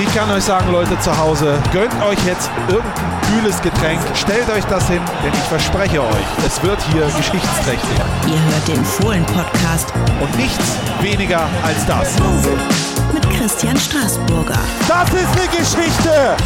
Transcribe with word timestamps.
Ich 0.00 0.14
kann 0.14 0.30
euch 0.30 0.44
sagen, 0.44 0.70
Leute 0.70 0.98
zu 1.00 1.16
Hause, 1.16 1.58
gönnt 1.72 1.92
euch 2.02 2.18
jetzt 2.24 2.50
irgendein 2.68 3.20
kühles 3.32 3.60
Getränk, 3.60 4.00
stellt 4.14 4.48
euch 4.50 4.64
das 4.66 4.86
hin, 4.88 5.00
denn 5.24 5.32
ich 5.32 5.48
verspreche 5.48 6.00
euch, 6.00 6.46
es 6.46 6.62
wird 6.62 6.80
hier 6.92 7.04
geschichtsträchtig. 7.06 7.98
Ihr 8.26 8.52
hört 8.52 8.68
den 8.68 8.84
Fohlen-Podcast 8.84 9.92
Und 10.20 10.36
nichts 10.36 10.76
weniger 11.00 11.48
als 11.64 11.84
das. 11.86 12.14
mit 13.12 13.28
Christian 13.30 13.76
Straßburger. 13.76 14.58
Das 14.86 15.08
ist 15.10 15.28
eine 15.36 15.48
Geschichte! 15.48 16.36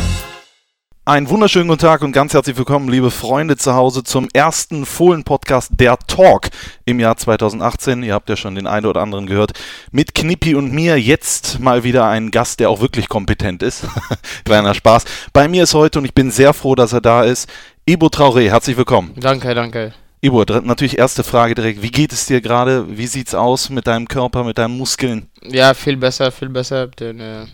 Einen 1.05 1.29
wunderschönen 1.29 1.66
guten 1.66 1.80
Tag 1.80 2.03
und 2.03 2.12
ganz 2.12 2.32
herzlich 2.32 2.57
willkommen, 2.57 2.89
liebe 2.89 3.11
Freunde 3.11 3.57
zu 3.57 3.75
Hause, 3.75 4.05
zum 4.05 4.29
ersten 4.32 4.87
Fohlen-Podcast 4.87 5.73
Der 5.80 5.98
Talk 5.98 6.51
im 6.84 7.01
Jahr 7.01 7.16
2018. 7.16 8.05
Ihr 8.05 8.14
habt 8.14 8.29
ja 8.29 8.37
schon 8.37 8.55
den 8.55 8.69
einen 8.69 8.87
oder 8.87 9.01
anderen 9.01 9.27
gehört. 9.27 9.51
Mit 9.91 10.15
Knippi 10.15 10.55
und 10.55 10.73
mir 10.73 11.01
jetzt 11.01 11.59
mal 11.59 11.83
wieder 11.83 12.07
ein 12.07 12.30
Gast, 12.30 12.61
der 12.61 12.70
auch 12.70 12.80
wirklich 12.80 13.09
kompetent 13.09 13.65
ist. 13.65 13.84
Kleiner 14.45 14.75
Spaß. 14.75 15.05
Bei 15.33 15.48
mir 15.48 15.65
ist 15.65 15.75
heute, 15.75 15.98
und 15.98 16.05
ich 16.05 16.15
bin 16.15 16.30
sehr 16.30 16.55
froh, 16.55 16.77
dass 16.77 16.92
er 16.92 17.01
da 17.01 17.25
ist, 17.25 17.50
Ibo 17.84 18.06
Traoré. 18.06 18.48
Herzlich 18.48 18.77
willkommen. 18.77 19.11
Danke, 19.16 19.56
danke. 19.56 19.95
Ibo, 20.20 20.45
natürlich 20.45 20.98
erste 20.98 21.25
Frage 21.25 21.56
direkt. 21.56 21.83
Wie 21.83 21.91
geht 21.91 22.12
es 22.12 22.27
dir 22.27 22.41
gerade? 22.41 22.97
Wie 22.97 23.09
sieht's 23.09 23.34
aus 23.34 23.70
mit 23.70 23.89
deinem 23.89 24.06
Körper, 24.06 24.45
mit 24.45 24.56
deinen 24.56 24.78
Muskeln? 24.78 25.28
Ja, 25.42 25.75
viel 25.75 25.97
besser, 25.97 26.30
viel 26.30 26.50
besser. 26.50 26.87
Denn 26.87 27.19
äh, 27.19 27.47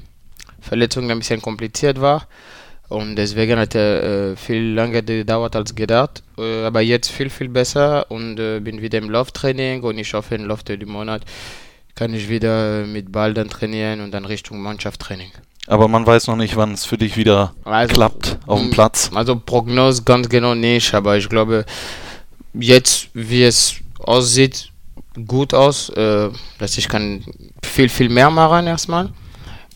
Verletzung 0.60 1.10
ein 1.10 1.18
bisschen 1.18 1.40
kompliziert 1.40 1.98
war. 1.98 2.26
Und 2.88 3.16
deswegen 3.16 3.58
hat 3.58 3.74
er 3.74 4.02
äh, 4.32 4.36
viel 4.36 4.72
länger 4.72 5.02
gedauert 5.02 5.54
als 5.54 5.74
gedacht. 5.74 6.22
Äh, 6.38 6.64
aber 6.64 6.80
jetzt 6.80 7.10
viel, 7.10 7.28
viel 7.28 7.48
besser 7.48 8.10
und 8.10 8.40
äh, 8.40 8.60
bin 8.60 8.80
wieder 8.80 8.98
im 8.98 9.10
Lauftraining 9.10 9.82
und 9.82 9.98
ich 9.98 10.14
hoffe, 10.14 10.34
im 10.34 10.46
Laufe 10.46 10.64
des 10.64 10.88
Monats 10.88 11.26
kann 11.94 12.14
ich 12.14 12.28
wieder 12.28 12.86
mit 12.86 13.12
Ball 13.12 13.34
dann 13.34 13.50
trainieren 13.50 14.00
und 14.00 14.12
dann 14.12 14.24
Richtung 14.24 14.60
Mannschaftstraining. 14.60 15.30
Aber 15.66 15.86
man 15.86 16.06
weiß 16.06 16.28
noch 16.28 16.36
nicht, 16.36 16.56
wann 16.56 16.72
es 16.72 16.86
für 16.86 16.96
dich 16.96 17.16
wieder 17.16 17.54
Also, 17.64 17.92
klappt 17.92 18.38
auf 18.46 18.60
dem 18.60 18.68
mm, 18.68 18.72
Platz. 18.72 19.10
Also 19.14 19.36
Prognose 19.36 20.02
ganz 20.04 20.28
genau 20.30 20.54
nicht, 20.54 20.94
aber 20.94 21.18
ich 21.18 21.28
glaube, 21.28 21.66
jetzt, 22.54 23.08
wie 23.12 23.42
es 23.42 23.74
aussieht, 23.98 24.70
gut 25.26 25.52
aus, 25.52 25.90
äh, 25.90 26.30
dass 26.58 26.78
ich 26.78 26.88
kann 26.88 27.24
viel, 27.62 27.90
viel 27.90 28.08
mehr 28.08 28.30
machen 28.30 28.66
erstmal. 28.66 29.10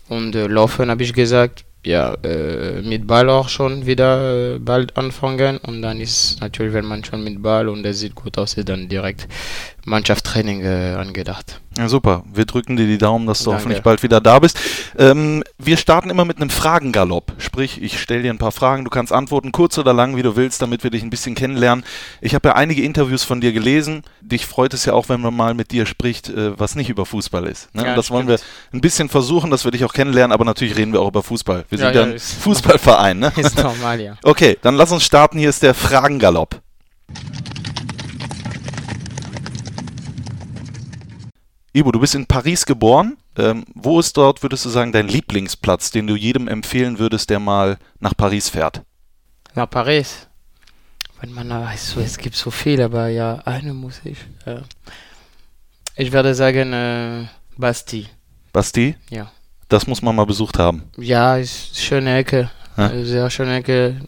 Und 0.09 0.35
äh, 0.35 0.47
laufen 0.47 0.91
habe 0.91 1.03
ich 1.03 1.13
gesagt, 1.13 1.65
ja, 1.85 2.15
äh, 2.23 2.81
mit 2.83 3.07
Ball 3.07 3.29
auch 3.29 3.49
schon 3.49 3.87
wieder 3.87 4.55
äh, 4.55 4.59
bald 4.59 4.97
anfangen. 4.97 5.59
Und 5.59 5.83
dann 5.83 6.01
ist 6.01 6.41
natürlich, 6.41 6.75
wenn 6.75 6.85
man 6.85 7.05
schon 7.05 7.25
mit 7.25 7.43
Ball 7.43 7.69
und 7.69 7.85
es 7.85 8.01
sieht 8.01 8.15
gut 8.15 8.39
aus, 8.39 8.55
ist 8.55 8.69
dann 8.69 8.89
direkt 8.89 9.29
Mannschaftstraining 9.85 10.63
äh, 10.63 10.95
angedacht. 10.97 11.61
Ja, 11.77 11.89
super. 11.89 12.23
Wir 12.33 12.45
drücken 12.45 12.77
dir 12.77 12.87
die 12.87 12.99
Daumen, 12.99 13.27
dass 13.27 13.41
du 13.41 13.47
Danke. 13.47 13.59
hoffentlich 13.63 13.83
bald 13.83 14.03
wieder 14.03 14.21
da 14.21 14.39
bist. 14.39 14.59
Ähm, 14.99 15.43
wir 15.59 15.77
starten 15.77 16.11
immer 16.11 16.25
mit 16.25 16.37
einem 16.37 16.51
Fragengalopp. 16.51 17.33
Sprich, 17.39 17.83
ich 17.83 18.01
stelle 18.01 18.23
dir 18.23 18.31
ein 18.33 18.39
paar 18.39 18.53
Fragen, 18.53 18.85
du 18.85 18.91
kannst 18.91 19.13
antworten, 19.13 19.53
kurz 19.53 19.79
oder 19.79 19.93
lang, 19.93 20.15
wie 20.17 20.23
du 20.23 20.37
willst, 20.37 20.61
damit 20.63 20.85
wir 20.85 20.91
dich 20.91 21.03
ein 21.03 21.11
bisschen 21.11 21.35
kennenlernen. 21.35 21.85
Ich 22.21 22.35
habe 22.35 22.51
ja 22.51 22.55
einige 22.55 22.83
Interviews 22.83 23.25
von 23.25 23.41
dir 23.41 23.53
gelesen. 23.53 24.03
Dich 24.21 24.47
freut 24.47 24.75
es 24.75 24.85
ja 24.85 24.93
auch, 24.93 25.09
wenn 25.09 25.21
man 25.21 25.35
mal 25.35 25.55
mit 25.55 25.73
dir 25.73 25.87
spricht, 25.87 26.29
äh, 26.29 26.59
was 26.59 26.75
nicht 26.75 26.91
über 26.91 27.07
Fußball 27.07 27.47
ist. 27.47 27.75
Ne? 27.75 27.85
Ja, 27.87 27.95
das 27.97 28.11
wollen 28.11 28.29
wir 28.29 28.39
stimmt. 28.39 28.51
ein 28.75 28.81
bisschen 28.83 29.09
versuchen, 29.09 29.51
dass 29.51 29.65
wir 29.65 29.71
dich 29.73 29.85
auch 29.85 29.95
kennenlernen, 29.95 30.33
aber 30.33 30.45
natürlich 30.45 30.77
reden 30.77 30.93
wir 30.93 31.01
auch 31.01 31.09
über 31.09 31.23
Fußball. 31.23 31.65
Wir 31.71 31.79
Ja, 31.79 31.87
sind 31.87 31.95
ja, 31.97 32.03
ein 32.15 32.19
Fußballverein. 32.19 33.19
Ne? 33.19 33.33
Ist 33.37 33.57
normal, 33.63 34.01
ja. 34.01 34.17
Okay, 34.23 34.59
dann 34.63 34.77
lass 34.77 34.93
uns 34.93 35.05
starten. 35.05 35.39
Hier 35.39 35.49
ist 35.49 35.63
der 35.63 35.75
Fragengalopp. 35.75 36.61
Ibo, 41.75 41.91
du 41.91 42.01
bist 42.01 42.15
in 42.15 42.27
Paris 42.27 42.67
geboren. 42.67 43.17
Ähm, 43.39 43.65
wo 43.75 43.99
ist 43.99 44.17
dort, 44.17 44.43
würdest 44.43 44.65
du 44.67 44.69
sagen, 44.69 44.93
dein 44.93 45.09
Lieblingsplatz, 45.09 45.91
den 45.91 46.07
du 46.07 46.17
jedem 46.17 46.49
empfehlen 46.49 46.99
würdest, 46.99 47.31
der 47.31 47.39
mal 47.39 47.79
nach 47.99 48.15
Paris 48.15 48.51
fährt? 48.51 48.83
Nach 49.55 49.69
Paris. 49.69 50.29
Wenn 51.21 51.33
man 51.33 51.49
da 51.49 51.63
weiß, 51.63 51.93
so, 51.93 52.01
es 52.01 52.19
gibt 52.19 52.37
so 52.37 52.51
viel, 52.51 52.83
aber 52.83 53.09
ja, 53.09 53.37
eine 53.45 53.73
muss 53.73 54.01
ich. 54.05 54.19
Äh, 54.45 54.61
ich 55.97 56.13
würde 56.13 56.35
sagen, 56.35 56.73
äh, 56.73 57.27
Bastille. 57.57 58.09
Basti? 58.53 58.97
Ja. 59.09 59.31
Das 59.69 59.87
muss 59.87 60.03
man 60.03 60.15
mal 60.15 60.27
besucht 60.27 60.59
haben. 60.59 60.83
Ja, 60.99 61.37
ist 61.37 61.81
schöne 61.81 62.19
Ecke. 62.19 62.51
Ja. 62.77 62.91
Äh, 62.91 63.05
Sehr 63.05 63.31
schöne 63.31 63.57
Ecke. 63.57 64.01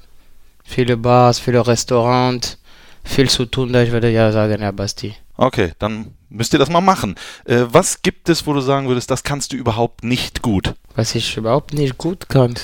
Viele 0.64 0.96
Bars, 0.96 1.38
viele 1.38 1.66
Restaurants. 1.66 2.58
Viel 3.04 3.28
zu 3.30 3.46
tun 3.46 3.72
da. 3.72 3.82
Ich 3.82 3.92
würde 3.92 4.10
ja 4.10 4.32
sagen, 4.32 4.60
ja, 4.60 4.70
Bastille. 4.70 5.14
Okay, 5.36 5.72
dann 5.78 6.14
müsst 6.28 6.52
ihr 6.52 6.58
das 6.58 6.70
mal 6.70 6.80
machen. 6.80 7.16
Äh, 7.44 7.64
was 7.68 8.02
gibt 8.02 8.28
es, 8.28 8.46
wo 8.46 8.52
du 8.52 8.60
sagen 8.60 8.88
würdest, 8.88 9.10
das 9.10 9.22
kannst 9.24 9.52
du 9.52 9.56
überhaupt 9.56 10.04
nicht 10.04 10.42
gut? 10.42 10.74
Was 10.94 11.14
ich 11.14 11.36
überhaupt 11.36 11.72
nicht 11.74 11.98
gut 11.98 12.28
kann. 12.28 12.54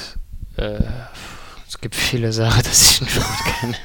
Äh, 0.56 0.78
es 1.68 1.80
gibt 1.80 1.94
viele 1.96 2.32
Sachen, 2.32 2.62
das 2.64 2.92
ich 2.92 3.00
nicht 3.00 3.16
gut 3.16 3.54
kann. 3.60 3.76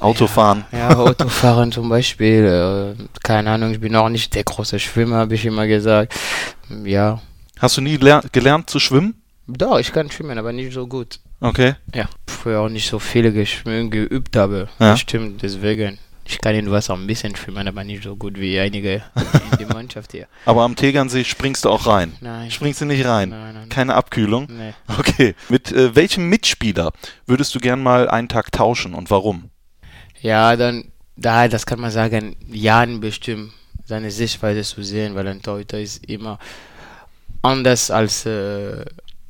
Autofahren. 0.00 0.64
Ja, 0.72 0.94
Autofahren 0.96 1.72
zum 1.72 1.88
Beispiel. 1.88 2.96
Äh, 2.98 3.02
keine 3.22 3.50
Ahnung, 3.50 3.72
ich 3.72 3.80
bin 3.80 3.96
auch 3.96 4.08
nicht 4.10 4.34
der 4.34 4.44
große 4.44 4.78
Schwimmer, 4.78 5.16
habe 5.16 5.34
ich 5.34 5.44
immer 5.46 5.66
gesagt. 5.66 6.14
Ja. 6.84 7.20
Hast 7.58 7.76
du 7.78 7.80
nie 7.80 7.96
ler- 7.96 8.24
gelernt 8.32 8.68
zu 8.68 8.78
schwimmen? 8.78 9.22
Doch, 9.46 9.78
ich 9.78 9.92
kann 9.92 10.10
schwimmen, 10.10 10.38
aber 10.38 10.52
nicht 10.52 10.74
so 10.74 10.86
gut. 10.86 11.20
Okay. 11.40 11.74
Ja. 11.94 12.08
Früher 12.26 12.60
auch 12.60 12.68
nicht 12.68 12.88
so 12.90 12.98
viele 12.98 13.32
geschwimmen, 13.32 13.90
geübt 13.90 14.36
habe. 14.36 14.68
Ja. 14.78 14.96
Stimmt, 14.96 15.42
deswegen. 15.42 15.98
Ich 16.28 16.40
kann 16.40 16.54
in 16.54 16.70
Wasser 16.70 16.94
ein 16.94 17.06
bisschen 17.06 17.36
schwimmen, 17.36 17.68
aber 17.68 17.84
nicht 17.84 18.02
so 18.02 18.16
gut 18.16 18.38
wie 18.38 18.58
einige 18.58 19.02
in 19.52 19.58
der 19.58 19.68
Mannschaft 19.68 20.12
hier. 20.12 20.26
Aber 20.44 20.62
am 20.62 20.74
Tegernsee 20.74 21.22
springst 21.22 21.64
du 21.64 21.70
auch 21.70 21.86
rein. 21.86 22.14
Nein. 22.20 22.50
Springst 22.50 22.80
du 22.80 22.84
nicht 22.84 23.06
rein? 23.06 23.28
Nein, 23.28 23.54
nein. 23.54 23.68
Keine 23.68 23.94
Abkühlung? 23.94 24.48
Nee. 24.50 24.74
Okay. 24.98 25.34
Mit 25.48 25.70
äh, 25.70 25.94
welchem 25.94 26.28
Mitspieler 26.28 26.92
würdest 27.26 27.54
du 27.54 27.60
gern 27.60 27.82
mal 27.82 28.08
einen 28.08 28.28
Tag 28.28 28.50
tauschen 28.50 28.94
und 28.94 29.10
warum? 29.10 29.50
Ja, 30.20 30.56
dann, 30.56 30.90
da, 31.16 31.46
das 31.46 31.64
kann 31.64 31.80
man 31.80 31.90
sagen, 31.92 32.36
Jan 32.48 33.00
bestimmt 33.00 33.52
seine 33.84 34.10
Sichtweise 34.10 34.62
zu 34.62 34.82
sehen, 34.82 35.14
weil 35.14 35.28
ein 35.28 35.42
Torhüter 35.42 35.78
ist 35.78 36.04
immer 36.06 36.40
anders 37.42 37.90
als 37.90 38.26
äh, 38.26 38.84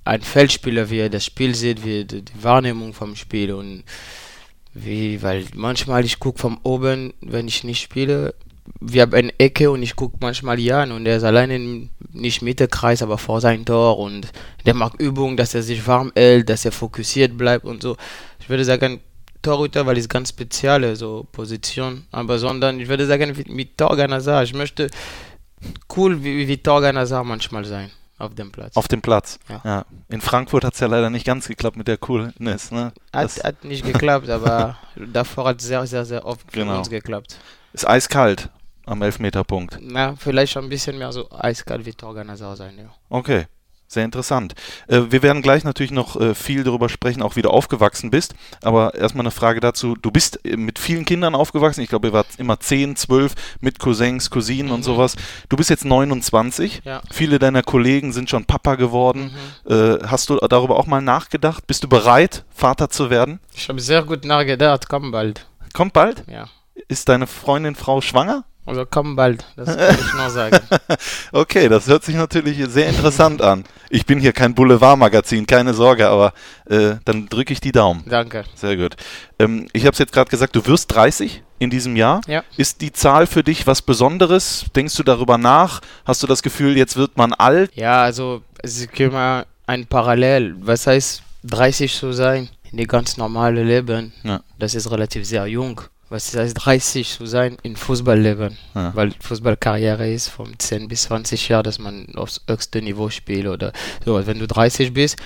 ein 0.05 0.23
Feldspieler, 0.23 0.89
wie 0.89 1.01
er 1.01 1.11
das 1.11 1.25
Spiel 1.25 1.55
sieht, 1.55 1.85
wie 1.85 2.05
die 2.05 2.25
Wahrnehmung 2.41 2.95
vom 2.95 3.17
Spiel 3.17 3.53
und 3.53 3.85
wie, 4.79 5.23
weil 5.23 5.45
manchmal 5.55 6.05
ich 6.05 6.19
gucke 6.19 6.39
von 6.39 6.59
oben, 6.63 7.15
wenn 7.21 7.49
ich 7.49 7.65
nicht 7.65 7.81
spiele, 7.81 8.35
wir 8.81 9.03
haben 9.03 9.15
eine 9.15 9.33
Ecke 9.39 9.71
und 9.71 9.83
ich 9.83 9.97
gucke 9.97 10.19
manchmal 10.21 10.59
Jan 10.59 10.93
und 10.93 11.07
er 11.07 11.17
ist 11.17 11.25
alleine 11.25 11.89
nicht 12.13 12.43
Mittelkreis, 12.43 13.03
aber 13.03 13.17
vor 13.17 13.41
sein 13.41 13.65
Tor 13.65 13.99
und 13.99 14.29
der 14.67 14.75
macht 14.75 15.01
Übungen, 15.01 15.37
dass 15.37 15.55
er 15.55 15.63
sich 15.63 15.87
warm 15.87 16.13
hält, 16.15 16.49
dass 16.51 16.65
er 16.65 16.73
fokussiert 16.73 17.39
bleibt 17.39 17.65
und 17.65 17.83
so. 17.83 17.97
Ich 18.41 18.49
würde 18.49 18.65
sagen, 18.65 19.01
Torhüter, 19.41 19.87
weil 19.87 19.97
es 19.97 20.09
ganz 20.09 20.31
spezielle 20.31 20.97
so 20.97 21.27
Position, 21.33 22.05
aber 22.11 22.39
sondern 22.39 22.79
ich 22.81 22.89
würde 22.89 23.07
sagen 23.07 23.35
mit 23.49 23.79
Torgan 23.79 24.13
Hazard. 24.13 24.47
Ich 24.47 24.55
möchte 24.55 24.89
cool 25.97 26.23
wie, 26.23 26.49
wie 26.49 26.59
Torgan 26.59 26.97
manchmal 27.25 27.65
sein 27.65 27.91
auf 28.19 28.35
dem 28.35 28.51
Platz. 28.51 28.77
Auf 28.77 28.89
dem 28.89 29.03
Platz. 29.03 29.39
Ja. 29.65 29.85
In 30.09 30.21
Frankfurt 30.21 30.65
hat 30.65 30.75
es 30.75 30.81
ja 30.81 30.87
leider 30.87 31.11
nicht 31.11 31.27
ganz 31.27 31.49
geklappt 31.49 31.77
mit 31.77 31.87
der 31.89 31.99
Coolness. 31.99 32.71
Ne? 32.71 32.93
Hat, 33.13 33.45
hat 33.45 33.65
nicht 33.65 33.85
geklappt, 33.85 34.29
aber 34.31 34.79
davor 34.97 35.49
hat 35.49 35.61
es 35.61 35.67
sehr, 35.67 35.87
sehr, 35.87 36.05
sehr 36.05 36.25
oft 36.25 36.51
für 36.51 36.61
Genau. 36.61 36.79
uns 36.79 36.89
geklappt. 36.91 37.37
ist 37.73 37.87
eiskalt 37.87 38.49
am 38.87 39.03
Elfmeterpunkt. 39.03 39.79
Na, 39.81 40.15
vielleicht 40.17 40.53
schon 40.53 40.65
ein 40.65 40.71
bisschen 40.71 40.97
mehr 40.97 41.13
so 41.13 41.31
eiskalt 41.31 41.85
wie 41.85 41.93
Torgan 41.93 42.35
sein, 42.37 42.79
ja. 42.79 42.91
Okay. 43.11 43.47
Sehr 43.89 44.05
interessant. 44.05 44.55
Äh, 44.89 45.03
wir 45.11 45.23
werden 45.23 45.43
gleich 45.43 45.63
natürlich 45.63 45.93
noch 45.93 46.21
äh, 46.21 46.35
viel 46.35 46.65
darüber 46.65 46.89
sprechen, 46.89 47.23
auch 47.23 47.37
wie 47.37 47.43
du 47.43 47.51
aufgewachsen 47.51 48.11
bist. 48.11 48.35
Aber 48.63 48.95
erstmal 48.95 49.23
eine 49.23 49.31
Frage 49.31 49.61
dazu. 49.61 49.95
Du 49.95 50.11
bist 50.11 50.45
äh, 50.45 50.57
mit 50.57 50.79
vielen 50.81 51.05
Kindern 51.05 51.37
aufgewachsen. 51.37 51.83
Ich 51.83 51.89
glaube, 51.89 52.09
ihr 52.09 52.13
wart 52.13 52.27
immer 52.39 52.59
10, 52.59 52.97
12 52.97 53.35
mit 53.61 53.79
Cousins, 53.79 54.29
Cousinen 54.31 54.73
und 54.73 54.81
Mhm. 54.81 54.85
sowas. 54.85 55.17
Du 55.49 55.57
bist 55.57 55.71
jetzt 55.71 55.85
29. 55.85 56.83
Ja. 56.85 57.01
Viele 57.13 57.39
deiner 57.39 57.63
Kollegen 57.63 58.13
sind 58.13 58.29
schon 58.29 58.45
Papa 58.45 58.75
geworden. 58.75 59.33
Mhm. 59.69 59.99
Hast 60.07 60.31
du 60.31 60.37
darüber 60.37 60.77
auch 60.77 60.87
mal 60.87 61.01
nachgedacht? 61.01 61.67
Bist 61.67 61.85
du 61.85 61.89
bereit, 61.89 62.45
Vater 62.55 62.91
zu 62.91 63.09
werden? 63.11 63.41
Ich 63.55 63.69
habe 63.69 63.81
sehr 63.81 64.03
gut 64.03 64.25
nachgedacht, 64.25 64.89
komm 64.89 65.11
bald. 65.13 65.47
Kommt 65.73 65.93
bald? 65.93 66.25
Ja. 66.29 66.49
Ist 66.89 67.09
deine 67.09 67.27
Freundin, 67.27 67.75
Frau 67.75 68.01
schwanger? 68.01 68.45
Also 68.67 68.85
komm 68.85 69.15
bald, 69.15 69.45
das 69.57 69.77
kann 69.77 69.95
ich 69.95 70.15
nur 70.15 70.31
sagen. 70.31 70.59
Okay, 71.33 71.69
das 71.69 71.87
hört 71.87 72.05
sich 72.05 72.17
natürlich 72.17 72.59
sehr 72.69 72.89
interessant 72.89 73.43
an. 73.43 73.65
Ich 73.91 74.07
bin 74.07 74.19
hier 74.19 74.33
kein 74.33 74.55
Boulevardmagazin, 74.55 75.47
keine 75.47 75.75
Sorge, 75.75 76.09
aber 76.09 76.33
äh, 76.69 76.97
dann 77.05 77.29
drücke 77.29 77.53
ich 77.53 77.61
die 77.61 77.73
Daumen. 77.73 78.03
Danke. 78.07 78.45
Sehr 78.55 78.77
gut. 78.77 78.97
Ähm, 79.39 79.69
ich 79.73 79.85
habe 79.85 79.93
es 79.93 79.99
jetzt 79.99 80.13
gerade 80.13 80.31
gesagt, 80.31 80.57
du 80.57 80.67
wirst 80.67 80.95
30 80.95 81.43
in 81.59 81.71
diesem 81.71 81.97
Jahr. 81.97 82.21
Ja. 82.27 82.43
Ist 82.57 82.81
die 82.81 82.93
Zahl 82.93 83.27
für 83.27 83.43
dich 83.43 83.67
was 83.67 83.83
Besonderes? 83.83 84.67
Denkst 84.75 84.97
du 84.97 85.03
darüber 85.03 85.39
nach? 85.39 85.81
Hast 86.05 86.23
du 86.23 86.27
das 86.27 86.43
Gefühl, 86.43 86.77
jetzt 86.77 86.97
wird 86.97 87.17
man 87.17 87.33
alt? 87.33 87.71
Ja, 87.75 88.03
also 88.03 88.43
es 88.63 88.79
ist 88.81 88.99
immer 88.99 89.47
ein 89.67 89.87
Parallel. 89.87 90.57
Was 90.61 90.87
heißt 90.87 91.23
30 91.45 91.95
zu 91.95 92.13
sein? 92.13 92.49
In 92.73 92.79
die 92.79 92.87
ganz 92.87 93.17
normale 93.17 93.63
Leben. 93.63 94.13
Ja. 94.25 94.41
Das 94.59 94.75
ist 94.75 94.91
relativ 94.91 95.25
sehr 95.25 95.47
jung. 95.47 95.81
Was 96.09 96.35
heißt 96.37 96.55
30 96.65 97.17
zu 97.17 97.27
sein 97.27 97.57
in 97.63 97.77
Fußballleben. 97.77 98.57
Ja. 98.75 98.95
Weil 98.95 99.13
Fußballkarriere 99.21 100.09
ist 100.11 100.29
von 100.29 100.59
10 100.59 100.89
bis 100.89 101.03
20 101.03 101.49
Jahren, 101.49 101.65
dass 101.65 101.79
man 101.79 102.07
aufs 102.15 102.43
höchste 102.49 102.81
Niveau 102.81 103.11
spielt 103.11 103.47
oder 103.47 103.73
so. 104.05 104.25
Wenn 104.27 104.39
du 104.39 104.47
30 104.47 104.93
bist, 104.93 105.17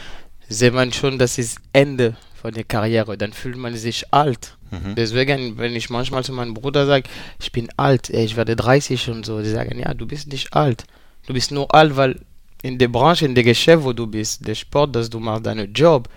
sieht 0.48 0.72
man 0.72 0.92
schon, 0.92 1.18
das 1.18 1.38
ist 1.38 1.58
Ende 1.72 2.16
von 2.40 2.52
der 2.54 2.64
Karriere. 2.64 3.18
Dann 3.18 3.32
fühlt 3.32 3.56
man 3.56 3.76
sich 3.76 4.12
alt. 4.12 4.56
Mhm. 4.70 4.94
Deswegen, 4.94 5.58
wenn 5.58 5.76
ich 5.76 5.90
manchmal 5.90 6.24
zu 6.24 6.32
meinem 6.32 6.54
Bruder 6.54 6.86
sage, 6.86 7.08
ich 7.40 7.52
bin 7.52 7.68
alt, 7.76 8.08
ey, 8.10 8.24
ich 8.24 8.36
werde 8.36 8.56
30 8.56 9.10
und 9.10 9.26
so, 9.26 9.42
die 9.42 9.50
sagen, 9.50 9.78
ja, 9.78 9.92
du 9.92 10.06
bist 10.06 10.28
nicht 10.28 10.54
alt. 10.54 10.84
Du 11.26 11.34
bist 11.34 11.50
nur 11.50 11.72
alt, 11.74 11.96
weil 11.96 12.20
in 12.62 12.78
der 12.78 12.88
Branche, 12.88 13.26
in 13.26 13.34
der 13.34 13.44
Geschäft, 13.44 13.84
wo 13.84 13.92
du 13.92 14.06
bist, 14.06 14.46
der 14.46 14.54
Sport, 14.54 14.96
das 14.96 15.10
du 15.10 15.20
machst, 15.20 15.46
deinen 15.46 15.72
Job, 15.72 16.08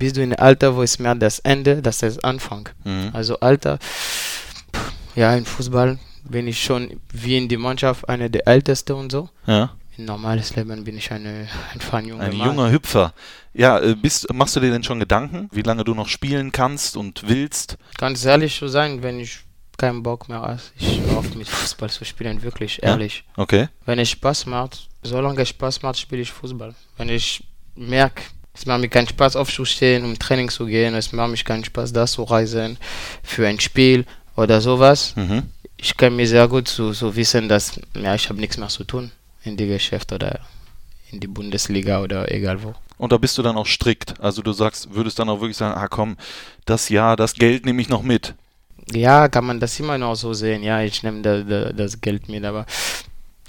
bist 0.00 0.16
du 0.16 0.22
in 0.22 0.32
einem 0.32 0.42
Alter, 0.44 0.74
wo 0.74 0.82
es 0.82 0.98
mehr 0.98 1.14
das 1.14 1.38
Ende, 1.40 1.80
das 1.82 2.02
ist 2.02 2.24
Anfang. 2.24 2.68
Mhm. 2.84 3.10
Also 3.12 3.38
Alter, 3.38 3.78
pff, 3.78 4.92
ja, 5.14 5.34
im 5.36 5.44
Fußball 5.44 5.98
bin 6.24 6.48
ich 6.48 6.62
schon 6.62 7.00
wie 7.12 7.36
in 7.36 7.48
der 7.48 7.58
Mannschaft 7.58 8.08
einer 8.08 8.28
der 8.28 8.48
Ältesten 8.48 8.92
und 8.94 9.12
so. 9.12 9.28
Ja. 9.46 9.70
Im 9.96 10.04
normales 10.06 10.56
Leben 10.56 10.84
bin 10.84 10.96
ich 10.96 11.10
eine, 11.12 11.48
einfach 11.72 11.98
ein 11.98 12.06
junger 12.06 12.24
Ein 12.24 12.36
Mann. 12.36 12.46
junger 12.48 12.70
Hüpfer. 12.72 13.12
Ja, 13.52 13.78
äh, 13.80 13.94
bist, 13.94 14.32
machst 14.32 14.56
du 14.56 14.60
dir 14.60 14.70
denn 14.70 14.82
schon 14.84 14.98
Gedanken, 15.00 15.48
wie 15.52 15.62
lange 15.62 15.84
du 15.84 15.94
noch 15.94 16.08
spielen 16.08 16.52
kannst 16.52 16.96
und 16.96 17.28
willst? 17.28 17.76
Ganz 17.98 18.24
ehrlich 18.24 18.56
zu 18.58 18.68
sein, 18.68 19.02
wenn 19.02 19.20
ich 19.20 19.40
keinen 19.76 20.02
Bock 20.02 20.28
mehr 20.28 20.40
habe, 20.42 20.60
ich 20.78 21.00
auf 21.16 21.34
mit 21.34 21.48
Fußball 21.48 21.90
zu 21.90 22.04
spielen, 22.04 22.42
wirklich 22.42 22.78
Ja? 22.82 22.90
ehrlich. 22.90 23.24
Okay. 23.36 23.68
Wenn 23.84 23.98
es 23.98 24.10
Spaß 24.10 24.46
macht, 24.46 24.88
solange 25.02 25.40
es 25.42 25.48
Spaß 25.48 25.82
macht, 25.82 25.98
spiele 25.98 26.22
ich 26.22 26.30
Fußball. 26.32 26.74
Wenn 26.96 27.08
ich 27.08 27.44
merke, 27.74 28.22
es 28.54 28.66
macht 28.66 28.80
mir 28.80 28.88
keinen 28.88 29.08
Spaß 29.08 29.36
aufzustehen, 29.36 30.04
um 30.04 30.18
Training 30.18 30.48
zu 30.50 30.66
gehen, 30.66 30.94
es 30.94 31.12
macht 31.12 31.30
mich 31.30 31.44
keinen 31.44 31.64
Spaß, 31.64 31.92
da 31.92 32.06
zu 32.06 32.24
reisen 32.24 32.78
für 33.22 33.46
ein 33.46 33.60
Spiel 33.60 34.04
oder 34.36 34.60
sowas, 34.60 35.14
Mhm. 35.16 35.42
ich 35.76 35.96
kann 35.96 36.16
mir 36.16 36.26
sehr 36.26 36.48
gut 36.48 36.68
so, 36.68 36.92
so 36.92 37.14
wissen, 37.16 37.48
dass 37.48 37.80
ja, 37.94 38.14
ich 38.14 38.28
habe 38.28 38.40
nichts 38.40 38.56
mehr 38.58 38.68
zu 38.68 38.84
tun 38.84 39.10
in 39.44 39.56
die 39.56 39.66
Geschäft 39.66 40.12
oder 40.12 40.40
in 41.10 41.20
die 41.20 41.26
Bundesliga 41.26 42.02
oder 42.02 42.30
egal 42.30 42.62
wo. 42.62 42.74
Und 42.98 43.12
da 43.12 43.16
bist 43.18 43.38
du 43.38 43.42
dann 43.42 43.56
auch 43.56 43.66
strikt. 43.66 44.20
Also 44.20 44.42
du 44.42 44.52
sagst, 44.52 44.92
würdest 44.94 45.18
dann 45.18 45.28
auch 45.30 45.40
wirklich 45.40 45.56
sagen, 45.56 45.74
ah 45.74 45.88
komm, 45.88 46.16
das 46.66 46.90
Jahr, 46.90 47.16
das 47.16 47.32
Geld 47.34 47.64
nehme 47.64 47.80
ich 47.80 47.88
noch 47.88 48.02
mit. 48.02 48.34
Ja, 48.92 49.28
kann 49.28 49.46
man 49.46 49.58
das 49.58 49.80
immer 49.80 49.96
noch 49.96 50.14
so 50.16 50.34
sehen. 50.34 50.62
Ja, 50.62 50.82
ich 50.82 51.02
nehme 51.02 51.22
da, 51.22 51.40
da, 51.42 51.72
das 51.72 52.00
Geld 52.02 52.28
mit, 52.28 52.44
aber 52.44 52.66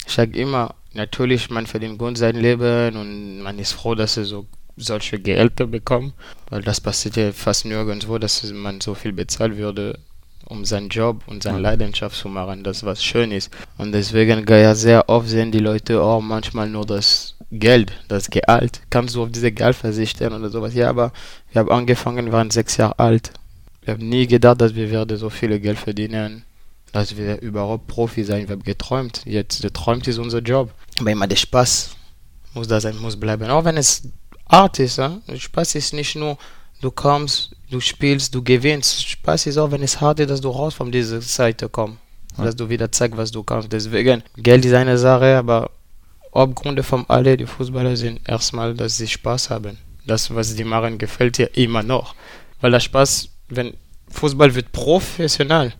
ich 0.07 0.13
sage 0.13 0.39
immer, 0.39 0.74
natürlich, 0.94 1.50
man 1.50 1.68
verdient 1.68 1.98
gut 2.00 2.18
sein 2.18 2.36
Leben 2.36 2.95
und 2.95 3.42
man 3.42 3.59
ist 3.59 3.74
froh, 3.74 3.94
dass 3.95 4.15
er 4.18 4.24
so 4.25 4.45
solche 4.83 5.19
Gehälter 5.19 5.67
bekommt, 5.67 6.13
weil 6.49 6.61
das 6.61 6.81
passiert 6.81 7.15
ja 7.15 7.31
fast 7.31 7.65
nirgendwo, 7.65 8.17
dass 8.17 8.43
man 8.51 8.81
so 8.81 8.93
viel 8.93 9.13
bezahlt 9.13 9.57
würde, 9.57 9.99
um 10.45 10.65
seinen 10.65 10.89
Job 10.89 11.23
und 11.27 11.43
seine. 11.43 11.59
Leidenschaft 11.59 12.17
zu 12.17 12.27
machen, 12.27 12.63
das 12.63 12.83
was 12.83 13.03
schön 13.03 13.31
ist. 13.31 13.51
Und 13.77 13.93
deswegen 13.93 14.45
ja 14.47 14.75
sehr 14.75 15.07
oft 15.07 15.29
sehen 15.29 15.51
die 15.51 15.59
Leute 15.59 16.01
auch 16.01 16.21
manchmal 16.21 16.69
nur 16.69 16.85
das 16.85 17.35
Geld, 17.51 17.93
das 18.07 18.29
Gehalt. 18.29 18.81
Kannst 18.89 19.15
du 19.15 19.23
auf 19.23 19.31
diese 19.31 19.51
Gehalt 19.51 19.75
verzichten 19.75 20.33
oder 20.33 20.49
sowas? 20.49 20.73
Ja, 20.73 20.89
aber 20.89 21.11
wir 21.51 21.59
haben 21.61 21.71
angefangen, 21.71 22.25
wir 22.25 22.33
waren 22.33 22.51
sechs 22.51 22.77
Jahre 22.77 22.99
alt. 22.99 23.31
Wir 23.83 23.93
haben 23.93 24.07
nie 24.07 24.27
gedacht, 24.27 24.61
dass 24.61 24.75
wir 24.75 24.91
werden 24.91 25.17
so 25.17 25.29
viel 25.29 25.59
Geld 25.59 25.79
verdienen, 25.79 26.43
dass 26.91 27.17
wir 27.17 27.41
überhaupt 27.41 27.87
Profi 27.87 28.23
sein. 28.23 28.47
Wir 28.47 28.53
haben 28.53 28.63
geträumt. 28.63 29.21
Jetzt 29.25 29.61
geträumt 29.61 30.07
ist 30.07 30.17
unser 30.17 30.39
Job. 30.39 30.71
Aber 30.99 31.11
immer 31.11 31.27
der 31.27 31.37
Spaß 31.37 31.95
muss 32.53 32.67
da 32.67 32.79
sein, 32.79 32.97
muss 32.97 33.19
bleiben. 33.19 33.49
Auch 33.49 33.65
wenn 33.65 33.77
es 33.77 34.03
Art 34.51 34.80
ist, 34.80 34.98
ja? 34.98 35.19
Spaß 35.33 35.75
ist 35.75 35.94
nicht 35.94 36.15
nur, 36.15 36.38
du 36.81 36.92
kommst, 36.92 37.56
du 37.69 37.80
spielst, 37.80 38.36
du 38.36 38.44
gewinnst. 38.44 39.07
Spaß 39.07 39.45
ist 39.45 39.57
auch, 39.57 39.71
wenn 39.71 39.81
es 39.81 40.01
hart 40.01 40.19
ist, 40.19 40.30
dass 40.30 40.42
du 40.42 40.50
raus 40.50 40.74
von 40.74 40.92
dieser 40.92 41.21
Seite 41.21 41.69
kommst. 41.69 41.98
Ja. 42.38 42.45
Dass 42.45 42.56
du 42.56 42.68
wieder 42.69 42.92
zeigst, 42.92 43.18
was 43.18 43.31
du 43.31 43.44
kannst. 43.44 43.71
Deswegen, 43.71 44.24
Geld 44.36 44.65
ist 44.65 44.74
eine 44.74 44.98
Sache, 44.98 45.38
aber 45.38 45.71
Hauptgründe 46.33 46.83
von 46.83 47.06
alle, 47.07 47.38
die 47.38 47.45
Fußballer 47.45 47.95
sind 47.95 48.27
erstmal, 48.27 48.74
dass 48.74 48.98
sie 48.98 49.07
Spaß 49.07 49.50
haben. 49.50 49.77
Das, 50.06 50.33
was 50.33 50.56
die 50.56 50.63
machen, 50.65 50.98
gefällt 50.98 51.38
dir 51.38 51.56
immer 51.56 51.83
noch. 51.83 52.15
Weil 52.59 52.71
der 52.71 52.80
Spaß, 52.81 53.30
wenn 53.50 53.74
Fußball 54.09 54.53
wird 54.53 54.71
professionell, 54.74 55.74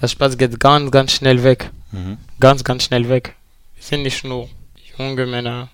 der 0.00 0.08
Spaß 0.08 0.38
geht 0.38 0.58
ganz, 0.58 0.90
ganz 0.90 1.12
schnell 1.12 1.44
weg. 1.44 1.70
Mhm. 1.92 2.18
Ganz, 2.40 2.64
ganz 2.64 2.84
schnell 2.84 3.08
weg. 3.08 3.34
Es 3.78 3.88
sind 3.88 4.02
nicht 4.02 4.24
nur 4.24 4.48
junge 4.96 5.26
Männer, 5.26 5.68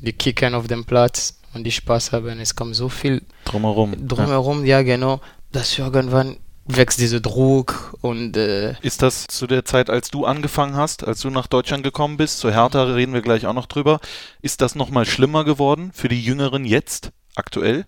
die 0.00 0.12
kicken 0.12 0.54
auf 0.54 0.66
dem 0.66 0.84
Platz 0.84 1.39
und 1.54 1.64
die 1.64 1.72
Spaß 1.72 2.12
haben. 2.12 2.38
Es 2.40 2.54
kommt 2.54 2.76
so 2.76 2.88
viel 2.88 3.22
Drumherum. 3.44 3.92
Ja. 3.92 3.98
drumherum, 4.02 4.64
ja, 4.64 4.82
genau, 4.82 5.20
dass 5.52 5.78
irgendwann 5.78 6.36
wächst 6.66 7.00
dieser 7.00 7.20
Druck 7.20 7.96
und 8.00 8.36
äh, 8.36 8.74
Ist 8.82 9.02
das 9.02 9.26
zu 9.26 9.46
der 9.46 9.64
Zeit, 9.64 9.90
als 9.90 10.10
du 10.10 10.24
angefangen 10.24 10.76
hast, 10.76 11.04
als 11.06 11.20
du 11.20 11.30
nach 11.30 11.46
Deutschland 11.46 11.82
gekommen 11.82 12.16
bist, 12.16 12.38
zu 12.38 12.52
Hertha 12.52 12.82
reden 12.84 13.12
wir 13.12 13.22
gleich 13.22 13.46
auch 13.46 13.54
noch 13.54 13.66
drüber, 13.66 14.00
ist 14.40 14.60
das 14.60 14.74
nochmal 14.74 15.06
schlimmer 15.06 15.44
geworden 15.44 15.90
für 15.92 16.08
die 16.08 16.22
Jüngeren 16.22 16.64
jetzt, 16.64 17.10
aktuell? 17.34 17.86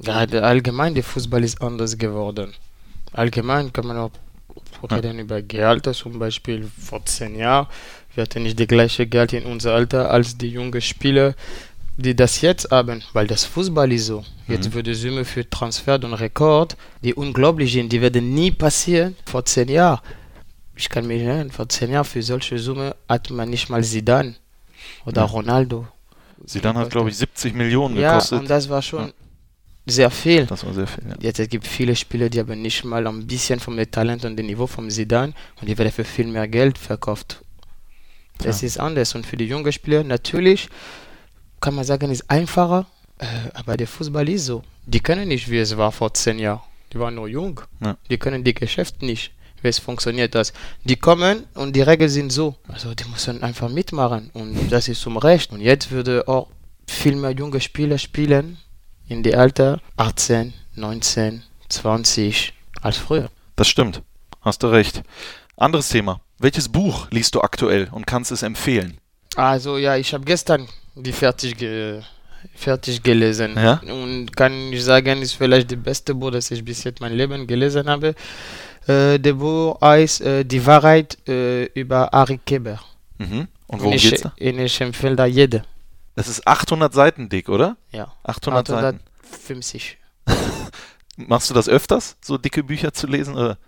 Ja, 0.00 0.26
der 0.26 0.44
allgemein, 0.44 0.94
der 0.94 1.04
Fußball 1.04 1.42
ist 1.42 1.60
anders 1.62 1.98
geworden. 1.98 2.52
Allgemein 3.12 3.72
kann 3.72 3.86
man 3.86 3.96
auch 3.96 4.10
reden 4.90 5.18
über 5.18 5.42
Gehälter, 5.42 5.92
zum 5.92 6.18
Beispiel 6.18 6.70
vor 6.78 7.04
zehn 7.04 7.34
Jahren. 7.36 7.66
Wir 8.14 8.22
hatten 8.22 8.42
nicht 8.42 8.58
die 8.58 8.66
gleiche 8.66 9.06
Geld 9.06 9.32
in 9.32 9.44
unser 9.44 9.74
Alter 9.74 10.10
als 10.10 10.36
die 10.36 10.48
jungen 10.48 10.80
Spieler, 10.80 11.34
die 11.98 12.14
das 12.14 12.40
jetzt 12.40 12.70
haben, 12.70 13.02
weil 13.12 13.26
das 13.26 13.44
Fußball 13.44 13.90
ist 13.92 14.06
so. 14.06 14.24
Jetzt 14.46 14.68
Mhm. 14.70 14.74
wird 14.74 14.86
die 14.86 14.94
Summe 14.94 15.24
für 15.24 15.48
Transfer 15.50 15.96
und 16.04 16.14
Rekord, 16.14 16.76
die 17.02 17.12
unglaublich 17.12 17.72
sind, 17.72 17.92
die 17.92 18.00
werden 18.00 18.32
nie 18.34 18.50
passieren 18.52 19.16
vor 19.26 19.44
zehn 19.44 19.68
Jahren. 19.68 20.00
Ich 20.76 20.88
kann 20.88 21.06
mich 21.08 21.22
erinnern, 21.22 21.50
vor 21.50 21.68
zehn 21.68 21.90
Jahren 21.90 22.04
für 22.04 22.22
solche 22.22 22.56
Summe 22.58 22.94
hat 23.08 23.30
man 23.30 23.50
nicht 23.50 23.68
mal 23.68 23.82
Zidane 23.82 24.36
oder 25.04 25.22
Ja. 25.22 25.26
Ronaldo. 25.26 25.88
Zidane 26.46 26.78
hat, 26.78 26.90
glaube 26.90 27.10
ich, 27.10 27.16
70 27.16 27.52
Millionen 27.54 27.96
Ja, 27.96 28.12
gekostet. 28.12 28.38
und 28.40 28.48
das 28.48 28.68
war 28.68 28.80
schon 28.80 29.06
Ja. 29.08 29.12
sehr 29.86 30.10
viel. 30.10 30.46
das 30.46 30.64
war 30.64 30.72
sehr 30.72 30.86
viel, 30.86 31.04
ja. 31.08 31.16
Jetzt 31.20 31.40
es 31.40 31.48
gibt 31.48 31.66
viele 31.66 31.96
Spieler, 31.96 32.28
die 32.30 32.38
haben 32.38 32.62
nicht 32.62 32.84
mal 32.84 33.04
ein 33.08 33.26
bisschen 33.26 33.58
vom 33.58 33.76
Talent 33.90 34.24
und 34.24 34.36
dem 34.36 34.46
Niveau 34.46 34.68
vom 34.68 34.88
Zidane 34.88 35.32
und 35.60 35.68
die 35.68 35.76
werden 35.76 35.90
für 35.90 36.04
viel 36.04 36.28
mehr 36.28 36.46
Geld 36.46 36.78
verkauft. 36.78 37.40
Das 38.38 38.60
Ja. 38.60 38.66
ist 38.68 38.78
anders 38.78 39.16
und 39.16 39.26
für 39.26 39.36
die 39.36 39.46
jungen 39.46 39.72
Spieler 39.72 40.04
natürlich 40.04 40.68
kann 41.60 41.74
man 41.74 41.84
sagen, 41.84 42.10
ist 42.10 42.30
einfacher, 42.30 42.86
äh, 43.18 43.26
aber 43.54 43.76
der 43.76 43.86
Fußball 43.86 44.28
ist 44.28 44.46
so. 44.46 44.62
Die 44.86 45.00
können 45.00 45.28
nicht, 45.28 45.50
wie 45.50 45.58
es 45.58 45.76
war 45.76 45.92
vor 45.92 46.14
zehn 46.14 46.38
Jahren. 46.38 46.60
Die 46.92 46.98
waren 46.98 47.14
nur 47.14 47.28
jung. 47.28 47.60
Ja. 47.80 47.96
Die 48.08 48.18
können 48.18 48.44
die 48.44 48.54
Geschäft 48.54 49.02
nicht, 49.02 49.32
wie 49.60 49.68
es 49.68 49.78
funktioniert 49.78 50.34
das. 50.34 50.52
Die 50.84 50.96
kommen 50.96 51.44
und 51.54 51.76
die 51.76 51.82
Regeln 51.82 52.10
sind 52.10 52.32
so. 52.32 52.56
Also 52.68 52.94
die 52.94 53.04
müssen 53.04 53.42
einfach 53.42 53.68
mitmachen 53.68 54.30
und 54.32 54.70
das 54.70 54.88
ist 54.88 55.02
zum 55.02 55.16
Recht. 55.16 55.52
Und 55.52 55.60
jetzt 55.60 55.90
würde 55.90 56.26
auch 56.28 56.48
viel 56.86 57.16
mehr 57.16 57.32
junge 57.32 57.60
Spieler 57.60 57.98
spielen 57.98 58.58
in 59.08 59.22
die 59.22 59.34
Alter 59.34 59.80
18, 59.96 60.54
19, 60.76 61.42
20 61.68 62.54
als 62.80 62.96
früher. 62.96 63.30
Das 63.56 63.68
stimmt. 63.68 64.02
Hast 64.40 64.62
du 64.62 64.68
recht. 64.68 65.02
Anderes 65.56 65.88
Thema. 65.88 66.20
Welches 66.38 66.68
Buch 66.68 67.08
liest 67.10 67.34
du 67.34 67.40
aktuell 67.40 67.88
und 67.90 68.06
kannst 68.06 68.30
es 68.30 68.42
empfehlen? 68.42 68.98
Also 69.34 69.76
ja, 69.76 69.96
ich 69.96 70.14
habe 70.14 70.24
gestern 70.24 70.68
die 71.02 71.12
fertig, 71.12 71.56
ge 71.56 72.00
fertig 72.54 73.02
gelesen 73.02 73.54
Ja? 73.56 73.80
und 73.82 74.36
kann 74.36 74.72
ich 74.72 74.82
sagen, 74.84 75.22
ist 75.22 75.34
vielleicht 75.34 75.70
das 75.72 75.78
beste 75.78 76.14
Buch, 76.14 76.30
das 76.30 76.50
ich 76.50 76.64
bis 76.64 76.84
jetzt 76.84 77.00
mein 77.00 77.12
Leben 77.14 77.46
gelesen 77.46 77.88
habe. 77.88 78.14
Äh, 78.86 79.18
das 79.18 79.34
Buch 79.34 79.80
heißt 79.80 80.20
äh, 80.22 80.44
Die 80.44 80.64
Wahrheit 80.64 81.18
äh, 81.28 81.64
über 81.74 82.12
Ari 82.12 82.38
Keber. 82.44 82.80
Mhm. 83.18 83.48
Und 83.66 83.80
worum 83.80 83.92
ich, 83.92 84.08
geht's 84.08 84.22
da? 84.22 84.32
ich 84.36 84.80
empfehle 84.80 85.16
da 85.16 85.26
jede. 85.26 85.64
Das 86.14 86.26
ist 86.26 86.46
800 86.46 86.92
Seiten 86.92 87.28
dick, 87.28 87.48
oder? 87.48 87.76
Ja. 87.92 88.12
800 88.24 88.66
Seiten. 88.66 89.00
850. 89.42 89.98
Machst 91.16 91.50
du 91.50 91.54
das 91.54 91.68
öfters, 91.68 92.16
so 92.24 92.38
dicke 92.38 92.62
Bücher 92.62 92.92
zu 92.92 93.06
lesen? 93.06 93.34
Oder? 93.36 93.58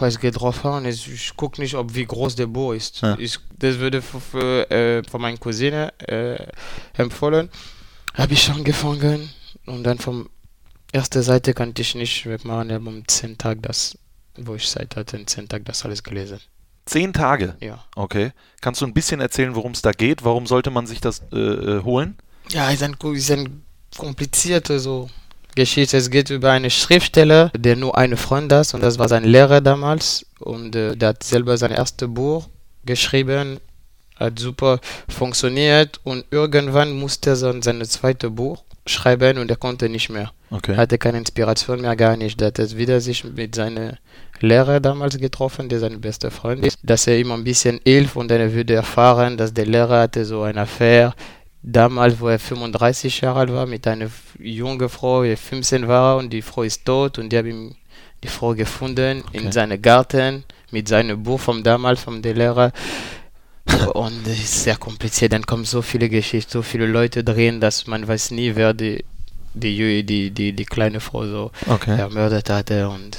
Es 0.00 0.20
geht 0.20 0.40
drauf 0.40 0.64
an. 0.64 0.84
Ich 0.84 1.36
gucke 1.36 1.60
nicht, 1.60 1.74
ob 1.74 1.94
wie 1.94 2.04
groß 2.04 2.36
der 2.36 2.46
Buch 2.46 2.72
ist. 2.72 3.00
Ja. 3.00 3.16
Ich, 3.18 3.38
das 3.58 3.78
würde 3.78 4.02
für, 4.02 4.20
für, 4.20 4.70
äh, 4.70 5.02
von 5.08 5.20
meiner 5.20 5.38
Cousine 5.38 5.92
äh, 5.98 6.46
empfohlen. 6.94 7.48
Habe 8.14 8.32
ich 8.34 8.50
angefangen 8.50 9.30
und 9.66 9.84
dann 9.84 9.98
vom 9.98 10.28
ersten 10.92 11.22
Seite 11.22 11.54
konnte 11.54 11.82
ich 11.82 11.94
nicht 11.94 12.26
wegmachen. 12.26 12.68
Ich 12.68 12.74
habe 12.74 12.88
um 12.88 13.06
10 13.06 13.38
Tage 13.38 13.60
das, 13.60 13.98
wo 14.36 14.54
ich 14.54 14.68
Zeit 14.68 14.96
hatte, 14.96 15.16
in 15.16 15.26
10 15.26 15.48
Tagen 15.48 15.64
das 15.64 15.84
alles 15.84 16.02
gelesen. 16.02 16.40
Zehn 16.86 17.12
Tage. 17.12 17.56
Ja. 17.60 17.84
Okay. 17.96 18.32
Kannst 18.60 18.80
du 18.80 18.86
ein 18.86 18.94
bisschen 18.94 19.20
erzählen, 19.20 19.54
worum 19.54 19.72
es 19.72 19.82
da 19.82 19.90
geht? 19.90 20.24
Warum 20.24 20.46
sollte 20.46 20.70
man 20.70 20.86
sich 20.86 21.00
das 21.00 21.22
äh, 21.32 21.36
äh, 21.36 21.82
holen? 21.82 22.16
Ja, 22.50 22.70
ist 22.70 22.82
ein, 22.82 22.96
ist 23.12 23.30
ein 23.32 23.64
komplizierte 23.96 24.78
so 24.78 25.10
Geschichte. 25.56 25.96
Es 25.96 26.10
geht 26.10 26.30
über 26.30 26.52
einen 26.52 26.70
Schriftsteller, 26.70 27.50
der 27.56 27.74
nur 27.74 27.98
eine 27.98 28.16
Freund 28.16 28.52
hat 28.52 28.72
und 28.74 28.82
das 28.82 28.98
war 28.98 29.08
sein 29.08 29.24
Lehrer 29.24 29.60
damals 29.60 30.26
und 30.38 30.76
äh, 30.76 30.94
der 30.94 31.08
hat 31.10 31.22
selber 31.24 31.56
sein 31.56 31.72
erstes 31.72 32.08
Buch 32.08 32.48
geschrieben, 32.84 33.58
hat 34.14 34.38
super 34.38 34.78
funktioniert 35.08 36.00
und 36.04 36.24
irgendwann 36.30 36.92
musste 36.92 37.30
er 37.30 37.36
sein, 37.36 37.62
sein 37.62 37.84
zweites 37.84 38.30
Buch 38.30 38.62
schreiben 38.86 39.38
und 39.38 39.50
er 39.50 39.56
konnte 39.56 39.88
nicht 39.88 40.10
mehr. 40.10 40.30
Okay. 40.50 40.76
hatte 40.76 40.96
keine 40.96 41.18
Inspiration 41.18 41.80
mehr, 41.80 41.96
gar 41.96 42.16
nicht. 42.16 42.40
Er 42.40 42.48
hat 42.48 42.58
es 42.60 42.76
wieder 42.76 43.00
sich 43.00 43.24
mit 43.24 43.56
seiner 43.56 43.98
Lehrer 44.40 44.80
damals 44.80 45.18
getroffen, 45.18 45.68
der 45.68 45.80
sein 45.80 46.00
bester 46.00 46.30
Freund 46.30 46.64
ist, 46.64 46.78
dass 46.82 47.06
er 47.06 47.18
ihm 47.18 47.32
ein 47.32 47.42
bisschen 47.42 47.80
hilft 47.84 48.16
und 48.16 48.30
dann 48.30 48.40
er 48.40 48.52
würde 48.52 48.74
erfahren, 48.74 49.36
dass 49.36 49.52
der 49.52 49.66
Lehrer 49.66 50.02
hatte 50.02 50.24
so 50.24 50.42
eine 50.42 50.60
Affäre 50.60 51.14
damals, 51.66 52.18
wo 52.20 52.28
er 52.28 52.38
35 52.38 53.20
Jahre 53.20 53.40
alt 53.40 53.52
war, 53.52 53.66
mit 53.66 53.86
einer 53.86 54.08
jungen 54.38 54.88
Frau, 54.88 55.24
die 55.24 55.36
15 55.36 55.86
war 55.88 56.16
und 56.16 56.30
die 56.32 56.40
Frau 56.42 56.62
ist 56.62 56.84
tot 56.84 57.18
und 57.18 57.30
die 57.30 57.36
haben 57.38 57.76
die 58.22 58.28
Frau 58.28 58.54
gefunden 58.54 59.22
Okay. 59.28 59.38
in 59.38 59.52
seinem 59.52 59.82
Garten 59.82 60.44
mit 60.70 60.88
seinem 60.88 61.22
Buch 61.22 61.40
vom 61.40 61.62
damals, 61.62 62.00
vom 62.02 62.22
der 62.22 62.34
Lehrer. 62.34 62.72
Und 63.94 64.26
es 64.26 64.38
ist 64.44 64.62
sehr 64.64 64.76
kompliziert, 64.76 65.32
dann 65.32 65.44
kommen 65.44 65.64
so 65.64 65.82
viele 65.82 66.08
Geschichten, 66.08 66.50
so 66.52 66.62
viele 66.62 66.86
Leute 66.86 67.24
drin, 67.24 67.60
dass 67.60 67.86
man 67.88 68.06
weiß 68.06 68.30
nie, 68.30 68.52
wer 68.54 68.72
die, 68.74 69.04
die, 69.54 70.04
die, 70.04 70.30
die, 70.30 70.52
die 70.52 70.64
kleine 70.64 71.00
Frau 71.00 71.26
so 71.26 71.50
Okay. 71.66 71.98
ermordet 71.98 72.48
hatte 72.48 72.88
und 72.88 73.16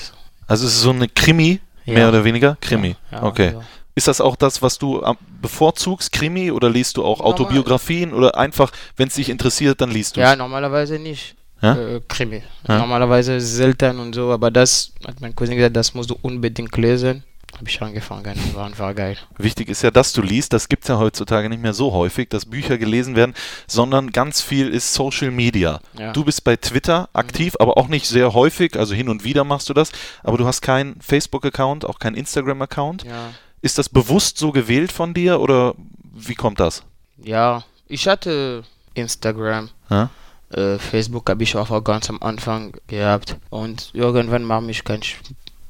Also 0.48 0.66
es 0.66 0.74
ist 0.76 0.82
so 0.82 0.92
eine 0.92 1.08
Krimi, 1.10 1.60
Ja. 1.86 1.94
mehr 1.94 2.10
oder 2.10 2.24
weniger? 2.24 2.58
Krimi. 2.62 2.96
Ja, 3.12 3.24
okay. 3.24 3.48
also- 3.48 3.64
Ist 3.98 4.08
das 4.08 4.22
auch 4.22 4.36
das, 4.36 4.62
was 4.62 4.78
du 4.78 5.02
bevorzugst, 5.42 6.12
Krimi, 6.12 6.52
oder 6.52 6.70
liest 6.70 6.98
du 6.98 7.04
auch 7.04 7.18
Normal. 7.18 7.34
Autobiografien 7.34 8.14
oder 8.14 8.38
einfach, 8.38 8.72
wenn 8.96 9.08
es 9.08 9.16
dich 9.16 9.28
interessiert, 9.28 9.82
dann 9.82 9.90
liest 9.90 10.16
du 10.16 10.22
Ja, 10.22 10.36
normalerweise 10.36 11.00
nicht. 11.00 11.36
Ja? 11.64 11.76
Äh, 11.76 12.02
Krimi. 12.08 12.44
Ja? 12.68 12.78
Normalerweise 12.78 13.42
selten 13.42 13.98
und 13.98 14.14
so, 14.14 14.32
aber 14.32 14.52
das 14.52 14.92
hat 15.04 15.20
mein 15.20 15.36
Cousin 15.36 15.56
gesagt, 15.56 15.76
das 15.76 15.96
musst 15.96 16.12
du 16.12 16.18
unbedingt 16.22 16.78
lesen. 16.78 17.24
Habe 17.56 17.68
ich 17.68 17.82
angefangen, 17.82 18.36
war 18.54 18.68
einfach 18.68 18.94
geil. 18.94 19.18
Wichtig 19.40 19.68
ist 19.68 19.82
ja, 19.82 19.90
dass 19.90 20.14
du 20.14 20.22
liest. 20.22 20.54
Das 20.54 20.70
gibt 20.70 20.84
es 20.84 20.90
ja 20.90 21.00
heutzutage 21.00 21.50
nicht 21.50 21.64
mehr 21.64 21.74
so 21.74 21.92
häufig, 21.92 22.30
dass 22.30 22.46
Bücher 22.46 22.78
gelesen 22.78 23.16
werden, 23.16 23.34
sondern 23.66 24.12
ganz 24.12 24.42
viel 24.42 24.70
ist 24.70 24.94
Social 24.94 25.32
Media. 25.32 25.80
Ja. 25.98 26.14
Du 26.14 26.24
bist 26.24 26.44
bei 26.44 26.56
Twitter 26.56 27.10
aktiv, 27.14 27.56
aber 27.60 27.80
auch 27.80 27.88
nicht 27.88 28.06
sehr 28.06 28.36
häufig, 28.36 28.78
also 28.78 28.94
hin 28.94 29.10
und 29.10 29.24
wieder 29.24 29.44
machst 29.44 29.70
du 29.70 29.74
das, 29.74 29.92
aber 30.22 30.38
du 30.38 30.46
hast 30.46 30.62
keinen 30.62 31.02
Facebook-Account, 31.02 31.84
auch 31.84 31.98
keinen 31.98 32.14
Instagram-Account. 32.14 33.06
Ja. 33.06 33.32
Ist 33.62 33.78
das 33.78 33.90
bewusst 33.90 34.38
so 34.38 34.52
gewählt 34.52 34.92
von 34.92 35.14
dir 35.14 35.40
oder 35.40 35.74
wie 36.14 36.36
kommt 36.36 36.60
das? 36.60 36.84
ja, 37.24 37.64
ich 37.90 38.06
hatte 38.08 38.64
Instagram. 38.96 39.70
Ja? 39.90 40.10
Äh, 40.52 40.78
Facebook 40.78 41.30
habe 41.30 41.44
ich 41.44 41.56
auch 41.56 41.84
ganz 41.84 42.10
am 42.10 42.22
Anfang 42.22 42.74
gehabt. 42.88 43.38
Und 43.50 43.92
irgendwann 43.94 44.44
macht 44.44 44.64
mich 44.64 44.84
kein, 44.84 45.00
Sch- 45.02 45.16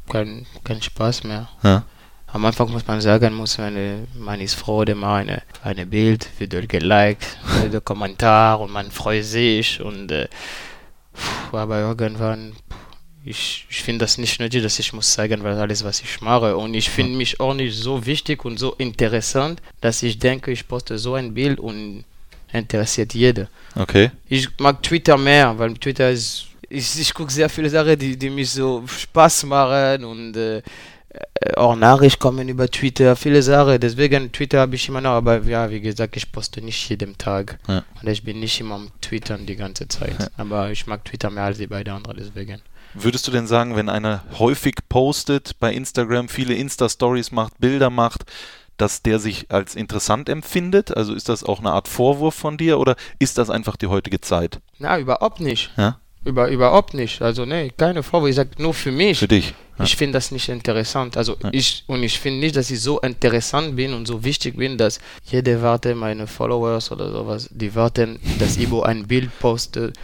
kein, 0.10 0.46
kein 0.63 0.82
Spaß 0.82 1.24
mehr. 1.25 1.48
Ja. 1.63 1.84
Am 2.34 2.44
Anfang 2.44 2.72
muss 2.72 2.88
man 2.88 3.01
sagen, 3.01 3.34
muss 3.36 3.58
man, 3.60 3.75
äh, 3.75 3.98
man 4.17 4.41
ist 4.41 4.56
froh, 4.56 4.84
wenn 4.86 4.98
man 4.98 5.22
eine, 5.29 5.44
eine 5.63 5.86
Bild 5.86 6.27
wird 6.39 6.67
geliked, 6.70 7.38
wird 7.62 7.74
der 7.77 7.82
Kommentar 7.82 8.60
und 8.60 8.72
man 8.72 8.89
freut 8.91 9.24
sich 9.25 9.79
und 9.79 10.12
äh, 10.12 10.27
aber 11.51 11.79
irgendwann 11.79 12.53
ich, 13.27 13.65
ich 13.69 13.84
finde 13.84 14.05
das 14.05 14.17
nicht 14.17 14.39
nötig, 14.39 14.63
dass 14.63 14.79
ich 14.79 14.93
muss 14.93 15.12
zeigen, 15.13 15.43
weil 15.43 15.57
alles 15.57 15.84
was 15.84 16.01
ich 16.01 16.22
mache 16.22 16.55
und 16.55 16.74
ich 16.74 16.89
finde 16.89 17.17
mich 17.17 17.39
auch 17.39 17.53
nicht 17.53 17.75
so 17.75 18.05
wichtig 18.05 18.46
und 18.46 18.57
so 18.57 18.74
interessant, 18.74 19.62
dass 19.81 20.03
ich 20.03 20.17
denke, 20.19 20.51
ich 20.51 20.67
poste 20.67 20.98
so 20.98 21.15
ein 21.15 21.34
Bild 21.34 21.60
und 21.60 22.05
interessiert 22.53 23.13
jeder. 23.13 23.48
Okay. 23.75 24.12
Ich 24.27 24.48
mag 24.60 24.81
Twitter 24.81 25.17
mehr, 25.17 25.57
weil 25.57 25.74
Twitter 25.75 26.10
ist. 26.10 26.46
Ich, 26.69 27.00
ich 27.00 27.13
gucke 27.13 27.31
sehr 27.31 27.50
viele 27.50 27.69
Sachen, 27.69 27.98
die, 27.98 28.17
die 28.17 28.29
mich 28.29 28.50
so 28.50 28.84
Spaß 28.86 29.46
machen 29.46 30.03
und 30.03 30.36
äh, 30.36 30.57
äh, 30.57 31.53
auch 31.55 31.75
Nachrichten 31.75 32.19
kommen 32.19 32.50
über 32.50 32.69
Twitter, 32.69 33.15
viele 33.15 33.41
Sachen. 33.41 33.79
Deswegen 33.79 34.31
Twitter 34.31 34.60
habe 34.60 34.75
ich 34.75 34.89
immer 34.89 35.01
noch, 35.01 35.12
aber 35.12 35.41
ja, 35.43 35.69
wie 35.69 35.79
gesagt, 35.79 36.17
ich 36.17 36.31
poste 36.31 36.62
nicht 36.62 36.89
jeden 36.89 37.17
Tag. 37.17 37.57
Ja. 37.67 37.84
Und 38.01 38.10
ich 38.10 38.24
bin 38.24 38.39
nicht 38.39 38.60
immer 38.60 38.75
am 38.75 38.91
Twittern 39.01 39.46
die 39.46 39.55
ganze 39.55 39.88
Zeit. 39.88 40.31
Aber 40.38 40.72
ich 40.72 40.88
mag 40.88 41.05
Twitter 41.05 41.29
mehr 41.29 41.43
als 41.46 41.57
die 41.57 41.67
beiden 41.67 41.93
anderen, 41.93 42.17
deswegen. 42.17 42.62
Würdest 42.94 43.27
du 43.27 43.32
denn 43.32 43.48
sagen, 43.48 43.75
wenn 43.75 43.89
einer 43.89 44.24
häufig 44.39 44.75
postet 44.89 45.60
bei 45.60 45.74
Instagram, 45.74 46.29
viele 46.29 46.56
Insta-Stories 46.56 47.32
macht, 47.32 47.60
Bilder 47.60 47.89
macht, 47.89 48.24
dass 48.77 49.01
der 49.01 49.20
sich 49.20 49.51
als 49.51 49.75
interessant 49.75 50.29
empfindet? 50.29 50.96
Also 50.96 51.13
ist 51.13 51.29
das 51.29 51.44
auch 51.44 51.60
eine 51.60 51.72
Art 51.72 51.88
Vorwurf 51.88 52.36
von 52.36 52.58
dir 52.58 52.79
oder 52.79 52.96
ist 53.20 53.38
das 53.38 53.50
einfach 53.50 53.75
die 53.75 53.88
heutige 53.88 54.22
Zeit? 54.22 54.60
Na, 54.79 54.98
überhaupt 55.00 55.39
nicht. 55.39 55.72
Ja? 55.77 56.00
Über, 56.25 56.50
überhaupt 56.50 56.94
nicht. 56.94 57.22
Also, 57.22 57.46
nee, 57.46 57.72
keine 57.77 58.03
Vorwurf. 58.03 58.29
Ich 58.29 58.36
sage 58.36 58.50
nur 58.58 58.74
für 58.74 58.91
mich. 58.91 59.20
Für 59.20 59.27
dich? 59.27 59.53
Ja. 59.77 59.86
Ich 59.86 59.96
finde 59.96 60.13
das 60.13 60.32
nicht 60.32 60.50
interessant. 60.50 61.15
Also 61.17 61.38
Ja. 61.41 61.50
ich 61.53 61.84
und 61.88 62.01
ich 62.03 62.20
finde 62.20 62.39
nicht, 62.39 62.56
dass 62.56 62.70
ich 62.72 62.82
so 62.82 63.00
interessant 63.00 63.75
bin 63.75 63.94
und 63.94 64.08
so 64.08 64.24
wichtig 64.24 64.58
bin, 64.58 64.77
dass 64.77 65.00
jede 65.24 65.62
warte, 65.62 65.94
meine 65.96 66.25
Followers 66.27 66.91
oder 66.91 67.12
sowas, 67.12 67.48
die 67.51 67.74
warten, 67.75 68.20
dass 68.39 68.58
Ibo 68.58 68.82
ein 68.82 69.08
Bild 69.08 69.29
postet 69.39 69.96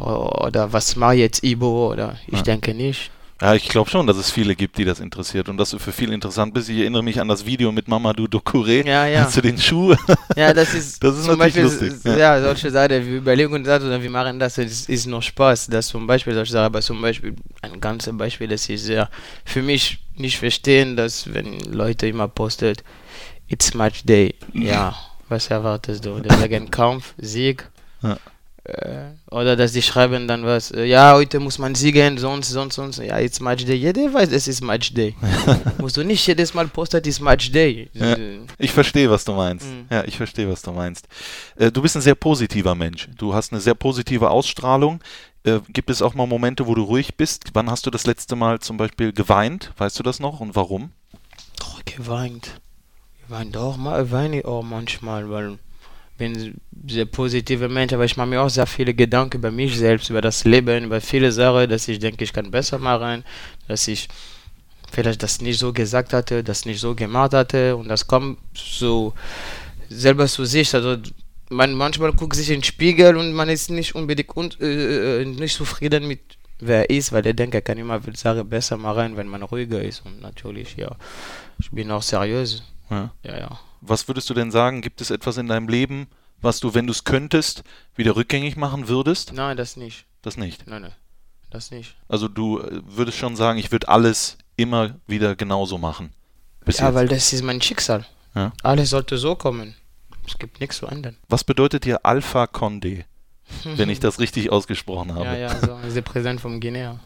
oder 0.00 0.72
was 0.72 0.96
macht 0.96 1.16
jetzt 1.16 1.42
Ibo 1.44 1.92
oder 1.92 2.16
ich 2.26 2.38
Ja. 2.38 2.42
denke 2.42 2.74
nicht. 2.74 3.10
Ja, 3.42 3.54
ich 3.54 3.70
glaube 3.70 3.88
schon, 3.88 4.06
dass 4.06 4.18
es 4.18 4.30
viele 4.30 4.54
gibt, 4.54 4.76
die 4.76 4.84
das 4.84 5.00
interessiert 5.00 5.48
und 5.48 5.56
dass 5.56 5.70
du 5.70 5.78
für 5.78 5.92
viele 5.92 6.12
interessant 6.12 6.52
bist. 6.52 6.68
Ich 6.68 6.76
erinnere 6.78 7.02
mich 7.02 7.18
an 7.18 7.26
das 7.26 7.46
Video 7.46 7.72
mit 7.72 7.88
Mamadou 7.88 8.26
Dokure 8.26 8.84
Ja, 8.86 9.06
ja. 9.06 9.26
zu 9.28 9.40
den 9.40 9.56
Schuhen. 9.56 9.96
Ja, 10.36 10.52
das 10.52 10.74
ist, 10.74 11.02
Das 11.02 11.16
ist 11.16 11.24
zum 11.24 11.38
natürlich 11.38 11.54
Beispiel, 11.70 11.88
lustig, 11.88 12.04
Ja. 12.12 12.36
ja. 12.36 12.42
solche 12.42 12.70
Sachen, 12.70 12.90
wir 12.90 13.16
überlegen 13.16 13.50
uns 13.54 13.66
das 13.66 13.82
oder 13.82 14.02
wir 14.02 14.10
machen 14.10 14.38
das, 14.38 14.58
es 14.58 14.86
ist 14.90 15.06
nur 15.06 15.22
Spaß. 15.22 15.68
Das 15.68 15.86
zum 15.88 16.06
Beispiel 16.06 16.34
solche 16.34 16.52
Sachen, 16.52 16.66
aber 16.66 16.82
zum 16.82 17.00
Beispiel 17.00 17.34
ein 17.62 17.80
ganzes 17.80 18.14
Beispiel, 18.14 18.46
das 18.46 18.68
ich 18.68 18.82
sehr 18.82 19.08
für 19.46 19.62
mich 19.62 20.00
nicht 20.16 20.36
verstehen, 20.38 20.94
dass 20.96 21.32
wenn 21.32 21.60
Leute 21.60 22.08
immer 22.08 22.28
postet, 22.28 22.84
it's 23.48 23.72
Match 23.72 24.04
Day. 24.04 24.34
Ja, 24.52 24.94
was 25.30 25.48
erwartest 25.48 26.04
du? 26.04 26.20
Deswegen 26.20 26.70
Kampf, 26.70 27.14
Sieg. 27.16 27.66
Ja. 28.02 28.18
Äh, 28.70 29.14
oder 29.30 29.56
dass 29.56 29.72
die 29.72 29.82
schreiben 29.82 30.28
dann 30.28 30.44
was, 30.44 30.70
äh, 30.70 30.84
ja, 30.84 31.14
heute 31.14 31.40
muss 31.40 31.58
man 31.58 31.74
siegen, 31.74 32.18
sonst, 32.18 32.50
sonst, 32.50 32.76
sonst. 32.76 32.98
Ja, 32.98 33.18
it's 33.18 33.40
Match 33.40 33.64
Day. 33.64 33.76
Jeder 33.76 34.12
weiß, 34.12 34.30
es 34.30 34.46
ist 34.46 34.60
Match 34.60 34.94
Day. 34.94 35.16
Musst 35.78 35.96
du 35.96 36.04
nicht 36.04 36.24
jedes 36.26 36.54
Mal 36.54 36.68
posten, 36.68 36.98
it's 36.98 37.20
Match 37.20 37.50
Day. 37.50 37.90
Ja. 37.92 38.16
Ich 38.58 38.70
verstehe, 38.70 39.10
was 39.10 39.24
du 39.24 39.32
meinst. 39.32 39.66
Mhm. 39.66 39.86
Ja, 39.90 40.04
ich 40.04 40.16
verstehe, 40.16 40.48
was 40.48 40.62
du 40.62 40.72
meinst. 40.72 41.08
Äh, 41.56 41.72
du 41.72 41.82
bist 41.82 41.96
ein 41.96 42.02
sehr 42.02 42.14
positiver 42.14 42.74
Mensch. 42.74 43.08
Du 43.16 43.34
hast 43.34 43.52
eine 43.52 43.60
sehr 43.60 43.74
positive 43.74 44.30
Ausstrahlung. 44.30 45.00
Gibt 45.70 45.88
es 45.88 46.02
auch 46.02 46.12
mal 46.12 46.26
Momente, 46.26 46.66
wo 46.66 46.74
du 46.74 46.82
ruhig 46.82 47.16
bist? 47.16 47.52
Wann 47.54 47.70
hast 47.70 47.86
du 47.86 47.90
das 47.90 48.06
letzte 48.06 48.36
Mal 48.36 48.58
zum 48.58 48.76
Beispiel 48.76 49.14
geweint? 49.14 49.72
Weißt 49.78 49.98
du 49.98 50.02
das 50.02 50.20
noch 50.20 50.40
und 50.40 50.54
warum? 50.54 50.90
Oh, 51.64 51.80
geweint. 51.86 52.60
Geweint 53.26 53.56
auch 53.56 53.78
mal, 53.78 54.10
weine 54.10 54.44
auch 54.44 54.62
manchmal, 54.62 55.30
weil 55.30 55.58
bin 56.20 56.60
sehr 56.86 57.06
positiver 57.06 57.70
Mensch, 57.70 57.94
aber 57.94 58.04
ich 58.04 58.16
mache 58.18 58.28
mir 58.28 58.42
auch 58.42 58.50
sehr 58.50 58.66
viele 58.66 58.92
Gedanken 58.92 59.38
über 59.38 59.50
mich 59.50 59.74
selbst, 59.76 60.10
über 60.10 60.20
das 60.20 60.44
Leben, 60.44 60.84
über 60.84 61.00
viele 61.00 61.32
Sachen, 61.32 61.70
dass 61.70 61.88
ich 61.88 61.98
denke, 61.98 62.24
ich 62.24 62.32
kann 62.34 62.50
besser 62.50 62.78
machen, 62.78 63.24
dass 63.68 63.88
ich 63.88 64.06
vielleicht 64.92 65.22
das 65.22 65.40
nicht 65.40 65.58
so 65.58 65.72
gesagt 65.72 66.12
hatte, 66.12 66.44
das 66.44 66.66
nicht 66.66 66.78
so 66.78 66.94
gemacht 66.94 67.32
hatte 67.32 67.74
und 67.74 67.88
das 67.88 68.06
kommt 68.06 68.38
so 68.54 69.14
selber 69.88 70.26
zu 70.26 70.44
sich. 70.44 70.74
Also 70.74 70.98
man 71.48 71.72
manchmal 71.72 72.12
guckt 72.12 72.36
sich 72.36 72.50
in 72.50 72.56
den 72.56 72.64
Spiegel 72.64 73.16
und 73.16 73.32
man 73.32 73.48
ist 73.48 73.70
nicht 73.70 73.94
unbedingt 73.94 74.36
un, 74.36 74.50
äh, 74.60 75.22
äh, 75.22 75.24
nicht 75.24 75.56
zufrieden 75.56 76.06
mit 76.06 76.20
wer 76.62 76.80
er 76.80 76.90
ist, 76.90 77.12
weil 77.12 77.24
er 77.24 77.32
denkt, 77.32 77.54
er 77.54 77.62
kann 77.62 77.78
immer 77.78 77.98
Sachen 78.14 78.46
besser 78.46 78.76
machen, 78.76 79.16
wenn 79.16 79.28
man 79.28 79.42
ruhiger 79.42 79.82
ist. 79.82 80.04
Und 80.04 80.20
natürlich, 80.20 80.76
ja, 80.76 80.94
ich 81.58 81.70
bin 81.70 81.90
auch 81.90 82.02
seriös. 82.02 82.62
Ja. 82.90 83.10
Ja, 83.24 83.38
ja. 83.38 83.60
Was 83.80 84.08
würdest 84.08 84.28
du 84.30 84.34
denn 84.34 84.50
sagen? 84.50 84.82
Gibt 84.82 85.00
es 85.00 85.10
etwas 85.10 85.36
in 85.36 85.46
deinem 85.46 85.68
Leben, 85.68 86.08
was 86.40 86.60
du, 86.60 86.74
wenn 86.74 86.86
du 86.86 86.92
es 86.92 87.04
könntest, 87.04 87.64
wieder 87.94 88.16
rückgängig 88.16 88.56
machen 88.56 88.88
würdest? 88.88 89.32
Nein, 89.32 89.56
das 89.56 89.76
nicht. 89.76 90.06
Das 90.22 90.36
nicht. 90.36 90.66
Nein, 90.66 90.82
nein, 90.82 90.92
das 91.50 91.70
nicht. 91.70 91.96
Also 92.08 92.28
du 92.28 92.60
äh, 92.60 92.82
würdest 92.84 93.18
schon 93.18 93.36
sagen, 93.36 93.58
ich 93.58 93.72
würde 93.72 93.88
alles 93.88 94.36
immer 94.56 94.96
wieder 95.06 95.34
genauso 95.36 95.78
machen. 95.78 96.10
Bis 96.64 96.78
ja, 96.78 96.86
jetzt. 96.86 96.94
weil 96.94 97.08
das 97.08 97.32
ist 97.32 97.42
mein 97.42 97.60
Schicksal. 97.62 98.04
Ja. 98.34 98.52
Alles 98.62 98.90
sollte 98.90 99.16
so 99.16 99.34
kommen. 99.34 99.74
Es 100.26 100.38
gibt 100.38 100.60
nichts 100.60 100.76
zu 100.76 100.86
ändern. 100.86 101.16
Was 101.28 101.44
bedeutet 101.44 101.84
dir 101.84 102.04
Alpha 102.04 102.44
Condé, 102.44 103.04
wenn 103.64 103.88
ich 103.88 104.00
das 104.00 104.20
richtig 104.20 104.52
ausgesprochen 104.52 105.14
habe? 105.14 105.24
Ja, 105.24 105.36
ja, 105.36 105.60
so. 105.60 105.72
Er 105.72 105.84
ist 105.84 105.96
der 105.96 106.02
Präsident 106.02 106.40
vom 106.40 106.60
Guinea. 106.60 107.00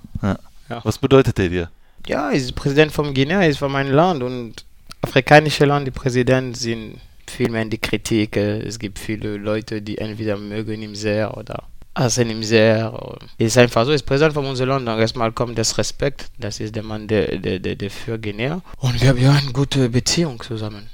Was 0.83 0.99
bedeutet 0.99 1.38
der 1.38 1.49
dir? 1.49 1.71
Ja, 2.07 2.31
er 2.31 2.37
ist 2.37 2.54
Präsident 2.54 2.93
vom 2.93 3.14
Guinea, 3.14 3.40
er 3.40 3.49
ist 3.49 3.59
von 3.59 3.73
meinem 3.73 3.93
Land 3.93 4.23
und 4.23 4.64
afrikanische 5.04 5.66
die 5.84 5.90
Präsidenten 5.90 6.54
sind 6.54 7.00
viel 7.26 7.50
mehr 7.50 7.62
in 7.62 7.70
die 7.70 7.78
Kritik. 7.78 8.37
äh, 8.37 8.61
Es 8.61 8.78
gibt 8.78 8.99
viele 8.99 9.37
Leute, 9.37 9.80
die 9.82 9.99
entweder 9.99 10.37
mögen 10.37 10.82
ihn 10.82 10.94
sehr 10.94 11.37
oder 11.37 11.64
hassen 11.96 12.28
ihn 12.30 12.42
sehr. 12.42 12.92
Es 13.38 13.46
ist 13.52 13.58
einfach 13.58 13.84
so, 13.84 13.90
er 13.90 13.96
ist 13.96 14.06
Präsident 14.06 14.34
von 14.34 14.44
unserem 14.46 14.84
Land. 14.84 15.00
Erstmal 15.00 15.32
kommt 15.32 15.56
das 15.58 15.78
Respekt. 15.78 16.26
Das 16.38 16.61
ist 16.61 16.75
der 16.75 16.82
Mann, 16.82 17.06
der, 17.06 17.38
der, 17.38 17.58
der, 17.61 17.76
der 17.76 17.90
für 17.90 18.18
Guinea. 18.18 18.61
Und 18.78 19.00
wir 19.00 19.08
haben 19.11 19.18
ja 19.18 19.32
eine 19.32 19.52
gute 19.52 19.88
Beziehung 19.88 20.42
zusammen. 20.42 20.88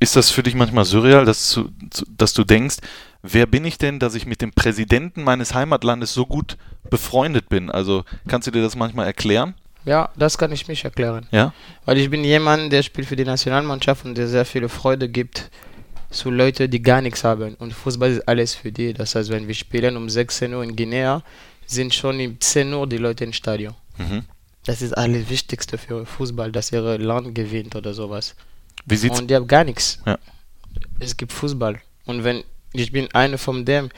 Ist 0.00 0.16
das 0.16 0.30
für 0.30 0.42
dich 0.42 0.54
manchmal 0.54 0.84
surreal, 0.86 1.24
dass, 1.24 1.52
du- 1.52 1.68
dass 2.16 2.32
du 2.32 2.42
denkst, 2.44 2.78
wer 3.22 3.46
bin 3.46 3.64
ich 3.66 3.76
denn, 3.78 3.98
dass 3.98 4.14
ich 4.14 4.24
mit 4.26 4.40
dem 4.40 4.50
Präsidenten 4.52 5.22
meines 5.24 5.52
Heimatlandes 5.54 6.14
so 6.14 6.24
gut 6.26 6.56
befreundet 6.88 7.48
bin? 7.48 7.70
Also 7.70 8.04
kannst 8.26 8.46
du 8.46 8.50
dir 8.50 8.62
das 8.62 8.76
manchmal 8.76 9.06
erklären? 9.06 9.54
Ja, 9.84 10.10
das 10.16 10.36
kann 10.36 10.52
ich 10.52 10.68
mich 10.68 10.84
erklären. 10.84 11.26
Ja? 11.30 11.52
Weil 11.84 11.98
ich 11.98 12.10
bin 12.10 12.24
jemand, 12.24 12.72
der 12.72 12.82
spielt 12.82 13.08
für 13.08 13.16
die 13.16 13.24
Nationalmannschaft 13.24 14.04
und 14.04 14.16
der 14.16 14.28
sehr 14.28 14.44
viele 14.44 14.68
Freude 14.68 15.08
gibt 15.08 15.50
zu 16.10 16.30
Leuten, 16.30 16.70
die 16.70 16.82
gar 16.82 17.00
nichts 17.00 17.24
haben. 17.24 17.54
Und 17.54 17.72
Fußball 17.72 18.10
ist 18.10 18.28
alles 18.28 18.54
für 18.54 18.72
die. 18.72 18.92
Das 18.92 19.14
heißt, 19.14 19.30
wenn 19.30 19.46
wir 19.46 19.54
spielen 19.54 19.96
um 19.96 20.10
16 20.10 20.52
Uhr 20.52 20.62
in 20.62 20.76
Guinea, 20.76 21.22
sind 21.66 21.94
schon 21.94 22.20
um 22.20 22.40
10 22.40 22.74
Uhr 22.74 22.86
die 22.86 22.98
Leute 22.98 23.24
im 23.24 23.32
Stadion. 23.32 23.74
Mhm. 23.96 24.24
Das 24.64 24.82
ist 24.82 24.92
alles 24.92 25.30
Wichtigste 25.30 25.78
für 25.78 26.04
Fußball, 26.04 26.52
dass 26.52 26.72
ihr 26.72 26.98
Land 26.98 27.34
gewinnt 27.34 27.74
oder 27.76 27.94
sowas. 27.94 28.34
Wie 28.84 28.96
sieht's 28.96 29.18
Und 29.18 29.28
die 29.28 29.34
haben 29.34 29.46
gar 29.46 29.64
nichts. 29.64 30.00
Ja. 30.04 30.18
Es 30.98 31.16
gibt 31.16 31.32
Fußball. 31.32 31.80
Und 32.06 32.24
wenn 32.24 32.44
ich 32.72 32.92
bin 32.92 33.08
einer 33.12 33.38
von 33.38 33.64
dem 33.64 33.90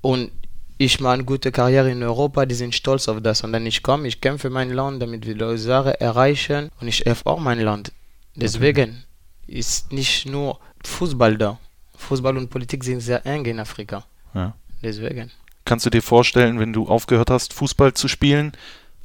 und 0.00 0.30
ich 0.78 1.00
mache 1.00 1.14
eine 1.14 1.24
gute 1.24 1.52
Karriere 1.52 1.90
in 1.90 2.02
Europa, 2.02 2.44
die 2.44 2.54
sind 2.54 2.74
stolz 2.74 3.08
auf 3.08 3.20
das. 3.22 3.42
Und 3.42 3.52
dann 3.52 3.64
ich 3.66 3.82
komme, 3.82 4.06
ich 4.08 4.20
kämpfe 4.20 4.48
für 4.48 4.50
mein 4.50 4.70
Land, 4.70 5.00
damit 5.00 5.26
wir 5.26 5.34
die 5.34 5.58
Sachen 5.58 5.92
erreichen 5.92 6.70
und 6.80 6.88
ich 6.88 7.04
helfe 7.04 7.26
auch 7.26 7.40
mein 7.40 7.60
Land. 7.60 7.92
Deswegen 8.34 9.04
ist 9.46 9.92
nicht 9.92 10.26
nur 10.26 10.58
Fußball 10.84 11.38
da. 11.38 11.58
Fußball 11.96 12.36
und 12.36 12.50
Politik 12.50 12.84
sind 12.84 13.00
sehr 13.00 13.24
eng 13.24 13.46
in 13.46 13.58
Afrika. 13.58 14.04
Ja. 14.34 14.54
Deswegen. 14.82 15.30
Kannst 15.64 15.86
du 15.86 15.90
dir 15.90 16.02
vorstellen, 16.02 16.60
wenn 16.60 16.72
du 16.72 16.86
aufgehört 16.88 17.30
hast, 17.30 17.54
Fußball 17.54 17.94
zu 17.94 18.08
spielen, 18.08 18.52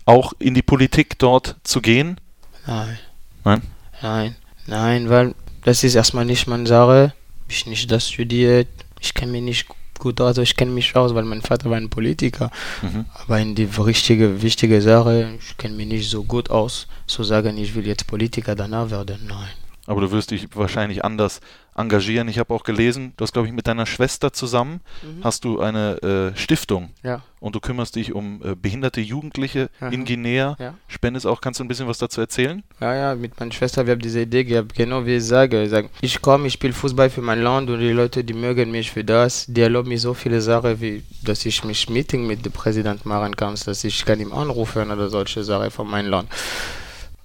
auch 0.05 0.33
in 0.39 0.53
die 0.53 0.61
Politik 0.61 1.17
dort 1.19 1.55
zu 1.63 1.81
gehen? 1.81 2.19
Nein. 2.67 2.99
Nein? 3.45 3.61
Nein, 4.01 4.35
nein, 4.67 5.09
weil 5.09 5.35
das 5.63 5.83
ist 5.83 5.95
erstmal 5.95 6.25
nicht 6.25 6.47
meine 6.47 6.67
Sache. 6.67 7.13
Ich 7.47 7.65
nicht 7.65 7.89
das 7.91 8.09
studiert. 8.09 8.67
Ich 8.99 9.13
kenne 9.13 9.31
mich 9.31 9.41
nicht 9.41 9.67
gut 10.01 10.19
aus, 10.19 10.27
also 10.27 10.41
ich 10.41 10.57
kenne 10.57 10.71
mich 10.71 10.93
aus, 10.95 11.15
weil 11.15 11.23
mein 11.23 11.41
Vater 11.41 11.69
war 11.69 11.77
ein 11.77 11.89
Politiker. 11.89 12.51
Mhm. 12.81 13.05
Aber 13.13 13.39
in 13.39 13.55
die 13.55 13.69
richtige, 13.77 14.41
wichtige 14.41 14.81
Sache, 14.81 15.35
ich 15.39 15.55
kenne 15.57 15.75
mich 15.75 15.87
nicht 15.87 16.09
so 16.09 16.23
gut 16.23 16.49
aus, 16.49 16.87
zu 17.07 17.23
sagen, 17.23 17.57
ich 17.57 17.73
will 17.75 17.87
jetzt 17.87 18.07
Politiker 18.07 18.55
danach 18.55 18.89
werden. 18.91 19.27
Nein. 19.29 19.51
Aber 19.87 20.01
du 20.01 20.11
wirst 20.11 20.31
dich 20.31 20.47
wahrscheinlich 20.55 21.03
anders 21.05 21.39
engagieren. 21.75 22.27
Ich 22.27 22.37
habe 22.37 22.53
auch 22.53 22.63
gelesen, 22.63 23.13
du 23.17 23.23
hast, 23.23 23.33
glaube 23.33 23.47
ich, 23.47 23.53
mit 23.53 23.67
deiner 23.67 23.85
Schwester 23.85 24.33
zusammen 24.33 24.81
hast 25.23 25.45
du 25.45 25.59
eine 25.59 26.33
äh, 26.33 26.37
Stiftung 26.37 26.89
Ja, 27.01 27.21
und 27.39 27.55
du 27.55 27.59
kümmerst 27.59 27.95
dich 27.95 28.13
um 28.13 28.41
äh, 28.43 28.55
behinderte 28.55 28.99
Jugendliche 29.01 29.69
in 29.79 30.01
Aha. 30.01 30.03
Guinea. 30.05 30.55
ja. 30.59 30.73
Spendest 30.87 31.25
auch, 31.25 31.39
kannst 31.39 31.59
du 31.59 31.63
ein 31.63 31.67
bisschen 31.67 31.87
was 31.87 31.97
dazu 31.97 32.19
erzählen? 32.21 32.63
Ja, 32.79 32.93
ja, 32.95 33.15
mit 33.15 33.39
meiner 33.39 33.51
Schwester, 33.51 33.85
wir 33.85 33.93
haben 33.93 34.01
diese 34.01 34.21
Idee 34.21 34.43
gehabt, 34.43 34.73
genau 34.75 35.05
wie 35.05 35.15
ich 35.15 35.25
sage. 35.25 35.63
Ich, 35.63 35.69
sage, 35.69 35.89
ich 36.01 36.21
komme, 36.21 36.47
ich 36.47 36.53
spiele 36.53 36.73
Fußball 36.73 37.09
für 37.09 37.21
mein 37.21 37.41
Land 37.41 37.69
und 37.69 37.79
die 37.79 37.91
Leute, 37.91 38.23
die 38.23 38.33
mögen 38.33 38.71
mich 38.71 38.91
für 38.91 39.03
das. 39.03 39.45
Die 39.47 39.61
erlauben 39.61 39.89
mir 39.89 39.99
so 39.99 40.13
viele 40.13 40.41
Sachen, 40.41 40.81
wie 40.81 41.03
dass 41.23 41.45
ich 41.45 41.63
mich 41.63 41.89
Meeting 41.89 42.27
mit 42.27 42.45
dem 42.45 42.51
Präsident 42.51 43.05
machen 43.05 43.35
kann, 43.35 43.55
dass 43.65 43.83
ich 43.83 44.05
kann 44.05 44.19
ihm 44.19 44.33
anrufen 44.33 44.91
oder 44.91 45.09
solche 45.09 45.43
Sachen 45.43 45.71
von 45.71 45.87
meinem 45.89 46.09
Land. 46.09 46.29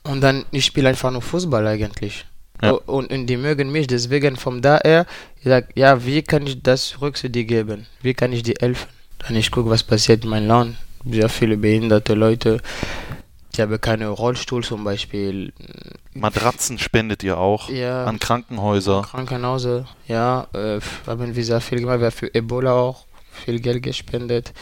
Und 0.05 0.21
dann, 0.21 0.45
ich 0.53 0.67
spiele 0.67 0.89
einfach 0.89 1.11
nur 1.11 1.23
Fußball 1.23 1.67
eigentlich. 1.67 2.25
Ja. 2.63 2.73
Und, 2.73 3.13
und 3.13 3.27
die 3.27 3.37
mögen 3.37 3.71
mich, 3.71 3.87
deswegen 3.87 4.37
von 4.37 4.63
daher, 4.63 5.07
ich 5.39 5.45
sage, 5.45 5.69
ja, 5.75 6.05
wie 6.05 6.23
kann 6.23 6.47
ich 6.47 6.63
das 6.63 6.89
zurück 6.89 7.17
zu 7.17 7.29
dir 7.29 7.45
geben? 7.45 7.87
Wie 8.03 8.15
kann 8.15 8.33
ich 8.33 8.43
dir 8.43 8.55
helfen? 8.61 8.89
Dann 9.19 9.37
ich 9.37 9.51
gucke, 9.51 9.71
was 9.71 9.83
passiert 9.83 10.25
in 10.25 10.31
meinem 10.31 10.49
Land. 10.49 10.77
Sehr 11.09 11.29
viele 11.29 11.57
behinderte 11.57 12.15
Leute, 12.15 12.61
die 13.57 13.63
haben 13.63 13.81
keine 13.81 14.09
Rollstuhl 14.09 14.65
zum 14.65 14.85
Beispiel. 14.85 15.53
Matratzen 16.15 16.79
spendet 16.79 17.23
ihr 17.23 17.39
auch 17.39 17.69
Ja. 17.71 18.05
an 18.05 18.19
Krankenhäuser. 18.19 19.03
Krankenhause, 19.03 19.87
ja, 20.09 20.47
äh, 20.53 20.81
haben 21.07 21.35
wir 21.37 21.45
sehr 21.45 21.61
viel 21.61 21.81
gemacht. 21.81 22.01
Wir 22.01 22.07
haben 22.07 22.13
für 22.13 22.35
Ebola 22.35 22.73
auch 22.73 23.05
viel 23.45 23.61
Geld 23.61 23.83
gespendet, 23.83 24.53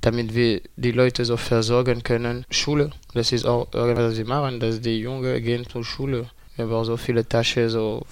damit 0.00 0.34
wir 0.34 0.62
die 0.76 0.92
Leute 0.92 1.24
so 1.24 1.36
versorgen 1.36 2.02
können. 2.02 2.44
Schule, 2.50 2.90
das 3.14 3.32
ist 3.32 3.44
auch 3.44 3.68
irgendwas, 3.74 4.12
was 4.12 4.18
wir 4.18 4.26
machen, 4.26 4.60
dass 4.60 4.80
die 4.80 4.98
Jungen 5.00 5.42
gehen 5.42 5.68
zur 5.68 5.84
Schule. 5.84 6.26
Auch 6.68 6.84
so 6.84 6.96
viele 6.96 7.26
Taschen, 7.28 7.68
so 7.68 8.04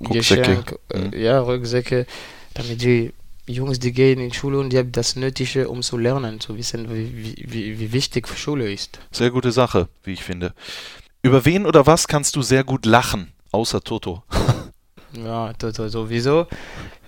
Rucksäcke. 0.00 0.42
Geschenk, 0.88 1.12
äh, 1.12 1.22
ja, 1.24 1.40
Rucksäcke, 1.40 2.06
damit 2.54 2.82
die 2.82 3.12
Jungs, 3.46 3.78
die 3.78 3.92
gehen 3.92 4.20
in 4.20 4.30
die 4.30 4.36
Schule 4.36 4.58
und 4.58 4.70
die 4.70 4.78
haben 4.78 4.92
das 4.92 5.16
Nötige, 5.16 5.68
um 5.68 5.80
zu 5.82 5.96
lernen, 5.96 6.38
zu 6.40 6.56
wissen, 6.56 6.88
wie, 6.90 7.34
wie, 7.50 7.78
wie, 7.78 7.92
wichtig 7.92 8.28
Schule 8.36 8.70
ist. 8.70 8.98
Sehr 9.10 9.30
gute 9.30 9.52
Sache, 9.52 9.88
wie 10.04 10.12
ich 10.12 10.22
finde. 10.22 10.52
Über 11.22 11.44
wen 11.46 11.64
oder 11.66 11.86
was 11.86 12.06
kannst 12.06 12.36
du 12.36 12.42
sehr 12.42 12.62
gut 12.64 12.84
lachen, 12.86 13.32
außer 13.52 13.80
Toto? 13.82 14.22
Ja, 15.14 15.54
to- 15.54 15.72
to- 15.72 15.88
sowieso. 15.88 16.46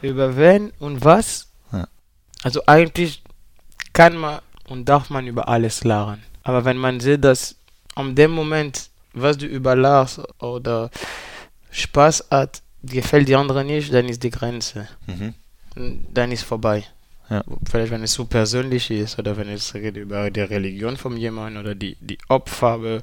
Über 0.01 0.35
wen 0.37 0.73
und 0.79 1.05
was? 1.05 1.49
Ja. 1.71 1.87
Also 2.43 2.63
eigentlich 2.67 3.23
kann 3.93 4.17
man 4.17 4.41
und 4.69 4.89
darf 4.89 5.11
man 5.11 5.27
über 5.27 5.49
alles 5.49 5.85
lachen. 5.85 6.23
Aber 6.43 6.65
wenn 6.65 6.79
man 6.79 7.01
sieht, 7.01 7.23
dass 7.25 7.57
an 7.95 8.15
dem 8.15 8.31
Moment, 8.31 8.89
was 9.13 9.39
du 9.39 9.47
überlachst 9.47 10.21
oder 10.39 10.91
Spaß 11.71 12.29
hat, 12.31 12.63
gefällt 12.83 13.29
die 13.29 13.37
anderen 13.37 13.67
nicht, 13.67 13.93
dann 13.93 14.09
ist 14.09 14.23
die 14.23 14.31
Grenze. 14.31 14.89
Mhm. 15.07 15.35
Dann 16.13 16.33
ist 16.33 16.43
vorbei. 16.43 16.85
Ja. 17.29 17.45
Vielleicht 17.69 17.93
wenn 17.93 18.03
es 18.03 18.13
zu 18.13 18.25
persönlich 18.25 18.91
ist 18.91 19.19
oder 19.19 19.37
wenn 19.37 19.49
es 19.49 19.73
über 19.73 20.31
die 20.31 20.41
Religion 20.41 20.97
von 20.97 21.17
jemandem 21.17 21.63
oder 21.63 21.75
die, 21.75 21.97
die 22.01 22.19
Opfer. 22.29 23.03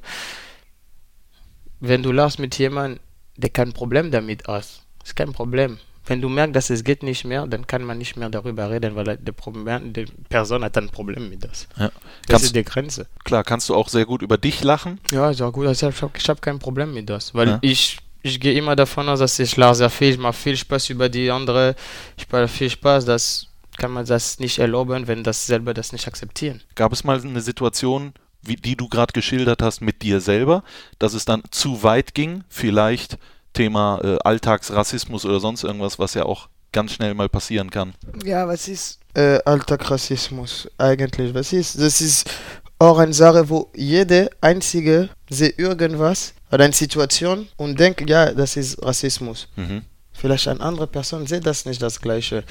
Wenn 1.80 2.02
du 2.02 2.12
lachst 2.12 2.38
mit 2.38 2.58
jemandem, 2.58 3.00
der 3.36 3.50
kein 3.50 3.72
Problem 3.72 4.10
damit 4.10 4.46
hat, 4.46 4.66
ist 5.02 5.16
kein 5.16 5.32
Problem. 5.32 5.78
Wenn 6.08 6.20
du 6.20 6.28
merkst, 6.28 6.56
dass 6.56 6.70
es 6.70 6.82
geht 6.82 7.02
nicht 7.02 7.24
mehr, 7.24 7.46
dann 7.46 7.66
kann 7.66 7.84
man 7.84 7.98
nicht 7.98 8.16
mehr 8.16 8.30
darüber 8.30 8.70
reden, 8.70 8.96
weil 8.96 9.16
der 9.18 9.32
Problem, 9.32 9.92
die 9.92 10.06
Person 10.28 10.64
hat 10.64 10.76
ein 10.78 10.88
Problem 10.88 11.28
mit 11.28 11.44
das. 11.44 11.68
Ja. 11.76 11.86
Das 11.86 11.92
Kannst- 12.28 12.44
ist 12.46 12.56
die 12.56 12.64
Grenze. 12.64 13.06
Klar, 13.24 13.44
kannst 13.44 13.68
du 13.68 13.74
auch 13.74 13.88
sehr 13.88 14.06
gut 14.06 14.22
über 14.22 14.38
dich 14.38 14.64
lachen. 14.64 14.98
Ja, 15.12 15.30
auch 15.30 15.52
gut. 15.52 15.66
Also 15.66 15.88
ich 15.88 16.02
habe 16.02 16.12
hab 16.28 16.42
kein 16.42 16.58
Problem 16.58 16.94
mit 16.94 17.08
das, 17.10 17.34
weil 17.34 17.48
Ja. 17.48 17.58
ich, 17.60 17.98
ich 18.22 18.40
gehe 18.40 18.54
immer 18.54 18.74
davon 18.74 19.08
aus, 19.08 19.18
dass 19.20 19.38
ich 19.38 19.56
lache 19.56 19.74
sehr 19.76 19.90
viel, 19.90 20.10
ich 20.12 20.18
mache 20.18 20.32
viel 20.32 20.56
Spaß 20.56 20.90
über 20.90 21.08
die 21.08 21.30
andere, 21.30 21.76
ich 22.16 22.26
mache 22.32 22.48
viel 22.48 22.70
Spaß, 22.70 23.04
das 23.04 23.46
kann 23.76 23.92
man 23.92 24.04
das 24.06 24.40
nicht 24.40 24.58
erlauben, 24.58 25.06
wenn 25.06 25.22
das 25.22 25.46
selber 25.46 25.72
das 25.74 25.92
nicht 25.92 26.08
akzeptieren. 26.08 26.62
Gab 26.74 26.92
es 26.92 27.04
mal 27.04 27.20
eine 27.20 27.40
Situation, 27.40 28.12
wie 28.42 28.56
die 28.56 28.76
du 28.76 28.88
gerade 28.88 29.12
geschildert 29.12 29.62
hast 29.62 29.80
mit 29.82 30.02
dir 30.02 30.20
selber, 30.20 30.64
dass 30.98 31.12
es 31.14 31.24
dann 31.26 31.42
zu 31.50 31.82
weit 31.82 32.14
ging? 32.14 32.42
Vielleicht 32.48 33.18
Thema 33.52 34.00
äh, 34.02 34.16
Alltagsrassismus 34.24 35.24
oder 35.24 35.40
sonst 35.40 35.64
irgendwas, 35.64 35.98
was 35.98 36.14
ja 36.14 36.24
auch 36.24 36.48
ganz 36.72 36.92
schnell 36.92 37.14
mal 37.14 37.28
passieren 37.28 37.70
kann. 37.70 37.94
Ja, 38.24 38.46
was 38.46 38.68
ist 38.68 38.98
äh, 39.14 39.38
Alltagsrassismus 39.44 40.68
eigentlich? 40.78 41.34
Was 41.34 41.52
ist? 41.52 41.80
Das 41.80 42.00
ist 42.00 42.30
auch 42.78 42.98
eine 42.98 43.12
Sache, 43.12 43.48
wo 43.48 43.70
jede 43.74 44.30
einzige 44.40 45.08
sieht 45.30 45.58
irgendwas 45.58 46.34
oder 46.52 46.64
eine 46.64 46.72
Situation 46.72 47.48
und 47.56 47.78
denkt, 47.80 48.08
ja, 48.08 48.32
das 48.32 48.56
ist 48.56 48.82
Rassismus. 48.84 49.48
Mhm. 49.56 49.82
Vielleicht 50.12 50.48
eine 50.48 50.60
andere 50.60 50.86
Person 50.86 51.26
sieht 51.26 51.46
das 51.46 51.64
nicht 51.64 51.80
das 51.82 52.00
Gleiche. 52.00 52.44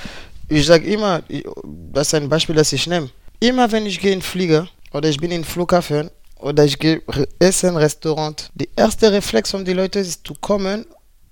Ich 0.50 0.66
sage 0.66 0.86
immer, 0.86 1.22
ich- 1.28 1.46
das 1.94 2.08
ist 2.08 2.14
ein 2.16 2.30
Beispiel, 2.30 2.56
das 2.56 2.74
ich 2.74 2.88
nehme. 2.88 3.10
Immer 3.40 3.72
wenn 3.72 3.86
ich 3.86 4.00
gehe 4.00 4.12
in 4.14 4.20
den 4.20 4.24
Flieger 4.24 4.68
oder 4.94 5.08
ich 5.10 5.18
bin 5.18 5.32
in 5.32 5.42
den 5.42 5.46
Flughafen 5.46 6.10
oder 6.40 6.66
ich 6.66 6.78
gehe 6.80 7.02
essen, 7.40 7.76
Restaurant, 7.76 8.50
die 8.56 8.70
erste 8.76 9.12
Reflex 9.12 9.52
von 9.52 9.66
den 9.66 9.78
Leuten 9.78 10.00
ist 10.00 10.26
zu 10.26 10.34
kommen 10.36 10.86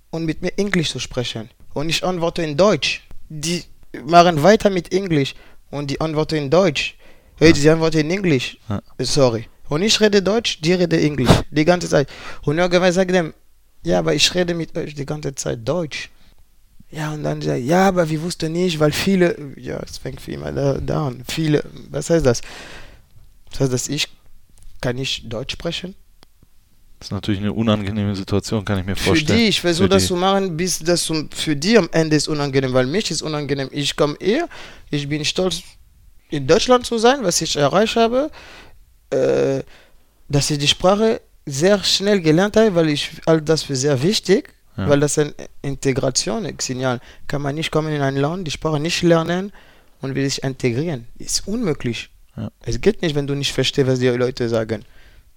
und 0.09 0.25
mit 0.25 0.41
mir 0.41 0.57
Englisch 0.57 0.91
zu 0.91 0.99
sprechen. 0.99 1.49
Und 1.73 1.89
ich 1.89 2.03
antworte 2.03 2.41
in 2.41 2.55
Deutsch. 2.55 3.01
Die 3.29 3.63
machen 4.05 4.41
weiter 4.43 4.69
mit 4.69 4.91
Englisch 4.93 5.35
und 5.71 5.89
die 5.91 5.99
antworten 5.99 6.35
in 6.35 6.49
Deutsch. 6.49 6.95
Hey, 7.37 7.53
sie 7.53 7.69
antworten 7.69 7.99
in 7.99 8.11
Englisch. 8.11 8.57
Sorry. 8.99 9.47
Und 9.67 9.81
ich 9.81 9.99
rede 9.99 10.21
Deutsch, 10.21 10.61
die 10.61 10.73
reden 10.73 10.99
Englisch. 10.99 11.29
Die 11.51 11.65
ganze 11.65 11.89
Zeit. 11.89 12.07
Und 12.43 12.57
irgendwann 12.57 12.93
sage 12.93 13.11
ich 13.11 13.17
dem, 13.17 13.33
ja, 13.83 13.99
aber 13.99 14.13
ich 14.13 14.33
rede 14.33 14.53
mit 14.53 14.75
euch 14.77 14.95
die 14.95 15.05
ganze 15.05 15.35
Zeit 15.35 15.67
Deutsch. 15.67 16.09
Ja, 16.91 17.13
und 17.13 17.23
dann 17.23 17.41
sagt, 17.41 17.61
ja, 17.61 17.87
aber 17.87 18.09
wir 18.09 18.21
wussten 18.21 18.53
nicht, 18.53 18.79
weil 18.79 18.91
viele, 18.91 19.53
ja, 19.57 19.79
es 19.83 19.97
fängt 19.97 20.25
immer 20.27 20.51
da, 20.51 20.75
da 20.75 21.07
an. 21.07 21.23
Viele, 21.27 21.63
was 21.89 22.09
heißt 22.09 22.25
das? 22.25 22.41
Das 23.51 23.59
heißt, 23.59 23.73
dass 23.73 23.87
ich, 23.89 24.07
kann 24.85 24.97
ich 24.99 25.27
Deutsch 25.27 25.53
sprechen? 25.53 25.95
Das 26.99 27.07
ist 27.07 27.11
natürlich 27.11 27.39
eine 27.39 27.53
unangenehme 27.53 28.15
Situation, 28.15 28.63
kann 28.63 28.77
ich 28.79 28.85
mir 28.85 28.95
Für 28.95 29.07
vorstellen. 29.09 29.39
die, 29.39 29.47
ich 29.47 29.59
versuche 29.59 29.85
Für 29.85 29.89
das 29.95 30.03
die. 30.03 30.07
zu 30.09 30.15
machen, 30.15 30.55
bis 30.55 30.77
das 30.79 31.11
für 31.33 31.55
die 31.55 31.75
am 31.77 31.89
Ende 31.91 32.15
ist 32.15 32.27
unangenehm, 32.27 32.71
weil 32.73 32.85
mich 32.85 33.09
ist 33.09 33.23
unangenehm. 33.23 33.69
Ich 33.71 33.95
komme 33.95 34.15
hier, 34.21 34.47
ich 34.91 35.09
bin 35.09 35.25
stolz, 35.25 35.61
in 36.29 36.45
Deutschland 36.45 36.85
zu 36.85 36.99
sein, 36.99 37.19
was 37.23 37.41
ich 37.41 37.55
erreicht 37.55 37.95
habe, 37.95 38.29
äh, 39.09 39.61
dass 40.29 40.51
ich 40.51 40.59
die 40.59 40.67
Sprache 40.67 41.19
sehr 41.47 41.83
schnell 41.83 42.21
gelernt 42.21 42.55
habe, 42.57 42.75
weil 42.75 42.89
ich 42.89 43.09
all 43.25 43.41
das 43.41 43.63
für 43.63 43.75
sehr 43.75 44.01
wichtig, 44.03 44.53
Ja. 44.77 44.87
weil 44.89 44.99
das 44.99 45.17
eine 45.17 45.33
Integration 45.63 46.45
ist. 46.45 46.61
Signal. 46.61 46.99
Kann 47.27 47.41
man 47.41 47.55
nicht 47.55 47.71
kommen 47.71 47.91
in 47.93 48.01
ein 48.01 48.17
Land, 48.17 48.45
die 48.47 48.51
Sprache 48.51 48.79
nicht 48.79 49.01
lernen 49.01 49.51
und 50.01 50.13
will 50.15 50.25
sich 50.29 50.43
integrieren. 50.43 51.07
Ist 51.17 51.47
unmöglich. 51.47 52.09
Ja. 52.37 52.49
Es 52.61 52.79
geht 52.81 53.01
nicht, 53.01 53.15
wenn 53.15 53.27
du 53.27 53.35
nicht 53.35 53.53
verstehst, 53.53 53.87
was 53.87 53.99
die 53.99 54.07
Leute 54.07 54.49
sagen. 54.49 54.83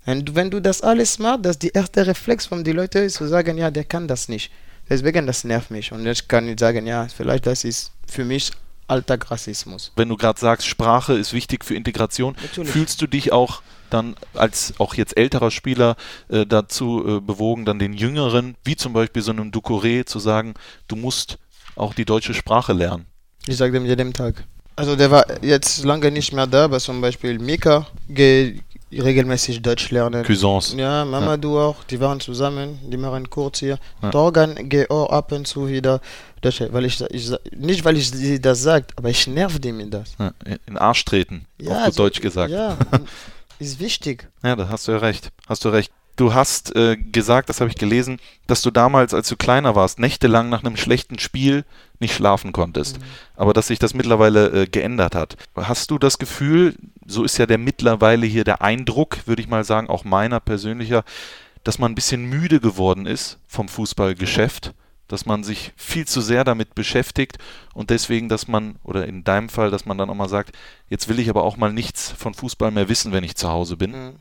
Du, 0.06 0.34
wenn 0.34 0.50
du 0.50 0.60
das 0.60 0.80
alles 0.80 1.18
machst, 1.18 1.44
dass 1.44 1.58
die 1.58 1.68
erste 1.68 2.06
Reflex 2.06 2.46
von 2.46 2.64
den 2.64 2.76
Leuten 2.76 3.04
ist, 3.04 3.14
zu 3.14 3.26
sagen, 3.26 3.58
ja, 3.58 3.70
der 3.70 3.84
kann 3.84 4.08
das 4.08 4.28
nicht. 4.28 4.50
Deswegen, 4.88 5.26
das 5.26 5.44
nervt 5.44 5.70
mich. 5.70 5.92
Und 5.92 6.06
ich 6.06 6.26
kann 6.26 6.46
nicht 6.46 6.60
sagen, 6.60 6.86
ja, 6.86 7.06
vielleicht 7.08 7.46
das 7.46 7.64
ist 7.64 7.92
für 8.06 8.24
mich 8.24 8.50
Alltagrassismus. 8.86 9.92
Wenn 9.96 10.08
du 10.08 10.16
gerade 10.16 10.40
sagst, 10.40 10.66
Sprache 10.66 11.12
ist 11.12 11.34
wichtig 11.34 11.64
für 11.64 11.74
Integration, 11.74 12.34
Natürlich. 12.40 12.70
fühlst 12.70 13.02
du 13.02 13.06
dich 13.06 13.32
auch 13.32 13.62
dann 13.90 14.16
als 14.34 14.74
auch 14.78 14.94
jetzt 14.94 15.16
älterer 15.16 15.50
Spieler 15.50 15.96
äh, 16.28 16.46
dazu 16.46 17.04
äh, 17.06 17.20
bewogen, 17.20 17.64
dann 17.64 17.78
den 17.78 17.92
Jüngeren, 17.92 18.56
wie 18.64 18.76
zum 18.76 18.92
Beispiel 18.92 19.22
so 19.22 19.30
einem 19.30 19.50
Ducouré, 19.50 20.04
zu 20.04 20.18
sagen, 20.18 20.54
du 20.88 20.96
musst 20.96 21.38
auch 21.76 21.94
die 21.94 22.04
deutsche 22.04 22.34
Sprache 22.34 22.72
lernen. 22.72 23.06
Ich 23.46 23.56
sage 23.56 23.72
dem 23.72 23.86
jeden 23.86 24.12
Tag. 24.12 24.44
Also 24.78 24.96
der 24.96 25.10
war 25.10 25.24
jetzt 25.42 25.84
lange 25.84 26.10
nicht 26.10 26.32
mehr 26.32 26.46
da, 26.46 26.64
aber 26.64 26.78
zum 26.78 27.00
Beispiel 27.00 27.38
Mika 27.38 27.86
geht 28.08 28.62
regelmäßig 28.92 29.60
Deutsch 29.60 29.90
lernen. 29.90 30.24
Cuisance. 30.24 30.76
Ja, 30.76 31.04
Mama, 31.04 31.36
du 31.36 31.58
auch. 31.58 31.82
Die 31.84 32.00
waren 32.00 32.20
zusammen, 32.20 32.78
die 32.90 32.96
machen 32.96 33.28
kurz 33.28 33.58
hier. 33.58 33.78
Ja. 34.02 34.10
Torgan 34.10 34.68
geht 34.68 34.88
auch 34.90 35.10
ab 35.10 35.32
und 35.32 35.46
zu 35.46 35.68
wieder 35.68 36.00
Deutsch, 36.40 36.62
weil 36.70 36.84
ich, 36.86 37.00
ich 37.10 37.30
nicht 37.56 37.84
weil 37.84 37.96
ich 37.96 38.10
sie 38.10 38.40
das 38.40 38.62
sagt, 38.62 38.96
aber 38.96 39.10
ich 39.10 39.26
nerv 39.26 39.58
die 39.58 39.72
mit 39.72 39.92
das. 39.92 40.14
Ja, 40.18 40.30
in 40.44 40.58
den 40.66 40.78
Arsch 40.78 41.04
treten, 41.04 41.44
auf 41.66 41.84
gut 41.84 41.94
so- 41.94 42.02
Deutsch 42.04 42.20
gesagt. 42.20 42.50
Ja, 42.52 42.78
ist 43.58 43.80
wichtig. 43.80 44.28
Ja, 44.42 44.54
da 44.56 44.68
hast 44.68 44.86
du 44.88 44.92
ja 44.92 44.98
recht. 44.98 45.30
Hast 45.48 45.64
du 45.64 45.68
recht. 45.70 45.90
Du 46.18 46.34
hast 46.34 46.74
äh, 46.74 46.96
gesagt, 46.96 47.48
das 47.48 47.60
habe 47.60 47.70
ich 47.70 47.76
gelesen, 47.76 48.18
dass 48.48 48.60
du 48.60 48.72
damals, 48.72 49.14
als 49.14 49.28
du 49.28 49.36
kleiner 49.36 49.76
warst, 49.76 50.00
nächtelang 50.00 50.48
nach 50.48 50.64
einem 50.64 50.76
schlechten 50.76 51.20
Spiel 51.20 51.64
nicht 52.00 52.12
schlafen 52.12 52.50
konntest. 52.50 52.98
Aber 53.36 53.52
dass 53.52 53.68
sich 53.68 53.78
das 53.78 53.94
mittlerweile 53.94 54.62
äh, 54.64 54.66
geändert 54.66 55.14
hat. 55.14 55.36
Hast 55.54 55.92
du 55.92 55.98
das 55.98 56.18
Gefühl, 56.18 56.74
so 57.06 57.22
ist 57.22 57.38
ja 57.38 57.46
der 57.46 57.58
mittlerweile 57.58 58.26
hier 58.26 58.42
der 58.42 58.62
Eindruck, 58.62 59.28
würde 59.28 59.40
ich 59.40 59.48
mal 59.48 59.62
sagen, 59.62 59.88
auch 59.88 60.02
meiner 60.02 60.40
persönlicher, 60.40 61.04
dass 61.62 61.78
man 61.78 61.92
ein 61.92 61.94
bisschen 61.94 62.24
müde 62.24 62.58
geworden 62.58 63.06
ist 63.06 63.38
vom 63.46 63.68
Fußballgeschäft, 63.68 64.74
dass 65.06 65.24
man 65.24 65.44
sich 65.44 65.72
viel 65.76 66.08
zu 66.08 66.20
sehr 66.20 66.42
damit 66.42 66.74
beschäftigt 66.74 67.38
und 67.74 67.90
deswegen, 67.90 68.28
dass 68.28 68.48
man, 68.48 68.74
oder 68.82 69.06
in 69.06 69.22
deinem 69.22 69.48
Fall, 69.48 69.70
dass 69.70 69.86
man 69.86 69.96
dann 69.96 70.10
auch 70.10 70.16
mal 70.16 70.28
sagt, 70.28 70.50
jetzt 70.88 71.08
will 71.08 71.20
ich 71.20 71.30
aber 71.30 71.44
auch 71.44 71.56
mal 71.56 71.72
nichts 71.72 72.10
von 72.10 72.34
Fußball 72.34 72.72
mehr 72.72 72.88
wissen, 72.88 73.12
wenn 73.12 73.22
ich 73.22 73.36
zu 73.36 73.48
Hause 73.50 73.76
bin. 73.76 73.92
Mhm. 73.92 74.14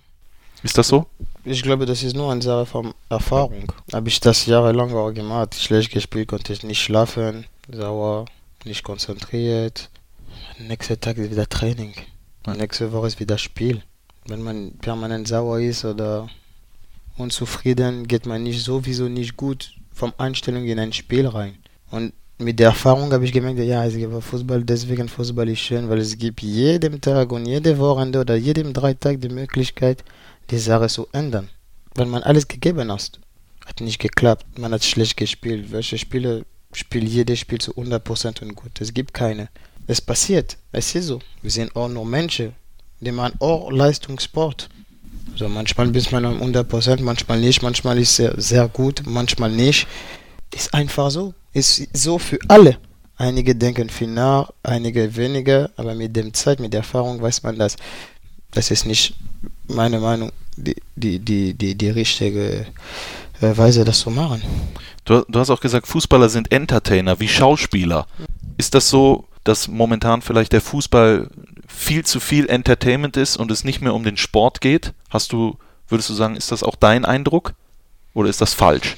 Ist 0.63 0.78
das 0.78 0.88
so? 0.88 1.06
Ich 1.43 1.62
glaube, 1.63 1.86
das 1.86 2.04
ist 2.04 2.15
nur 2.15 2.32
eine 2.32 2.41
Sache 2.41 2.65
von 2.65 2.93
Erfahrung. 3.10 3.72
Habe 3.93 4.10
ich 4.10 4.20
das 4.20 4.46
jahrelang 4.46 4.93
auch 4.93 5.12
gemacht. 5.12 5.56
Schlecht 5.56 5.91
gespielt, 5.91 6.28
konnte 6.28 6.52
ich 6.52 6.63
nicht 6.63 6.82
schlafen, 6.82 7.46
sauer, 7.72 8.26
nicht 8.65 8.84
konzentriert. 8.84 9.89
Nächster 10.60 11.00
Tag 11.00 11.17
ist 11.17 11.32
wieder 11.32 11.48
Training. 11.48 11.93
Ja. 12.46 12.54
Nächste 12.56 12.91
Woche 12.91 13.08
ist 13.08 13.20
wieder 13.20 13.38
Spiel. 13.38 13.84
Wenn 14.26 14.41
man 14.41 14.72
permanent 14.82 15.28
sauer 15.28 15.60
ist 15.60 15.86
oder 15.86 16.28
unzufrieden, 17.17 18.08
geht 18.08 18.26
man 18.26 18.43
nicht 18.43 18.63
sowieso 18.63 19.08
nicht 19.08 19.38
gut 19.38 19.74
vom 19.93 20.13
Einstellung 20.17 20.65
in 20.65 20.80
ein 20.80 20.93
Spiel 20.93 21.28
rein. 21.28 21.58
Und 21.91 22.13
mit 22.39 22.60
der 22.60 22.67
Erfahrung 22.67 23.12
habe 23.13 23.26
ich 23.26 23.32
gemerkt, 23.32 23.60
ja, 23.60 23.86
es 23.86 23.96
gibt 23.96 24.13
Fußball, 24.24 24.63
deswegen 24.63 25.10
Fußball 25.10 25.50
ist 25.50 25.60
schön, 25.60 25.89
weil 25.89 26.00
es 26.00 26.17
gibt 26.17 26.41
jedem 26.41 27.02
Tag 27.02 27.32
und 27.32 27.46
jede 27.46 27.78
Wochenende 27.80 28.20
oder 28.20 28.36
jedem 28.36 28.74
drei 28.74 28.93
Tag 28.93 29.22
die 29.22 29.30
Möglichkeit, 29.30 30.04
die 30.50 30.58
Sache 30.58 30.88
zu 30.88 31.08
ändern. 31.12 31.50
Weil 31.96 32.06
man 32.06 32.24
alles 32.24 32.48
gegeben 32.48 32.92
hat. 32.92 33.20
Hat 33.66 33.82
nicht 33.82 34.00
geklappt, 34.00 34.60
man 34.60 34.72
hat 34.72 34.84
schlecht 34.84 35.18
gespielt. 35.18 35.72
Welche 35.72 35.98
Spiele 35.98 36.46
spielt 36.74 37.10
jedes 37.10 37.40
Spiel 37.40 37.60
zu 37.60 37.74
100% 37.74 38.42
und 38.42 38.56
gut? 38.56 38.80
Es 38.80 38.94
gibt 38.94 39.14
keine. 39.14 39.50
Es 39.88 40.02
passiert, 40.02 40.58
es 40.72 40.94
ist 40.96 41.08
so. 41.08 41.20
Wir 41.42 41.52
sind 41.52 41.76
auch 41.76 41.90
nur 41.90 42.06
Menschen, 42.06 42.54
die 43.00 43.12
machen 43.12 43.36
auch 43.40 43.72
Leistungssport. 43.72 44.70
So 45.36 45.48
manchmal 45.50 45.88
bist 45.90 46.12
man 46.12 46.26
am 46.26 46.42
100%, 46.42 47.02
manchmal 47.02 47.40
nicht, 47.40 47.62
manchmal 47.62 47.98
ist 48.00 48.16
sehr, 48.16 48.34
sehr 48.40 48.68
gut, 48.68 49.04
manchmal 49.06 49.52
nicht. 49.52 49.88
Ist 50.54 50.74
einfach 50.74 51.12
so. 51.12 51.34
Ist 51.54 51.88
so 51.96 52.18
für 52.18 52.40
alle. 52.48 52.78
Einige 53.18 53.56
denken 53.56 53.90
viel 53.90 54.08
nach, 54.08 54.52
einige 54.64 55.16
weniger, 55.16 55.72
aber 55.76 55.96
mit 55.96 56.16
der 56.16 56.32
Zeit, 56.34 56.60
mit 56.60 56.74
der 56.74 56.82
Erfahrung 56.82 57.22
weiß 57.22 57.44
man 57.44 57.58
das. 57.58 57.76
Das 58.52 58.72
ist 58.72 58.86
nicht 58.86 59.16
meine 59.67 59.99
Meinung, 59.99 60.32
die, 60.56 60.75
die, 60.95 61.19
die, 61.19 61.53
die, 61.53 61.75
die 61.75 61.89
richtige 61.89 62.65
äh, 63.41 63.58
Weise, 63.58 63.86
das 63.86 63.99
zu 63.99 64.10
machen. 64.10 64.41
Du, 65.06 65.23
du 65.27 65.39
hast 65.39 65.49
auch 65.49 65.62
gesagt, 65.62 65.88
Fußballer 65.88 66.30
sind 66.30 66.51
Entertainer, 66.51 67.19
wie 67.19 67.27
Schauspieler. 67.27 68.08
Ist 68.58 68.73
das 68.73 68.89
so, 68.89 69.25
dass 69.43 69.67
momentan 69.67 70.21
vielleicht 70.21 70.53
der 70.53 70.62
Fußball 70.62 71.30
viel 71.67 72.06
zu 72.06 72.19
viel 72.19 72.47
Entertainment 72.49 73.17
ist 73.17 73.38
und 73.38 73.51
es 73.51 73.63
nicht 73.63 73.82
mehr 73.82 73.93
um 73.93 74.03
den 74.03 74.17
Sport 74.17 74.62
geht? 74.62 74.93
Hast 75.10 75.32
du, 75.32 75.58
würdest 75.88 76.10
du 76.10 76.13
sagen, 76.13 76.36
ist 76.36 76.51
das 76.51 76.63
auch 76.63 76.75
dein 76.75 77.06
Eindruck? 77.06 77.53
Oder 78.13 78.30
ist 78.30 78.41
das 78.41 78.53
falsch? 78.53 78.97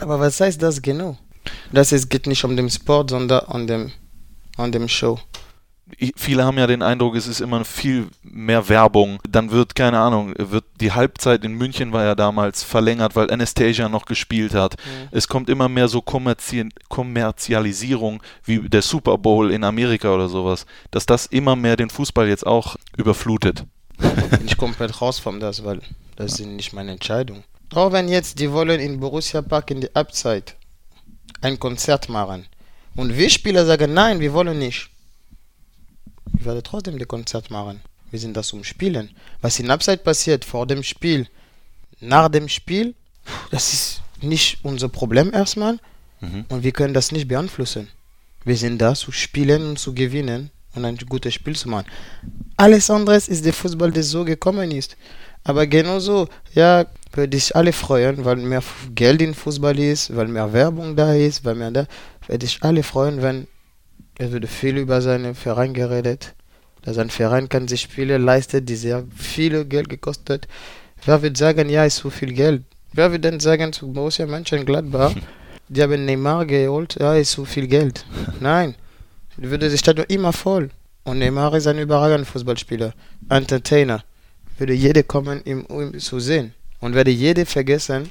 Aber 0.00 0.18
was 0.18 0.40
heißt 0.40 0.60
das 0.60 0.82
genau? 0.82 1.16
Das 1.72 1.92
ist, 1.92 2.10
geht 2.10 2.26
nicht 2.26 2.44
um 2.44 2.56
den 2.56 2.68
Sport, 2.70 3.10
sondern 3.10 3.44
um 3.46 3.66
dem, 3.66 3.92
um 4.56 4.72
dem 4.72 4.88
Show. 4.88 5.18
Viele 6.16 6.44
haben 6.44 6.58
ja 6.58 6.66
den 6.66 6.82
Eindruck, 6.82 7.16
es 7.16 7.26
ist 7.26 7.40
immer 7.40 7.64
viel 7.64 8.08
mehr 8.22 8.68
Werbung. 8.68 9.20
Dann 9.28 9.50
wird, 9.50 9.74
keine 9.74 9.98
Ahnung, 9.98 10.34
wird 10.36 10.64
die 10.80 10.92
Halbzeit 10.92 11.44
in 11.44 11.54
München 11.54 11.92
war 11.92 12.04
ja 12.04 12.14
damals 12.14 12.62
verlängert, 12.62 13.14
weil 13.14 13.30
Anastasia 13.30 13.88
noch 13.88 14.06
gespielt 14.06 14.54
hat. 14.54 14.76
Es 15.10 15.28
kommt 15.28 15.48
immer 15.48 15.68
mehr 15.68 15.88
so 15.88 16.00
Kommerzi 16.02 16.68
Kommerzialisierung 16.88 18.22
wie 18.44 18.68
der 18.68 18.82
Super 18.82 19.18
Bowl 19.18 19.50
in 19.50 19.64
Amerika 19.64 20.14
oder 20.14 20.28
sowas, 20.28 20.66
dass 20.90 21.06
das 21.06 21.26
immer 21.26 21.56
mehr 21.56 21.76
den 21.76 21.90
Fußball 21.90 22.28
jetzt 22.28 22.46
auch 22.46 22.76
überflutet. 22.96 23.64
bin 23.98 24.46
ich 24.46 24.56
komplett 24.56 25.00
raus 25.00 25.18
von 25.18 25.40
das, 25.40 25.64
weil 25.64 25.80
das 26.16 26.34
sind 26.34 26.56
nicht 26.56 26.72
meine 26.72 26.92
Entscheidung. 26.92 27.44
Auch 27.74 27.92
wenn 27.92 28.08
jetzt 28.08 28.38
die 28.38 28.52
wollen 28.52 28.80
in 28.80 29.00
Borussia 29.00 29.40
Park 29.40 29.70
in 29.70 29.80
der 29.80 29.90
Abzeit 29.94 30.56
ein 31.40 31.58
Konzert 31.58 32.08
machen 32.08 32.46
und 32.96 33.16
wir 33.16 33.30
Spieler 33.30 33.64
sagen, 33.64 33.94
nein, 33.94 34.20
wir 34.20 34.32
wollen 34.32 34.58
nicht. 34.58 34.91
Ich 36.38 36.44
werde 36.44 36.62
trotzdem 36.62 36.98
das 36.98 37.08
Konzert 37.08 37.50
machen. 37.50 37.80
Wir 38.10 38.18
sind 38.18 38.36
das 38.36 38.48
zum 38.48 38.64
Spielen. 38.64 39.10
Was 39.40 39.58
in 39.58 39.70
Abzeit 39.70 40.04
passiert, 40.04 40.44
vor 40.44 40.66
dem 40.66 40.82
Spiel, 40.82 41.26
nach 42.00 42.28
dem 42.28 42.48
Spiel, 42.48 42.94
das 43.50 43.72
ist 43.72 44.02
nicht 44.20 44.58
unser 44.62 44.88
Problem 44.88 45.32
erstmal 45.32 45.78
Mhm. 46.20 46.44
und 46.50 46.62
wir 46.62 46.70
können 46.72 46.94
das 46.94 47.10
nicht 47.10 47.26
beeinflussen. 47.26 47.88
Wir 48.44 48.56
sind 48.56 48.78
da 48.78 48.94
zu 48.94 49.10
spielen 49.10 49.70
und 49.70 49.78
zu 49.78 49.92
gewinnen 49.92 50.50
und 50.74 50.84
ein 50.84 50.96
gutes 50.96 51.34
Spiel 51.34 51.56
zu 51.56 51.68
machen. 51.68 51.86
Alles 52.56 52.90
andere 52.90 53.16
ist 53.16 53.44
der 53.44 53.52
Fußball, 53.52 53.90
der 53.90 54.04
so 54.04 54.24
gekommen 54.24 54.70
ist. 54.70 54.96
Aber 55.44 55.66
genauso, 55.66 56.28
ja, 56.54 56.86
würde 57.12 57.36
ich 57.36 57.54
alle 57.56 57.72
freuen, 57.72 58.24
weil 58.24 58.36
mehr 58.36 58.62
Geld 58.94 59.20
in 59.20 59.34
Fußball 59.34 59.76
ist, 59.78 60.14
weil 60.14 60.28
mehr 60.28 60.52
Werbung 60.52 60.94
da 60.94 61.12
ist, 61.12 61.44
weil 61.44 61.56
mehr 61.56 61.72
da, 61.72 61.86
würde 62.28 62.46
ich 62.46 62.62
alle 62.62 62.82
freuen, 62.84 63.20
wenn 63.22 63.48
er 64.22 64.30
würde 64.30 64.46
viel 64.46 64.76
über 64.78 65.02
seinen 65.02 65.34
Verein 65.34 65.74
geredet, 65.74 66.34
dass 66.82 66.96
ein 66.96 67.10
Verein 67.10 67.48
kann 67.48 67.66
sich 67.66 67.80
Spiele 67.80 68.18
leisten, 68.18 68.64
die 68.64 68.76
sehr 68.76 69.04
viel 69.16 69.64
Geld 69.64 69.88
gekostet. 69.88 70.46
Wer 71.04 71.22
wird 71.22 71.36
sagen, 71.36 71.68
ja, 71.68 71.84
ist 71.84 71.96
zu 71.96 72.08
viel 72.08 72.32
Geld? 72.32 72.62
Wer 72.92 73.10
wird 73.10 73.24
dann 73.24 73.40
sagen 73.40 73.72
zu 73.72 73.92
Borussia 73.92 74.26
Mönchengladbach, 74.26 75.14
die 75.68 75.82
haben 75.82 76.04
Neymar 76.04 76.46
geholt, 76.46 76.96
ja, 77.00 77.14
ist 77.14 77.32
zu 77.32 77.44
viel 77.44 77.66
Geld? 77.66 78.06
Nein, 78.38 78.76
würde 79.36 79.68
das 79.68 79.80
Stadion 79.80 80.06
immer 80.08 80.32
voll. 80.32 80.70
Und 81.02 81.18
Neymar 81.18 81.54
ist 81.54 81.66
ein 81.66 81.80
überragender 81.80 82.26
Fußballspieler, 82.26 82.94
Entertainer. 83.28 84.04
Würde 84.56 84.74
jeder 84.74 85.02
kommen, 85.02 85.42
ihm, 85.44 85.64
um 85.64 85.98
zu 85.98 86.20
sehen. 86.20 86.54
Und 86.78 86.94
werde 86.94 87.10
jeder 87.10 87.44
vergessen, 87.44 88.10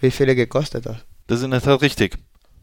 wie 0.00 0.10
viel 0.10 0.28
er 0.28 0.34
gekostet 0.34 0.86
hat. 0.86 1.04
Das 1.26 1.40
ist 1.40 1.44
in 1.44 1.50
der 1.50 1.60
Tat 1.60 1.82
richtig. 1.82 2.16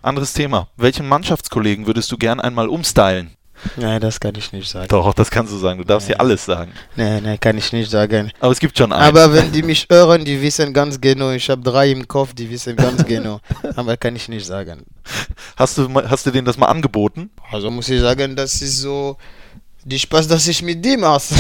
Anderes 0.08 0.34
Thema. 0.34 0.70
Welchen 0.78 1.08
Mannschaftskollegen 1.08 1.86
würdest 1.86 2.12
du 2.12 2.18
gern 2.18 2.40
einmal 2.40 2.70
umstylen? 2.70 3.38
Nein, 3.76 4.00
das 4.00 4.20
kann 4.20 4.36
ich 4.36 4.52
nicht 4.54 4.70
sagen. 4.70 4.88
Doch, 4.88 5.14
das 5.14 5.32
kannst 5.32 5.52
du 5.52 5.58
sagen. 5.58 5.80
Du 5.80 5.84
darfst 5.84 6.08
hier 6.08 6.22
alles 6.22 6.46
sagen. 6.46 6.72
Nein, 6.96 7.24
nein, 7.24 7.40
kann 7.40 7.58
ich 7.58 7.74
nicht 7.74 7.90
sagen. 7.90 8.32
Aber 8.40 8.52
es 8.52 8.60
gibt 8.60 8.78
schon 8.78 8.94
einen. 8.94 9.04
Aber 9.04 9.34
wenn 9.34 9.52
die 9.52 9.64
mich 9.64 9.88
hören, 9.90 10.24
die 10.24 10.42
wissen 10.42 10.74
ganz 10.74 11.02
genau. 11.02 11.32
Ich 11.32 11.50
habe 11.50 11.62
drei 11.62 11.92
im 11.92 12.08
Kopf, 12.08 12.34
die 12.34 12.50
wissen 12.50 12.76
ganz 12.76 13.04
genau. 13.06 13.40
Aber 13.76 13.98
kann 13.98 14.16
ich 14.16 14.30
nicht 14.30 14.46
sagen. 14.46 14.86
Hast 15.56 15.78
du, 15.78 15.94
hast 15.94 16.26
du 16.26 16.32
denen 16.32 16.46
das 16.46 16.58
mal 16.58 16.68
angeboten? 16.68 17.30
Also 17.52 17.72
muss 17.72 17.90
ich 17.90 18.00
sagen, 18.00 18.36
das 18.36 18.62
ist 18.62 18.80
so 18.80 19.18
die 19.88 20.00
Spaß, 20.00 20.28
dass 20.28 20.48
ich 20.48 20.62
mit 20.62 20.84
dem 20.84 21.02
mache. 21.02 21.34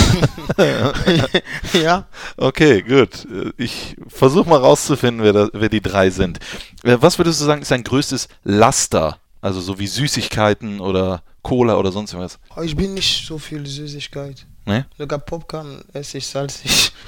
ja. 1.73 2.07
Okay, 2.37 2.81
gut. 2.81 3.27
Ich 3.57 3.95
versuche 4.07 4.49
mal 4.49 4.59
rauszufinden, 4.59 5.23
wer, 5.23 5.33
da, 5.33 5.49
wer 5.53 5.69
die 5.69 5.81
drei 5.81 6.09
sind. 6.09 6.39
Äh, 6.83 6.97
Was 6.99 7.17
würdest 7.17 7.41
du 7.41 7.45
sagen, 7.45 7.61
ist 7.61 7.71
dein 7.71 7.83
größtes 7.83 8.27
Laster? 8.43 9.19
Also 9.41 9.59
so 9.61 9.77
wie 9.79 9.87
Süßigkeiten 9.87 10.79
oder 10.79 11.21
Cola 11.41 11.77
oder 11.77 11.91
sonst 11.91 12.17
was? 12.17 12.39
Aber 12.49 12.63
Ich 12.63 12.75
bin 12.75 12.93
nicht 12.93 13.27
so 13.27 13.37
viel 13.37 13.65
Süßigkeit. 13.65 14.45
Ne? 14.65 14.85
Sogar 14.97 15.19
Popcorn 15.19 15.83
esse 15.93 16.17
ich 16.17 16.27
salzig. 16.27 16.91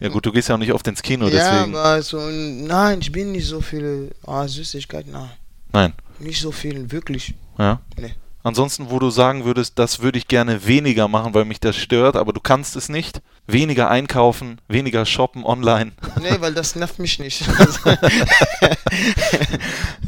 Ja 0.00 0.08
gut, 0.08 0.24
du 0.26 0.32
gehst 0.32 0.48
ja 0.48 0.54
auch 0.54 0.58
nicht 0.58 0.72
oft 0.72 0.86
ins 0.86 1.02
Kino, 1.02 1.26
ja, 1.28 1.30
deswegen. 1.30 1.76
aber 1.76 2.00
so, 2.02 2.20
nein, 2.20 3.00
ich 3.00 3.10
bin 3.10 3.32
nicht 3.32 3.46
so 3.46 3.60
viel 3.60 4.12
ah, 4.24 4.46
Süßigkeit, 4.46 5.06
nein. 5.08 5.30
Nein. 5.72 5.92
Nicht 6.20 6.40
so 6.40 6.52
viel, 6.52 6.90
wirklich. 6.90 7.34
Ja. 7.58 7.80
Nee. 7.96 8.14
Ansonsten, 8.48 8.88
wo 8.88 8.98
du 8.98 9.10
sagen 9.10 9.44
würdest, 9.44 9.78
das 9.78 10.00
würde 10.00 10.16
ich 10.16 10.26
gerne 10.26 10.66
weniger 10.66 11.06
machen, 11.06 11.34
weil 11.34 11.44
mich 11.44 11.60
das 11.60 11.76
stört, 11.76 12.16
aber 12.16 12.32
du 12.32 12.40
kannst 12.40 12.76
es 12.76 12.88
nicht. 12.88 13.20
Weniger 13.46 13.90
einkaufen, 13.90 14.58
weniger 14.68 15.04
shoppen 15.04 15.44
online. 15.44 15.92
Nee, 16.22 16.40
weil 16.40 16.54
das 16.54 16.74
nervt 16.74 16.98
mich 16.98 17.18
nicht. 17.18 17.44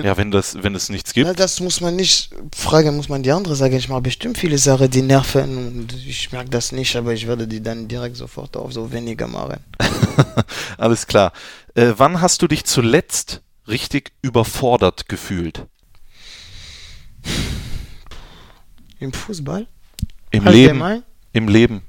Ja, 0.03 0.17
wenn 0.17 0.31
das, 0.31 0.63
wenn 0.63 0.75
es 0.75 0.89
nichts 0.89 1.13
gibt. 1.13 1.39
das 1.39 1.61
muss 1.61 1.83
man 1.83 1.95
nicht 1.95 2.31
fragen, 2.55 2.97
muss 2.97 3.11
man 3.11 3.23
die 3.23 3.31
andere 3.31 3.55
sagen. 3.55 3.77
Ich 3.77 3.91
mache 3.91 4.01
bestimmt 4.01 4.39
viele 4.39 4.57
Sachen, 4.57 4.91
die 4.91 5.03
nerven 5.03 5.59
und 5.59 5.93
ich 5.93 6.33
merke 6.33 6.49
das 6.49 6.73
nicht, 6.73 6.97
aber 6.97 7.13
ich 7.13 7.27
werde 7.27 7.47
die 7.47 7.63
dann 7.63 7.87
direkt 7.89 8.17
sofort 8.17 8.57
auf 8.57 8.73
so 8.73 8.91
weniger 8.91 9.27
machen. 9.27 9.59
Alles 10.79 11.07
klar. 11.07 11.33
Äh, 11.75 11.93
wann 11.99 12.23
hast 12.23 12.41
du 12.41 12.49
dich 12.49 12.65
zuletzt 12.65 13.43
richtig 13.69 14.13
überfordert 14.23 15.11
gefühlt? 15.11 15.67
Im 19.01 19.13
Fußball? 19.13 19.67
Im 20.31 20.47
Allgemein? 20.47 20.93
Leben? 20.97 21.05
Im 21.33 21.49
Leben. 21.49 21.83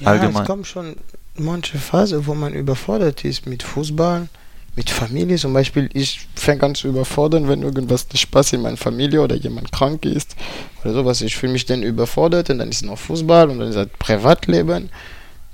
Ja, 0.00 0.08
Allgemein. 0.08 0.42
es 0.42 0.48
kommt 0.48 0.66
schon 0.66 0.96
manche 1.36 1.78
Phase, 1.78 2.26
wo 2.26 2.34
man 2.34 2.52
überfordert 2.54 3.24
ist 3.24 3.46
mit 3.46 3.62
Fußball, 3.62 4.28
mit 4.76 4.90
Familie. 4.90 5.36
Zum 5.36 5.52
Beispiel, 5.52 5.88
ich 5.92 6.26
fange 6.34 6.62
an 6.64 6.74
zu 6.74 6.88
überfordern, 6.88 7.48
wenn 7.48 7.62
irgendwas 7.62 8.08
nicht 8.12 8.30
passt 8.30 8.52
in 8.52 8.62
meiner 8.62 8.76
Familie 8.76 9.20
oder 9.22 9.36
jemand 9.36 9.70
krank 9.72 10.04
ist 10.04 10.34
oder 10.82 10.94
sowas. 10.94 11.20
Ich 11.20 11.36
fühle 11.36 11.52
mich 11.52 11.66
dann 11.66 11.82
überfordert 11.82 12.50
und 12.50 12.58
dann 12.58 12.70
ist 12.70 12.84
noch 12.84 12.98
Fußball 12.98 13.50
und 13.50 13.58
dann 13.60 13.68
ist 13.68 13.76
das 13.76 13.88
Privatleben. 13.98 14.88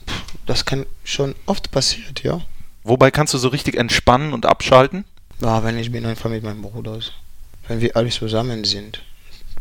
Puh, 0.06 0.12
Das 0.46 0.64
kann 0.64 0.86
schon 1.04 1.34
oft 1.46 1.70
passieren, 1.70 2.14
ja. 2.22 2.40
Wobei 2.82 3.10
kannst 3.10 3.34
du 3.34 3.38
so 3.38 3.48
richtig 3.48 3.76
entspannen 3.76 4.32
und 4.32 4.46
abschalten? 4.46 5.04
Ja, 5.42 5.62
wenn 5.64 5.78
ich 5.78 5.92
bin 5.92 6.06
einfach 6.06 6.30
mit 6.30 6.42
meinem 6.42 6.62
Bruder. 6.62 6.98
Wenn 7.68 7.80
wir 7.80 7.94
alle 7.96 8.08
zusammen 8.08 8.64
sind. 8.64 9.02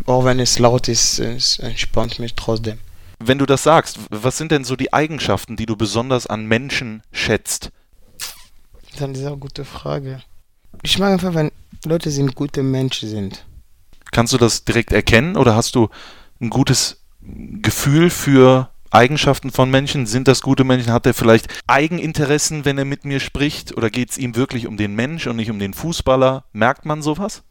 Auch 0.06 0.26
wenn 0.26 0.40
es 0.40 0.60
laut 0.60 0.88
ist, 0.88 1.20
es 1.20 1.60
entspannt 1.60 2.20
mich 2.20 2.36
trotzdem. 2.36 2.80
Wenn 3.20 3.38
du 3.38 3.46
das 3.46 3.64
sagst, 3.64 4.00
was 4.10 4.38
sind 4.38 4.52
denn 4.52 4.64
so 4.64 4.76
die 4.76 4.94
Eigenschaften, 4.94 5.58
die 5.58 5.66
du 5.66 5.76
besonders 5.76 6.26
an 6.26 6.46
Menschen 6.46 7.04
schätzt? 7.12 7.72
Das 8.18 8.96
ist 8.96 9.04
eine 9.04 9.16
sehr 9.16 9.36
gute 9.36 9.66
Frage. 9.66 10.22
Ich 10.84 10.98
mag 11.00 11.12
einfach, 11.12 11.34
wenn 11.34 11.52
Leute 11.86 12.12
sind 12.12 12.36
gute 12.36 12.64
Menschen 12.64 13.10
sind. 13.10 13.46
Kannst 14.12 14.34
du 14.34 14.38
das 14.38 14.64
direkt 14.64 14.92
erkennen 14.94 15.36
oder 15.36 15.56
hast 15.56 15.76
du 15.76 15.90
ein 16.40 16.50
gutes 16.50 17.04
Gefühl 17.22 18.10
für 18.10 18.70
Eigenschaften 18.92 19.52
von 19.52 19.70
Menschen? 19.70 20.08
Sind 20.08 20.28
das 20.28 20.42
gute 20.42 20.64
Menschen? 20.64 20.92
Hat 20.92 21.06
er 21.06 21.14
vielleicht 21.14 21.48
Eigeninteressen, 21.68 22.66
wenn 22.66 22.78
er 22.78 22.86
mit 22.86 23.06
mir 23.06 23.20
spricht? 23.20 23.76
Oder 23.78 23.90
geht 23.90 24.12
es 24.12 24.18
ihm 24.18 24.36
wirklich 24.36 24.66
um 24.66 24.78
den 24.78 24.96
Mensch 24.96 25.28
und 25.28 25.36
nicht 25.36 25.52
um 25.52 25.60
den 25.60 25.74
Fußballer? 25.74 26.46
Merkt 26.54 26.86
man 26.86 27.02
sowas? 27.02 27.44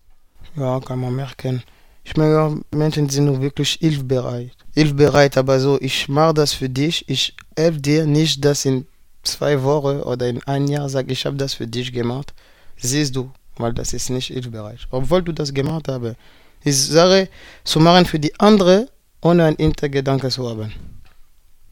Ja, 0.57 0.81
kann 0.81 1.01
man 1.01 1.15
merken. 1.15 1.63
Ich 2.09 2.19
auch 2.19 2.57
Menschen, 2.71 3.09
sind 3.11 3.27
nur 3.27 3.43
wirklich 3.43 3.73
hilfbereit. 3.81 4.53
Hilfbereit, 4.75 5.37
aber 5.37 5.61
so, 5.61 5.79
ich 5.81 6.09
mache 6.09 6.33
das 6.35 6.55
für 6.55 6.71
dich, 6.71 7.07
ich 7.09 7.37
helfe 7.55 7.81
dir 7.81 8.07
nicht, 8.07 8.43
dass 8.45 8.65
in 8.65 8.87
zwei 9.23 9.63
Wochen 9.63 10.01
oder 10.01 10.27
in 10.27 10.43
ein 10.45 10.69
Jahr 10.69 10.89
sage, 10.89 11.13
ich 11.13 11.27
habe 11.27 11.37
das 11.37 11.55
für 11.55 11.67
dich 11.67 11.93
gemacht. 11.93 12.33
Siehst 12.79 13.15
du, 13.15 13.31
weil 13.57 13.75
das 13.75 13.93
ist 13.93 14.09
nicht 14.09 14.29
hilfbereit. 14.29 14.79
Obwohl 14.91 15.23
du 15.23 15.33
das 15.33 15.53
gemacht 15.53 15.89
hast. 15.89 16.17
Ich 16.65 16.77
sage, 16.79 17.29
zu 17.65 17.79
machen 17.79 18.07
für 18.07 18.19
die 18.19 18.33
andere, 18.41 18.89
ohne 19.21 19.45
einen 19.45 19.57
Hintergedanke 19.57 20.31
zu 20.31 20.49
haben. 20.49 20.73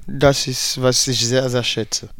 Das 0.06 0.46
ist, 0.46 0.80
was 0.82 1.06
ich 1.08 1.26
sehr, 1.26 1.48
sehr 1.48 1.64
schätze. 1.64 2.10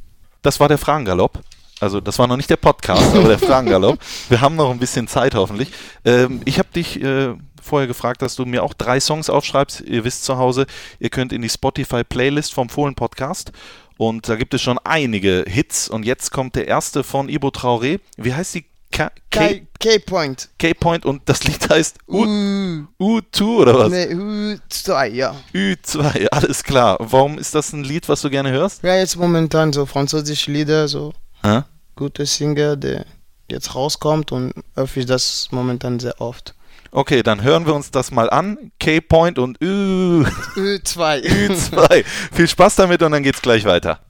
Das 0.41 0.59
war 0.59 0.69
der 0.69 0.79
Fragengalopp. 0.79 1.41
Also 1.81 2.01
das 2.01 2.19
war 2.19 2.27
noch 2.27 2.39
nicht 2.39 2.49
der 2.49 2.57
Podcast, 2.57 3.15
aber 3.15 3.29
der 3.29 3.39
Fragengalopp. 3.51 3.99
Wir 4.31 4.41
haben 4.41 4.57
noch 4.57 4.71
ein 4.71 4.79
bisschen 4.79 5.07
Zeit 5.07 5.35
hoffentlich. 5.35 5.71
Ähm, 6.05 6.41
ich 6.47 6.59
habe 6.59 6.69
dich 6.75 7.03
äh, 7.03 7.35
vorher 7.67 7.87
gefragt, 7.87 8.23
dass 8.23 8.37
du 8.37 8.45
mir 8.47 8.63
auch 8.63 8.73
drei 8.75 9.01
Songs 9.01 9.29
aufschreibst. 9.29 9.83
Ihr 9.83 10.05
wisst 10.05 10.25
zu 10.25 10.39
Hause, 10.39 10.67
ihr 10.99 11.11
könnt 11.11 11.33
in 11.33 11.43
die 11.43 11.49
Spotify-Playlist 11.49 12.53
vom 12.55 12.69
Fohlen 12.69 12.95
Podcast. 12.95 13.53
Und 13.99 14.29
da 14.29 14.37
gibt 14.37 14.53
es 14.55 14.63
schon 14.63 14.79
einige 14.85 15.45
Hits. 15.47 15.89
Und 15.89 16.05
jetzt 16.05 16.31
kommt 16.31 16.55
der 16.57 16.69
erste 16.69 17.03
von 17.05 17.29
Ibo 17.29 17.49
Traoré. 17.49 18.01
Wie 18.17 18.35
heißt 18.35 18.55
die? 18.55 18.65
K- 18.93 19.11
K- 19.31 19.67
K-Point. 19.81 20.49
K-Point 20.59 21.05
und 21.05 21.23
das 21.27 21.43
Lied 21.45 21.69
heißt 21.69 21.99
U 22.09 22.25
Uh, 22.25 22.87
U2 23.19 23.43
oder 23.45 23.75
was? 23.79 23.93
uh, 23.93 24.57
zwei, 24.69 25.09
ja. 25.09 25.35
Ü2, 25.53 26.29
alles 26.31 26.63
klar. 26.63 26.97
Warum 27.01 27.37
ist 27.37 27.55
das 27.55 27.73
ein 27.73 27.83
Lied, 27.85 28.09
was 28.09 28.23
du 28.23 28.31
gerne 28.31 28.53
hörst? 28.53 28.83
Ja, 28.85 28.97
jetzt 28.97 29.17
momentan 29.17 29.73
so 29.73 29.85
französische 29.87 30.51
Lieder, 30.53 30.87
so 30.89 31.13
Hä? 31.43 31.63
gute 31.97 32.25
Singer, 32.27 32.77
der 32.77 33.05
jetzt 33.51 33.75
rauskommt 33.75 34.31
und 34.33 34.53
öffne 34.77 35.01
ich 35.03 35.07
das 35.07 35.49
momentan 35.51 35.99
sehr 35.99 36.21
oft. 36.21 36.55
Okay, 36.97 37.23
dann 37.23 37.43
hören 37.43 37.67
wir 37.67 37.75
uns 37.75 37.91
das 37.91 38.11
mal 38.11 38.31
an. 38.31 38.73
K-Point 38.81 39.39
und 39.39 39.61
Ü 39.61 40.25
Ö, 40.57 40.79
zwei. 40.83 41.19
Ü2. 41.19 42.03
Viel 42.33 42.49
Spaß 42.49 42.77
damit 42.77 43.03
und 43.03 43.13
dann 43.13 43.23
geht's 43.23 43.43
gleich 43.43 43.67
weiter. 43.67 44.01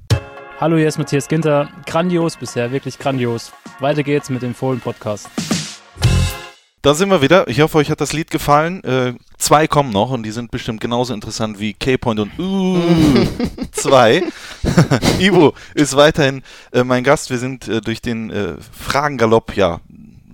Hallo, 0.61 0.77
hier 0.77 0.87
ist 0.87 0.97
Matthias 0.97 1.27
Ginter. 1.27 1.69
Grandios, 1.85 2.37
bisher 2.37 2.71
wirklich 2.71 2.97
grandios. 2.97 3.51
Weiter 3.81 4.05
geht's 4.05 4.31
mit 4.31 4.43
dem 4.43 4.55
Fohlen-Podcast. 4.55 5.29
Da 6.87 6.95
sind 6.95 7.09
wir 7.09 7.21
wieder. 7.21 7.49
Ich 7.49 7.61
hoffe, 7.61 7.79
euch 7.79 7.91
hat 7.91 8.01
das 8.01 8.13
Lied 8.13 8.31
gefallen. 8.31 8.85
Äh, 8.85 9.15
zwei 9.37 9.67
kommen 9.67 9.91
noch 9.91 10.13
und 10.13 10.23
die 10.23 10.31
sind 10.31 10.53
bestimmt 10.53 10.81
genauso 10.81 11.13
interessant 11.13 11.59
wie 11.59 11.75
K-Point 11.75 12.21
und 12.21 12.31
Ü2. 12.39 14.23
Ivo 15.19 15.55
ist 15.75 15.97
weiterhin 15.97 16.45
äh, 16.71 16.85
mein 16.85 17.03
Gast. 17.03 17.31
Wir 17.31 17.39
sind 17.39 17.67
äh, 17.67 17.81
durch 17.81 18.01
den 18.01 18.31
äh, 18.31 18.55
Fragengalopp, 18.71 19.57
ja, 19.57 19.81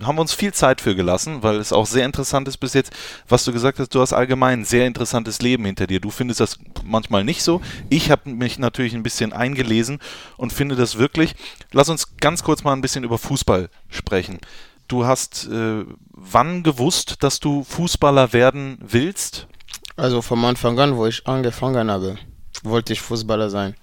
haben 0.07 0.15
wir 0.15 0.21
uns 0.21 0.33
viel 0.33 0.53
Zeit 0.53 0.81
für 0.81 0.95
gelassen, 0.95 1.43
weil 1.43 1.57
es 1.57 1.73
auch 1.73 1.85
sehr 1.85 2.05
interessant 2.05 2.47
ist 2.47 2.57
bis 2.57 2.73
jetzt, 2.73 2.93
was 3.27 3.43
du 3.43 3.53
gesagt 3.53 3.79
hast, 3.79 3.93
du 3.93 4.01
hast 4.01 4.13
allgemein 4.13 4.61
ein 4.61 4.65
sehr 4.65 4.85
interessantes 4.87 5.41
Leben 5.41 5.65
hinter 5.65 5.87
dir. 5.87 5.99
Du 5.99 6.09
findest 6.09 6.39
das 6.39 6.57
manchmal 6.83 7.23
nicht 7.23 7.43
so. 7.43 7.61
Ich 7.89 8.11
habe 8.11 8.29
mich 8.29 8.59
natürlich 8.59 8.93
ein 8.93 9.03
bisschen 9.03 9.33
eingelesen 9.33 9.99
und 10.37 10.53
finde 10.53 10.75
das 10.75 10.97
wirklich. 10.97 11.35
Lass 11.71 11.89
uns 11.89 12.17
ganz 12.17 12.43
kurz 12.43 12.63
mal 12.63 12.73
ein 12.73 12.81
bisschen 12.81 13.03
über 13.03 13.17
Fußball 13.17 13.69
sprechen. 13.89 14.39
Du 14.87 15.05
hast 15.05 15.47
äh, 15.47 15.85
wann 16.11 16.63
gewusst, 16.63 17.17
dass 17.23 17.39
du 17.39 17.63
Fußballer 17.63 18.33
werden 18.33 18.77
willst? 18.81 19.47
Also 19.95 20.21
vom 20.21 20.43
Anfang 20.45 20.79
an, 20.79 20.97
wo 20.97 21.05
ich 21.05 21.27
angefangen 21.27 21.91
habe, 21.91 22.17
wollte 22.63 22.93
ich 22.93 23.01
Fußballer 23.01 23.49
sein. 23.49 23.75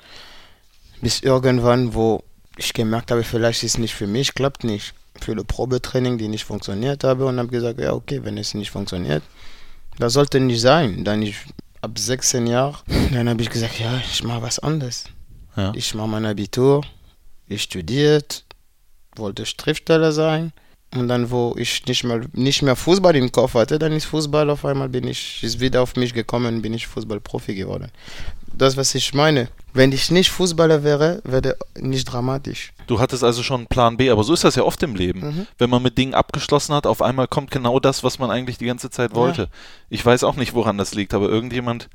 Bis 1.00 1.20
irgendwann, 1.20 1.94
wo 1.94 2.22
ich 2.56 2.72
gemerkt 2.72 3.10
habe, 3.10 3.24
vielleicht 3.24 3.62
ist 3.62 3.74
es 3.74 3.78
nicht 3.78 3.94
für 3.94 4.06
mich, 4.06 4.34
klappt 4.34 4.64
nicht. 4.64 4.94
Für 5.20 5.34
das 5.34 5.44
Probetraining, 5.44 6.18
die 6.18 6.28
nicht 6.28 6.44
funktioniert 6.44 7.04
habe 7.04 7.26
und 7.26 7.38
habe 7.38 7.48
gesagt, 7.48 7.80
ja 7.80 7.92
okay, 7.92 8.20
wenn 8.24 8.38
es 8.38 8.54
nicht 8.54 8.70
funktioniert, 8.70 9.22
das 9.98 10.14
sollte 10.14 10.40
nicht 10.40 10.60
sein. 10.60 11.04
Dann 11.04 11.22
ich 11.22 11.36
ab 11.82 11.98
16 11.98 12.46
Jahren, 12.46 12.76
dann 13.12 13.28
habe 13.28 13.42
ich 13.42 13.50
gesagt, 13.50 13.78
ja, 13.78 13.98
ich 13.98 14.24
mache 14.24 14.42
was 14.42 14.58
anderes. 14.58 15.04
Ja. 15.56 15.72
Ich 15.74 15.94
mache 15.94 16.08
mein 16.08 16.26
Abitur, 16.26 16.82
ich 17.48 17.62
studiert, 17.62 18.44
wollte 19.16 19.44
Schriftsteller 19.46 20.12
sein. 20.12 20.52
Und 20.92 21.06
dann, 21.06 21.30
wo 21.30 21.54
ich 21.56 21.86
nicht 21.86 22.02
mehr, 22.02 22.20
nicht 22.32 22.62
mehr 22.62 22.74
Fußball 22.74 23.14
im 23.14 23.30
Kopf 23.30 23.54
hatte, 23.54 23.78
dann 23.78 23.92
ist 23.92 24.06
Fußball 24.06 24.50
auf 24.50 24.64
einmal, 24.64 24.88
bin 24.88 25.06
ich, 25.06 25.40
ist 25.44 25.60
wieder 25.60 25.82
auf 25.82 25.94
mich 25.94 26.12
gekommen, 26.12 26.62
bin 26.62 26.74
ich 26.74 26.88
Fußballprofi 26.88 27.54
geworden. 27.54 27.92
Das, 28.52 28.76
was 28.76 28.94
ich 28.96 29.14
meine. 29.14 29.48
Wenn 29.72 29.92
ich 29.92 30.10
nicht 30.10 30.30
Fußballer 30.30 30.82
wäre, 30.82 31.20
wäre 31.24 31.56
nicht 31.78 32.06
dramatisch. 32.06 32.72
Du 32.90 32.98
hattest 32.98 33.22
also 33.22 33.44
schon 33.44 33.60
einen 33.60 33.66
Plan 33.68 33.96
B, 33.96 34.10
aber 34.10 34.24
so 34.24 34.34
ist 34.34 34.42
das 34.42 34.56
ja 34.56 34.64
oft 34.64 34.82
im 34.82 34.96
Leben. 34.96 35.20
Mhm. 35.20 35.46
Wenn 35.58 35.70
man 35.70 35.80
mit 35.80 35.96
Dingen 35.96 36.12
abgeschlossen 36.12 36.74
hat, 36.74 36.88
auf 36.88 37.02
einmal 37.02 37.28
kommt 37.28 37.52
genau 37.52 37.78
das, 37.78 38.02
was 38.02 38.18
man 38.18 38.32
eigentlich 38.32 38.58
die 38.58 38.66
ganze 38.66 38.90
Zeit 38.90 39.14
wollte. 39.14 39.48
Ich 39.90 40.04
weiß 40.04 40.24
auch 40.24 40.34
nicht, 40.34 40.54
woran 40.54 40.76
das 40.76 40.92
liegt, 40.92 41.14
aber 41.14 41.28
irgendjemand 41.28 41.88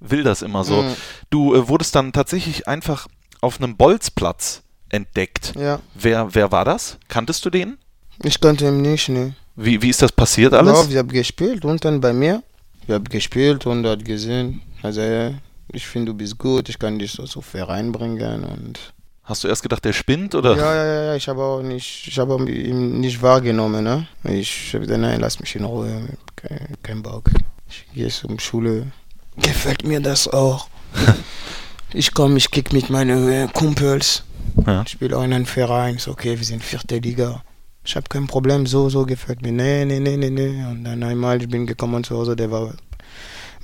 will 0.00 0.22
das 0.22 0.40
immer 0.40 0.64
so. 0.64 0.80
Mhm. 0.80 0.96
Du 1.28 1.54
äh, 1.54 1.68
wurdest 1.68 1.94
dann 1.94 2.14
tatsächlich 2.14 2.66
einfach 2.66 3.08
auf 3.42 3.60
einem 3.60 3.76
Bolzplatz 3.76 4.62
entdeckt. 4.88 5.52
Ja, 5.54 5.80
Wer, 5.92 6.34
wer 6.34 6.50
war 6.50 6.64
das? 6.64 6.96
Kanntest 7.08 7.44
du 7.44 7.50
den? 7.50 7.76
ich 8.22 8.40
konnte 8.40 8.68
ihn 8.68 8.80
nicht, 8.80 9.10
ne. 9.10 9.34
Wie, 9.54 9.82
wie 9.82 9.90
ist 9.90 10.00
das 10.00 10.12
passiert 10.12 10.54
alles? 10.54 10.84
Ja, 10.84 10.90
wir 10.90 10.98
haben 11.00 11.08
gespielt 11.08 11.66
unten 11.66 12.00
bei 12.00 12.14
mir. 12.14 12.42
Wir 12.86 12.94
haben 12.94 13.04
gespielt 13.04 13.66
und 13.66 13.84
hat 13.86 14.02
gesehen, 14.02 14.62
also 14.82 15.02
ja, 15.02 15.32
ich 15.72 15.86
finde, 15.86 16.12
du 16.12 16.16
bist 16.16 16.38
gut, 16.38 16.70
ich 16.70 16.78
kann 16.78 16.98
dich 16.98 17.12
so 17.12 17.24
zu 17.24 17.42
Verein 17.42 17.92
bringen 17.92 18.44
und 18.44 18.94
Hast 19.28 19.44
du 19.44 19.48
erst 19.48 19.62
gedacht, 19.62 19.84
der 19.84 19.92
spinnt 19.92 20.34
oder? 20.34 20.56
Ja, 20.56 20.74
ja, 20.74 21.04
ja, 21.04 21.14
ich 21.14 21.28
habe 21.28 21.42
auch 21.42 21.60
nicht, 21.60 22.08
ich 22.08 22.18
habe 22.18 22.50
ihn 22.50 22.98
nicht 23.00 23.20
wahrgenommen, 23.20 23.84
ne? 23.84 24.08
Ich 24.24 24.72
habe 24.72 24.86
gesagt, 24.86 25.02
nein, 25.02 25.20
lass 25.20 25.38
mich 25.38 25.54
in 25.54 25.64
Ruhe, 25.64 26.08
kein, 26.34 26.76
kein 26.82 27.02
Bock. 27.02 27.28
Ich 27.68 27.84
gehe 27.92 28.08
zum 28.08 28.38
Schule. 28.38 28.86
Gefällt 29.36 29.84
mir 29.84 30.00
das 30.00 30.28
auch. 30.28 30.68
ich 31.92 32.14
komme, 32.14 32.38
ich 32.38 32.50
kick 32.50 32.72
mit 32.72 32.88
meinen 32.88 33.30
äh, 33.30 33.48
Kumpels. 33.52 34.22
Ja. 34.66 34.80
Ich 34.86 34.92
spiele 34.92 35.14
auch 35.14 35.24
in 35.24 35.34
einem 35.34 35.44
Verein, 35.44 35.96
ist 35.96 36.08
okay, 36.08 36.38
wir 36.38 36.46
sind 36.46 36.64
vierte 36.64 36.96
Liga. 36.96 37.42
Ich 37.84 37.96
habe 37.96 38.08
kein 38.08 38.28
Problem, 38.28 38.64
so, 38.64 38.88
so 38.88 39.04
gefällt 39.04 39.42
mir. 39.42 39.52
Nee, 39.52 39.84
nee, 39.84 40.00
nee, 40.00 40.16
nee, 40.16 40.30
nee. 40.30 40.64
Und 40.64 40.84
dann 40.84 41.02
einmal, 41.02 41.42
ich 41.42 41.50
bin 41.50 41.66
gekommen 41.66 42.02
zu 42.02 42.16
Hause, 42.16 42.34
der 42.34 42.50
war 42.50 42.72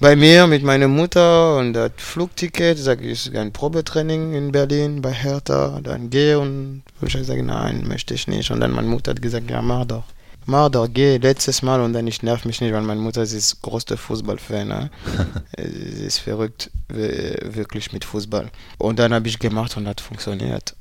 bei 0.00 0.16
mir 0.16 0.46
mit 0.46 0.62
meiner 0.62 0.88
Mutter 0.88 1.56
und 1.56 1.72
das 1.72 1.92
Flugticket, 1.96 2.78
sag 2.78 3.00
ich, 3.02 3.26
ist 3.26 3.36
ein 3.36 3.52
Probetraining 3.52 4.34
in 4.34 4.52
Berlin 4.52 5.02
bei 5.02 5.12
Hertha, 5.12 5.80
dann 5.82 6.10
geh 6.10 6.34
und 6.34 6.82
ich 7.00 7.26
sage, 7.26 7.42
nein, 7.42 7.86
möchte 7.86 8.14
ich 8.14 8.26
nicht. 8.26 8.50
Und 8.50 8.60
dann 8.60 8.72
meine 8.72 8.88
Mutter 8.88 9.12
hat 9.12 9.22
gesagt, 9.22 9.50
ja, 9.50 9.62
mach 9.62 9.84
doch. 9.84 10.04
Mach 10.46 10.68
doch, 10.68 10.88
geh, 10.92 11.16
letztes 11.16 11.62
Mal 11.62 11.80
und 11.80 11.94
dann 11.94 12.06
ich 12.06 12.22
nerv 12.22 12.44
mich 12.44 12.60
nicht, 12.60 12.72
weil 12.74 12.82
meine 12.82 13.00
Mutter 13.00 13.22
ist 13.22 13.62
größte 13.62 13.96
Fußballfan. 13.96 14.68
Ne? 14.68 14.90
sie 15.56 16.04
ist 16.04 16.18
verrückt, 16.18 16.70
wirklich 16.88 17.92
mit 17.92 18.04
Fußball. 18.04 18.50
Und 18.78 18.98
dann 18.98 19.14
habe 19.14 19.28
ich 19.28 19.38
gemacht 19.38 19.76
und 19.76 19.88
hat 19.88 20.02
funktioniert. 20.02 20.76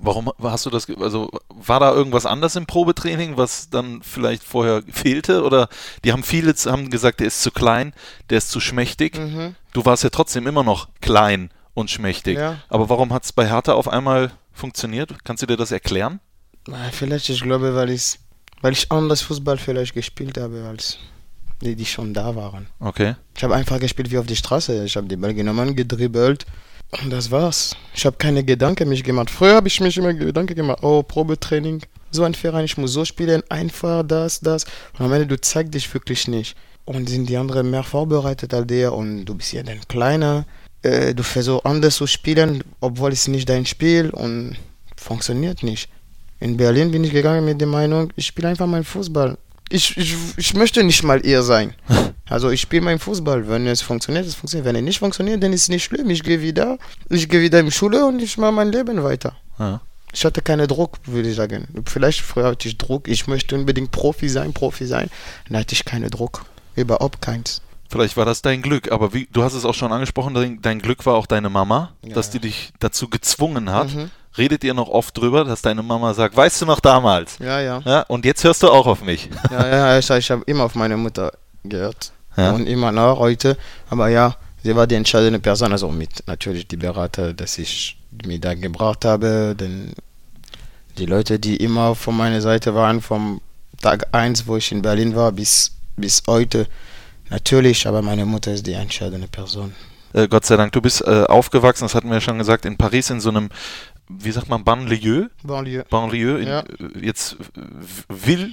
Warum 0.00 0.30
hast 0.42 0.66
du 0.66 0.70
das, 0.70 0.88
also 0.90 1.30
war 1.48 1.80
da 1.80 1.92
irgendwas 1.92 2.26
anders 2.26 2.56
im 2.56 2.66
Probetraining, 2.66 3.36
was 3.36 3.70
dann 3.70 4.02
vielleicht 4.02 4.42
vorher 4.42 4.82
fehlte? 4.90 5.42
Oder 5.42 5.68
die 6.04 6.12
haben 6.12 6.22
viele 6.22 6.52
haben 6.52 6.90
gesagt, 6.90 7.20
der 7.20 7.26
ist 7.26 7.42
zu 7.42 7.50
klein, 7.50 7.92
der 8.30 8.38
ist 8.38 8.50
zu 8.50 8.60
schmächtig. 8.60 9.18
Mhm. 9.18 9.54
Du 9.72 9.84
warst 9.84 10.04
ja 10.04 10.10
trotzdem 10.10 10.46
immer 10.46 10.64
noch 10.64 10.88
klein 11.00 11.50
und 11.74 11.90
schmächtig. 11.90 12.38
Ja. 12.38 12.58
Aber 12.68 12.88
warum 12.88 13.12
hat 13.12 13.24
es 13.24 13.32
bei 13.32 13.48
Hertha 13.48 13.72
auf 13.72 13.88
einmal 13.88 14.32
funktioniert? 14.52 15.24
Kannst 15.24 15.42
du 15.42 15.46
dir 15.46 15.56
das 15.56 15.72
erklären? 15.72 16.20
Vielleicht, 16.92 17.28
ich 17.28 17.42
glaube, 17.42 17.74
weil 17.74 17.90
ich 17.90 18.18
Weil 18.60 18.72
ich 18.72 18.90
anders 18.90 19.22
Fußball 19.22 19.56
vielleicht 19.56 19.94
gespielt 19.94 20.36
habe 20.36 20.66
als 20.68 20.98
die, 21.62 21.76
die 21.76 21.86
schon 21.86 22.12
da 22.12 22.34
waren. 22.34 22.66
Okay. 22.80 23.14
Ich 23.36 23.44
habe 23.44 23.54
einfach 23.54 23.78
gespielt 23.78 24.10
wie 24.10 24.18
auf 24.18 24.26
die 24.26 24.34
Straße. 24.36 24.84
Ich 24.84 24.96
habe 24.96 25.06
den 25.06 25.20
Ball 25.20 25.32
genommen, 25.32 25.76
gedribbelt 25.76 26.44
und 26.90 27.10
das 27.10 27.30
war's. 27.30 27.76
Ich 27.94 28.06
habe 28.06 28.16
keine 28.16 28.44
Gedanken 28.44 28.88
mich 28.88 29.04
gemacht. 29.04 29.30
Früher 29.30 29.56
habe 29.56 29.68
ich 29.68 29.80
mich 29.80 29.96
immer 29.98 30.14
Gedanken 30.14 30.54
gemacht, 30.54 30.82
oh, 30.82 31.02
Probetraining, 31.02 31.82
so 32.10 32.24
ein 32.24 32.34
Verein, 32.34 32.64
ich 32.64 32.78
muss 32.78 32.92
so 32.92 33.04
spielen, 33.04 33.42
einfach 33.50 34.02
das, 34.02 34.40
das. 34.40 34.64
Und 34.98 35.04
am 35.04 35.12
Ende, 35.12 35.26
du 35.26 35.40
zeigst 35.40 35.74
dich 35.74 35.92
wirklich 35.92 36.28
nicht. 36.28 36.56
Und 36.84 37.08
sind 37.08 37.28
die 37.28 37.36
anderen 37.36 37.70
mehr 37.70 37.82
vorbereitet 37.82 38.54
als 38.54 38.66
der 38.66 38.94
und 38.94 39.26
du 39.26 39.34
bist 39.34 39.52
ja 39.52 39.62
dann 39.62 39.80
kleiner. 39.88 40.46
Äh, 40.82 41.14
du 41.14 41.22
versuchst 41.22 41.66
anders 41.66 41.96
zu 41.96 42.06
spielen, 42.06 42.64
obwohl 42.80 43.12
es 43.12 43.28
nicht 43.28 43.48
dein 43.48 43.66
Spiel 43.66 44.08
und 44.10 44.56
funktioniert 44.96 45.62
nicht. 45.62 45.90
In 46.40 46.56
Berlin 46.56 46.90
bin 46.90 47.04
ich 47.04 47.12
gegangen 47.12 47.44
mit 47.44 47.60
der 47.60 47.68
Meinung, 47.68 48.10
ich 48.16 48.26
spiele 48.26 48.48
einfach 48.48 48.66
meinen 48.66 48.84
Fußball. 48.84 49.36
Ich, 49.70 49.96
ich, 49.96 50.16
ich 50.36 50.54
möchte 50.54 50.82
nicht 50.82 51.02
mal 51.02 51.24
ihr 51.24 51.42
sein. 51.42 51.74
Also 52.30 52.50
ich 52.50 52.60
spiele 52.60 52.82
meinen 52.82 52.98
Fußball. 52.98 53.48
Wenn 53.48 53.66
es 53.66 53.80
funktioniert, 53.80 54.26
es 54.26 54.34
funktioniert. 54.34 54.66
Wenn 54.66 54.76
es 54.76 54.82
nicht 54.82 54.98
funktioniert, 54.98 55.42
dann 55.42 55.54
ist 55.54 55.62
es 55.62 55.68
nicht 55.70 55.84
schlimm. 55.84 56.10
Ich 56.10 56.22
gehe 56.22 56.42
wieder, 56.42 56.76
ich 57.08 57.26
gehe 57.26 57.40
wieder 57.40 57.58
in 57.60 57.64
die 57.64 57.72
Schule 57.72 58.04
und 58.04 58.20
ich 58.20 58.36
mache 58.36 58.52
mein 58.52 58.70
Leben 58.70 59.02
weiter. 59.02 59.34
Ja. 59.58 59.80
Ich 60.12 60.26
hatte 60.26 60.42
keinen 60.42 60.68
Druck, 60.68 60.98
würde 61.06 61.30
ich 61.30 61.36
sagen. 61.36 61.66
Vielleicht 61.86 62.20
früher 62.20 62.44
hatte 62.48 62.68
ich 62.68 62.76
Druck. 62.76 63.08
Ich 63.08 63.28
möchte 63.28 63.54
unbedingt 63.54 63.92
Profi 63.92 64.28
sein, 64.28 64.52
Profi 64.52 64.84
sein. 64.84 65.08
Dann 65.48 65.58
hatte 65.58 65.74
ich 65.74 65.86
keinen 65.86 66.10
Druck. 66.10 66.44
Überhaupt 66.76 67.22
keins. 67.22 67.62
Vielleicht 67.90 68.18
war 68.18 68.26
das 68.26 68.42
dein 68.42 68.60
Glück, 68.60 68.92
aber 68.92 69.14
wie, 69.14 69.26
du 69.32 69.42
hast 69.42 69.54
es 69.54 69.64
auch 69.64 69.72
schon 69.74 69.90
angesprochen, 69.92 70.34
dein, 70.34 70.60
dein 70.60 70.80
Glück 70.80 71.06
war 71.06 71.14
auch 71.14 71.26
deine 71.26 71.48
Mama, 71.48 71.94
Ja, 72.04 72.14
dass 72.14 72.28
die 72.28 72.36
ja. 72.36 72.42
dich 72.42 72.72
dazu 72.78 73.08
gezwungen 73.08 73.70
hat. 73.70 73.94
Mhm. 73.94 74.10
Redet 74.38 74.64
ihr 74.64 74.74
noch 74.74 74.88
oft 74.88 75.16
drüber, 75.18 75.44
dass 75.44 75.62
deine 75.62 75.82
Mama 75.82 76.14
sagt, 76.14 76.36
weißt 76.36 76.62
du 76.62 76.66
noch 76.66 76.80
damals? 76.80 77.38
Ja, 77.38 77.60
ja. 77.60 77.82
Ja, 77.84 78.02
und 78.02 78.24
jetzt 78.24 78.44
hörst 78.44 78.62
du 78.62 78.70
auch 78.70 78.86
auf 78.86 79.02
mich. 79.02 79.28
ja, 79.50 79.68
ja, 79.68 79.98
ich, 79.98 80.08
ich 80.08 80.30
habe 80.30 80.42
immer 80.46 80.64
auf 80.64 80.74
meine 80.74 80.96
Mutter 80.96 81.32
gehört. 81.64 82.12
Ja. 82.36 82.52
Und 82.52 82.66
immer 82.66 82.92
noch 82.92 83.18
heute. 83.18 83.56
Aber 83.90 84.08
ja, 84.08 84.36
sie 84.62 84.74
war 84.76 84.86
die 84.86 84.94
entscheidende 84.94 85.40
Person. 85.40 85.72
Also 85.72 85.88
mit 85.90 86.26
natürlich 86.26 86.68
die 86.68 86.76
Berater, 86.76 87.34
dass 87.34 87.58
ich 87.58 87.98
mir 88.24 88.38
da 88.38 88.54
gebraucht 88.54 89.04
habe. 89.04 89.56
Denn 89.58 89.92
die 90.98 91.06
Leute, 91.06 91.38
die 91.38 91.56
immer 91.56 91.94
von 91.96 92.16
meiner 92.16 92.40
Seite 92.40 92.74
waren, 92.74 93.00
vom 93.00 93.40
Tag 93.82 94.06
1, 94.12 94.46
wo 94.46 94.56
ich 94.56 94.70
in 94.70 94.82
Berlin 94.82 95.16
war, 95.16 95.32
bis, 95.32 95.72
bis 95.96 96.22
heute. 96.28 96.66
Natürlich, 97.30 97.86
aber 97.86 98.02
meine 98.02 98.24
Mutter 98.24 98.52
ist 98.52 98.66
die 98.66 98.72
entscheidende 98.72 99.28
Person. 99.28 99.74
Äh, 100.12 100.28
Gott 100.28 100.46
sei 100.46 100.56
Dank, 100.56 100.72
du 100.72 100.80
bist 100.80 101.02
äh, 101.02 101.24
aufgewachsen, 101.24 101.84
das 101.84 101.94
hatten 101.94 102.08
wir 102.08 102.14
ja 102.14 102.20
schon 102.20 102.38
gesagt, 102.38 102.64
in 102.64 102.76
Paris 102.76 103.10
in 103.10 103.20
so 103.20 103.28
einem, 103.28 103.50
wie 104.08 104.30
sagt 104.32 104.48
man, 104.48 104.64
Banlieue? 104.64 105.30
Banlieue. 105.44 105.84
Banlieue, 105.90 106.38
in, 106.38 106.48
Ja. 106.48 106.60
äh, 106.60 106.64
jetzt 107.06 107.34
äh, 107.56 107.60
Ville, 108.08 108.52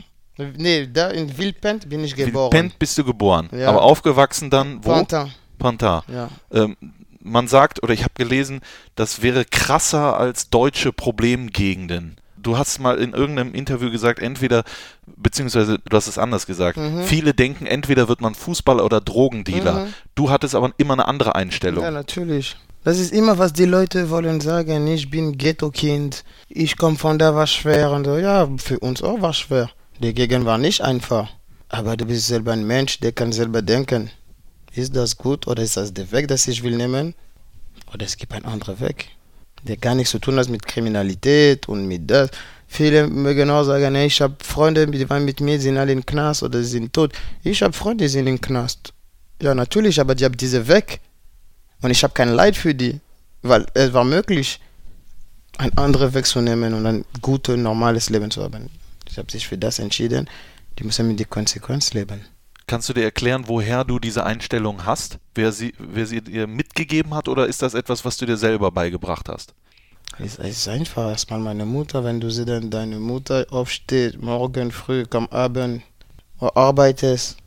Nee, 0.58 0.88
da 0.92 1.10
in 1.12 1.38
Villepinte 1.38 1.88
bin 1.88 2.04
ich 2.04 2.14
geboren. 2.16 2.52
Villepinte 2.52 2.76
bist 2.78 2.98
du 2.98 3.06
geboren, 3.06 3.48
Ja. 3.54 3.70
aber 3.70 3.82
aufgewachsen 3.84 4.50
dann 4.50 4.84
wo? 4.84 4.90
Pantin, 4.92 5.32
Pantin. 5.58 6.02
ja. 6.14 6.30
Ähm, 6.52 6.76
man 7.22 7.48
sagt, 7.48 7.82
oder 7.82 7.94
ich 7.94 8.04
habe 8.04 8.14
gelesen, 8.16 8.60
das 8.96 9.22
wäre 9.22 9.46
krasser 9.46 10.18
als 10.20 10.50
deutsche 10.50 10.92
Problemgegenden. 11.40 12.18
Du 12.38 12.58
hast 12.58 12.80
mal 12.80 12.98
in 13.00 13.14
irgendeinem 13.14 13.54
Interview 13.56 13.90
gesagt, 13.90 14.20
entweder, 14.20 14.64
beziehungsweise 15.16 15.80
du 15.80 15.98
hast 15.98 16.08
es 16.08 16.18
anders 16.20 16.46
gesagt, 16.46 16.78
Mhm. 16.78 17.04
viele 17.04 17.34
denken, 17.34 17.66
entweder 17.66 18.08
wird 18.08 18.22
man 18.22 18.36
Fußballer 18.36 18.86
oder 18.86 19.02
Drogendealer. 19.02 19.86
Mhm. 19.86 19.94
Du 20.14 20.30
hattest 20.30 20.54
aber 20.54 20.72
immer 20.78 20.94
eine 20.94 21.08
andere 21.08 21.34
Einstellung. 21.36 21.84
Ja, 21.84 21.90
natürlich. 21.92 22.58
Das 22.86 23.00
ist 23.00 23.14
immer, 23.14 23.40
was 23.40 23.52
die 23.52 23.66
Leute 23.66 24.12
wollen 24.12 24.42
sagen. 24.42 24.86
Ich 24.86 25.10
bin 25.10 25.40
Ghetto-Kind. 25.40 26.24
Ich 26.50 26.78
komme 26.78 26.98
von 26.98 27.18
da, 27.18 27.34
war 27.34 27.48
schwer. 27.48 27.90
Und 27.90 28.06
so. 28.06 28.16
ja, 28.18 28.48
für 28.58 28.78
uns 28.78 29.02
auch 29.02 29.20
war 29.22 29.34
schwer. 29.34 29.72
Die 30.00 30.14
Gegend 30.14 30.46
war 30.46 30.60
nicht 30.60 30.82
einfach. 30.82 31.28
Aber 31.70 31.98
du 31.98 32.06
bist 32.06 32.28
selber 32.28 32.54
ein 32.54 32.68
Mensch, 32.68 33.00
der 33.00 33.12
kann 33.12 33.32
selber 33.32 33.64
denken. 33.64 34.12
Ist 34.72 34.96
das 34.96 35.18
gut 35.18 35.48
oder 35.48 35.64
ist 35.64 35.78
das 35.78 35.96
der 35.96 36.12
Weg, 36.12 36.28
das 36.28 36.48
ich 36.48 36.62
will 36.62 36.78
nehmen? 36.78 37.16
Oder 37.92 38.06
es 38.06 38.18
gibt 38.18 38.34
einen 38.34 38.46
anderen 38.46 38.80
Weg, 38.80 39.08
der 39.64 39.78
gar 39.78 39.96
nichts 39.96 40.12
zu 40.12 40.20
tun 40.20 40.38
hat 40.38 40.50
mit 40.50 40.68
Kriminalität 40.68 41.68
und 41.68 41.88
mit 41.88 42.08
das. 42.12 42.30
Viele 42.68 43.08
mögen 43.08 43.50
auch 43.50 43.64
sagen, 43.64 43.96
ich 43.96 44.22
habe 44.22 44.36
Freunde, 44.44 44.86
die 44.86 45.10
waren 45.10 45.26
mit 45.26 45.42
mir, 45.42 45.60
sind 45.60 45.80
alle 45.80 45.92
im 45.92 46.06
Knast 46.06 46.44
oder 46.44 46.64
sind 46.64 46.94
tot. 46.94 47.14
Ich 47.42 47.64
habe 47.64 47.74
Freunde, 47.74 48.04
die 48.04 48.10
sind 48.10 48.28
im 48.28 48.40
Knast. 48.40 48.94
Ja, 49.42 49.56
natürlich, 49.56 50.00
aber 50.00 50.14
die 50.14 50.24
haben 50.26 50.38
diese 50.38 50.68
Weg. 50.68 51.00
Und 51.82 51.92
ich 51.92 52.04
habe 52.04 52.14
kein 52.14 52.30
Leid 52.30 52.56
für 52.56 52.74
die, 52.74 53.00
weil 53.42 53.66
es 53.74 53.94
war 53.94 54.04
möglich, 54.04 54.60
einen 55.58 55.78
anderen 55.78 56.14
Weg 56.14 56.26
zu 56.26 56.42
nehmen 56.42 56.74
und 56.74 56.86
ein 56.86 57.06
gutes, 57.22 57.58
normales 57.58 58.10
Leben 58.10 58.32
zu 58.32 58.44
haben. 58.44 58.70
Ich 59.08 59.18
habe 59.18 59.32
sich 59.32 59.48
für 59.48 59.58
das 59.58 59.80
entschieden. 59.80 60.30
Die 60.80 60.84
müssen 60.84 61.08
mit 61.08 61.20
der 61.20 61.28
Konsequenz 61.28 61.94
leben. 61.94 62.26
Kannst 62.68 62.90
du 62.90 62.94
dir 62.94 63.04
erklären, 63.04 63.44
woher 63.48 63.84
du 63.84 64.00
diese 64.00 64.26
Einstellung 64.26 64.86
hast? 64.86 65.20
Wer 65.36 65.52
sie, 65.52 65.74
wer 65.78 66.08
sie 66.08 66.22
dir 66.22 66.48
mitgegeben 66.48 67.14
hat 67.14 67.28
oder 67.28 67.46
ist 67.46 67.62
das 67.62 67.76
etwas, 67.76 68.04
was 68.04 68.18
du 68.18 68.26
dir 68.26 68.38
selber 68.38 68.72
beigebracht 68.72 69.30
hast? 69.30 69.54
Es 70.18 70.38
ist 70.38 70.68
einfach. 70.68 71.10
Erstmal 71.10 71.40
meine 71.40 71.66
Mutter, 71.66 72.04
wenn 72.04 72.20
du 72.20 72.32
siehst, 72.32 72.50
dann 72.50 72.72
deine 72.72 73.00
Mutter 73.00 73.46
aufsteht, 73.52 74.22
morgen 74.22 74.72
früh, 74.72 75.06
am 75.12 75.28
Abend, 75.28 75.84
arbeitest 76.40 77.38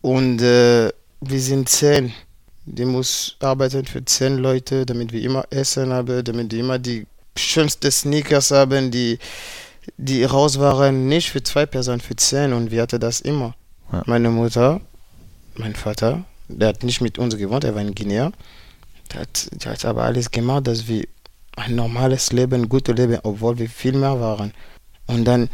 und 0.00 0.40
äh, 0.40 0.90
wir 1.20 1.40
sind 1.40 1.68
zehn. 1.68 2.12
Die 2.72 2.84
muss 2.84 3.36
arbeiten 3.40 3.84
für 3.84 4.04
zehn 4.04 4.36
Leute, 4.38 4.86
damit 4.86 5.12
wir 5.12 5.22
immer 5.22 5.44
Essen 5.50 5.92
haben, 5.92 6.22
damit 6.22 6.52
wir 6.52 6.60
immer 6.60 6.78
die 6.78 7.04
schönsten 7.36 7.90
Sneakers 7.90 8.52
haben, 8.52 8.92
die, 8.92 9.18
die 9.96 10.22
raus 10.22 10.60
waren, 10.60 11.08
nicht 11.08 11.30
für 11.30 11.42
zwei 11.42 11.66
Personen, 11.66 12.00
für 12.00 12.14
zehn 12.14 12.52
und 12.52 12.70
wir 12.70 12.82
hatten 12.82 13.00
das 13.00 13.20
immer. 13.22 13.54
Ja. 13.92 14.04
Meine 14.06 14.30
Mutter, 14.30 14.80
mein 15.56 15.74
Vater, 15.74 16.24
der 16.46 16.68
hat 16.68 16.84
nicht 16.84 17.00
mit 17.00 17.18
uns 17.18 17.36
gewohnt, 17.36 17.64
er 17.64 17.74
war 17.74 17.82
in 17.82 17.94
Guinea. 17.94 18.30
Der 19.12 19.22
hat, 19.22 19.48
der 19.64 19.72
hat 19.72 19.84
aber 19.84 20.04
alles 20.04 20.30
gemacht, 20.30 20.68
dass 20.68 20.86
wir 20.86 21.08
ein 21.56 21.74
normales 21.74 22.30
Leben, 22.30 22.62
ein 22.62 22.68
gutes 22.68 22.94
Leben, 22.96 23.18
obwohl 23.24 23.58
wir 23.58 23.68
viel 23.68 23.94
mehr 23.94 24.20
waren. 24.20 24.52
Und 25.06 25.24
dann, 25.24 25.50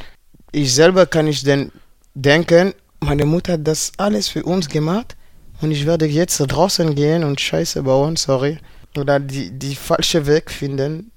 ich 0.52 0.74
selber 0.74 1.06
kann 1.06 1.28
ich 1.28 1.42
dann 1.42 1.72
denken, 2.12 2.74
meine 3.00 3.24
Mutter 3.24 3.54
hat 3.54 3.66
das 3.66 3.92
alles 3.96 4.28
für 4.28 4.44
uns 4.44 4.68
gemacht 4.68 5.16
und 5.60 5.70
ich 5.70 5.86
werde 5.86 6.06
jetzt 6.06 6.38
draußen 6.38 6.94
gehen 6.94 7.24
und 7.24 7.40
Scheiße 7.40 7.82
bauen, 7.82 8.16
sorry. 8.16 8.58
Oder 8.96 9.20
die, 9.20 9.50
die 9.50 9.74
falsche 9.74 10.26
Weg 10.26 10.50
finden, 10.50 11.10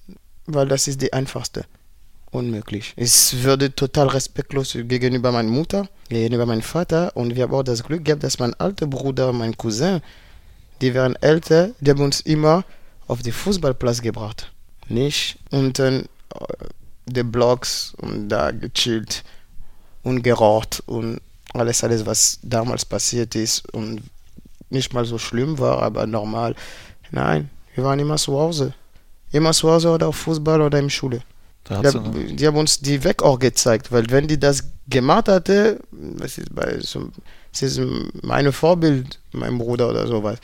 weil 0.45 0.67
das 0.67 0.87
ist 0.87 1.01
die 1.01 1.13
einfachste. 1.13 1.65
Unmöglich. 2.31 2.93
Es 2.95 3.41
würde 3.43 3.73
total 3.73 4.07
respektlos 4.07 4.73
gegenüber 4.73 5.31
meiner 5.31 5.49
Mutter, 5.49 5.87
gegenüber 6.09 6.45
meinem 6.45 6.61
Vater 6.61 7.15
und 7.15 7.35
wir 7.35 7.43
haben 7.43 7.53
auch 7.53 7.63
das 7.63 7.83
Glück 7.83 8.05
gehabt, 8.05 8.23
dass 8.23 8.37
mein 8.37 8.53
alter 8.55 8.85
Bruder, 8.85 9.33
mein 9.33 9.57
Cousin, 9.57 10.01
die 10.81 10.93
waren 10.93 11.15
älter, 11.15 11.71
die 11.79 11.89
haben 11.89 12.01
uns 12.01 12.21
immer 12.21 12.63
auf 13.07 13.23
den 13.23 13.33
Fußballplatz 13.33 14.01
gebracht. 14.01 14.51
Nicht 14.87 15.39
unten 15.49 16.05
äh, 16.35 16.65
die 17.07 17.23
Blocks 17.23 17.95
und 17.97 18.29
da 18.29 18.51
gechillt 18.51 19.23
und 20.03 20.21
geraucht 20.21 20.83
und 20.85 21.19
alles, 21.53 21.83
alles, 21.83 22.05
was 22.05 22.39
damals 22.43 22.85
passiert 22.85 23.35
ist 23.35 23.67
und 23.73 24.03
nicht 24.69 24.93
mal 24.93 25.05
so 25.05 25.17
schlimm 25.17 25.57
war, 25.59 25.81
aber 25.81 26.05
normal. 26.07 26.55
Nein, 27.11 27.49
wir 27.75 27.83
waren 27.83 27.99
immer 27.99 28.17
zu 28.17 28.33
Hause. 28.37 28.73
Immer 29.31 29.53
zu 29.53 29.69
Hause 29.69 29.89
oder 29.89 30.07
auf 30.07 30.15
Fußball 30.15 30.61
oder 30.61 30.79
in 30.79 30.89
Schule. 30.89 31.21
Die, 31.69 32.35
die 32.35 32.47
haben 32.47 32.57
uns 32.57 32.79
die 32.79 33.03
Weg 33.03 33.21
auch 33.21 33.37
gezeigt, 33.37 33.91
weil 33.91 34.09
wenn 34.09 34.27
die 34.27 34.39
das 34.39 34.63
gemacht 34.87 35.27
hatte, 35.27 35.79
das 35.91 36.39
ist 36.39 36.53
bei 36.55 36.79
so, 36.79 37.09
das 37.51 37.61
ist 37.61 37.79
meine 38.23 38.51
Vorbild, 38.51 39.19
mein 39.33 39.57
Bruder 39.57 39.89
oder 39.89 40.07
sowas. 40.07 40.39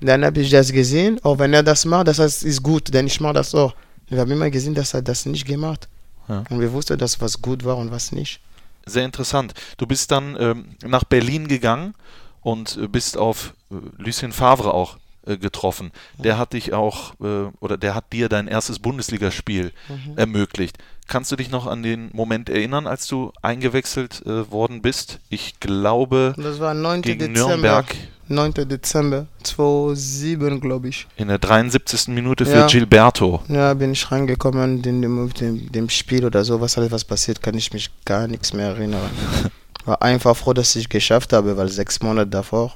Dann 0.00 0.24
habe 0.24 0.40
ich 0.40 0.50
das 0.50 0.70
gesehen, 0.70 1.18
auch 1.24 1.38
wenn 1.38 1.52
er 1.52 1.64
das 1.64 1.84
macht, 1.84 2.06
das 2.06 2.20
heißt, 2.20 2.44
ist 2.44 2.62
gut, 2.62 2.94
denn 2.94 3.06
ich 3.06 3.20
mache 3.20 3.34
das 3.34 3.54
auch. 3.54 3.74
Wir 4.08 4.20
haben 4.20 4.30
immer 4.30 4.48
gesehen, 4.48 4.74
dass 4.74 4.94
er 4.94 5.02
das 5.02 5.26
nicht 5.26 5.44
gemacht. 5.44 5.88
Ja. 6.28 6.44
Und 6.50 6.60
wir 6.60 6.72
wussten, 6.72 6.96
dass 6.96 7.20
was 7.20 7.42
gut 7.42 7.64
war 7.64 7.76
und 7.76 7.90
was 7.90 8.12
nicht. 8.12 8.40
sehr 8.86 9.04
interessant. 9.04 9.54
Du 9.76 9.86
bist 9.86 10.10
dann 10.10 10.36
ähm, 10.38 10.64
nach 10.84 11.04
Berlin 11.04 11.48
gegangen 11.48 11.94
und 12.42 12.76
äh, 12.76 12.86
bist 12.86 13.16
auf 13.16 13.54
Lucien 13.98 14.32
Favre 14.32 14.74
auch 14.74 14.96
äh, 15.26 15.36
getroffen. 15.36 15.92
Der 16.18 16.38
hat 16.38 16.52
dich 16.54 16.72
auch, 16.72 17.14
äh, 17.20 17.50
oder 17.60 17.76
der 17.76 17.94
hat 17.94 18.12
dir 18.12 18.28
dein 18.28 18.48
erstes 18.48 18.78
Bundesligaspiel 18.78 19.72
ermöglicht. 20.16 20.78
Kannst 21.06 21.30
du 21.32 21.36
dich 21.36 21.50
noch 21.50 21.66
an 21.66 21.82
den 21.82 22.10
Moment 22.12 22.48
erinnern, 22.48 22.86
als 22.86 23.06
du 23.06 23.32
eingewechselt 23.42 24.22
äh, 24.26 24.50
worden 24.50 24.80
bist? 24.82 25.18
Ich 25.28 25.58
glaube 25.60 26.34
das 26.36 26.60
war 26.60 26.72
9. 26.74 27.02
gegen 27.02 27.18
Dezember. 27.34 27.48
Nürnberg 27.48 27.96
9. 28.28 28.52
Dezember 28.68 29.26
2007, 29.42 30.60
glaube 30.60 30.88
ich. 30.88 31.06
in 31.16 31.28
der 31.28 31.38
73. 31.38 32.08
Minute 32.08 32.46
für 32.46 32.58
Ja. 32.60 32.66
Gilberto. 32.66 33.42
Ja, 33.48 33.74
bin 33.74 33.92
ich 33.92 34.10
reingekommen 34.10 34.82
in 34.84 35.02
dem, 35.02 35.30
dem, 35.34 35.72
dem 35.72 35.88
Spiel 35.90 36.24
oder 36.24 36.44
so, 36.44 36.60
was 36.60 36.78
alles 36.78 36.92
was 36.92 37.04
passiert, 37.04 37.42
kann 37.42 37.56
ich 37.56 37.72
mich 37.72 37.90
gar 38.04 38.26
nichts 38.28 38.52
mehr 38.52 38.68
erinnern. 38.68 39.10
War 39.84 40.00
einfach 40.02 40.36
froh, 40.36 40.52
dass 40.52 40.76
ich 40.76 40.88
geschafft 40.88 41.32
habe, 41.32 41.56
weil 41.56 41.68
sechs 41.70 42.00
Monate 42.02 42.28
davor, 42.30 42.74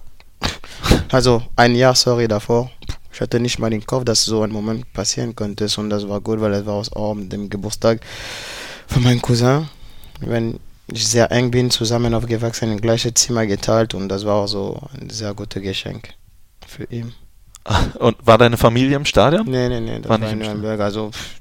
also 1.11 1.43
ein 1.57 1.75
Jahr, 1.75 1.95
sorry, 1.95 2.29
davor, 2.29 2.71
ich 3.13 3.21
hatte 3.21 3.39
nicht 3.39 3.59
mal 3.59 3.71
den 3.71 3.87
Kopf, 3.87 4.05
dass 4.05 4.25
so 4.25 4.43
ein 4.43 4.51
Moment 4.51 4.93
passieren 4.93 5.37
könnte 5.37 5.69
und 5.77 5.91
das 5.91 6.09
war 6.09 6.21
gut, 6.21 6.41
weil 6.41 6.53
es 6.55 6.67
war 6.67 6.75
aus 6.75 6.93
auch 6.93 7.15
dem 7.17 7.49
Geburtstag 7.49 8.01
von 8.89 9.03
meinem 9.03 9.23
Cousin. 9.23 9.69
Wenn 10.21 10.59
ich 10.89 11.07
sehr 11.07 11.31
eng 11.31 11.51
bin, 11.51 11.71
zusammen 11.71 12.15
aufgewachsen, 12.15 12.73
im 12.73 12.81
gleichen 12.81 13.15
Zimmer 13.15 13.47
geteilt 13.47 13.95
und 13.95 14.09
das 14.09 14.25
war 14.25 14.35
auch 14.35 14.47
so 14.49 14.81
ein 14.99 15.11
sehr 15.11 15.33
gutes 15.35 15.63
Geschenk 15.63 16.11
für 16.67 16.85
ihn. 16.85 17.13
Und 17.99 18.17
war 18.27 18.37
deine 18.37 18.57
Familie 18.57 18.97
im 18.97 19.05
Stadion? 19.07 19.47
Nee, 19.49 19.69
nee, 19.69 19.81
nee, 19.81 19.99
das 20.01 20.09
War 20.11 20.21
war, 20.21 20.27
nicht 20.27 20.33
in 20.33 20.39
Nürnberg. 20.41 20.81
Also 20.81 21.11
pff, 21.11 21.41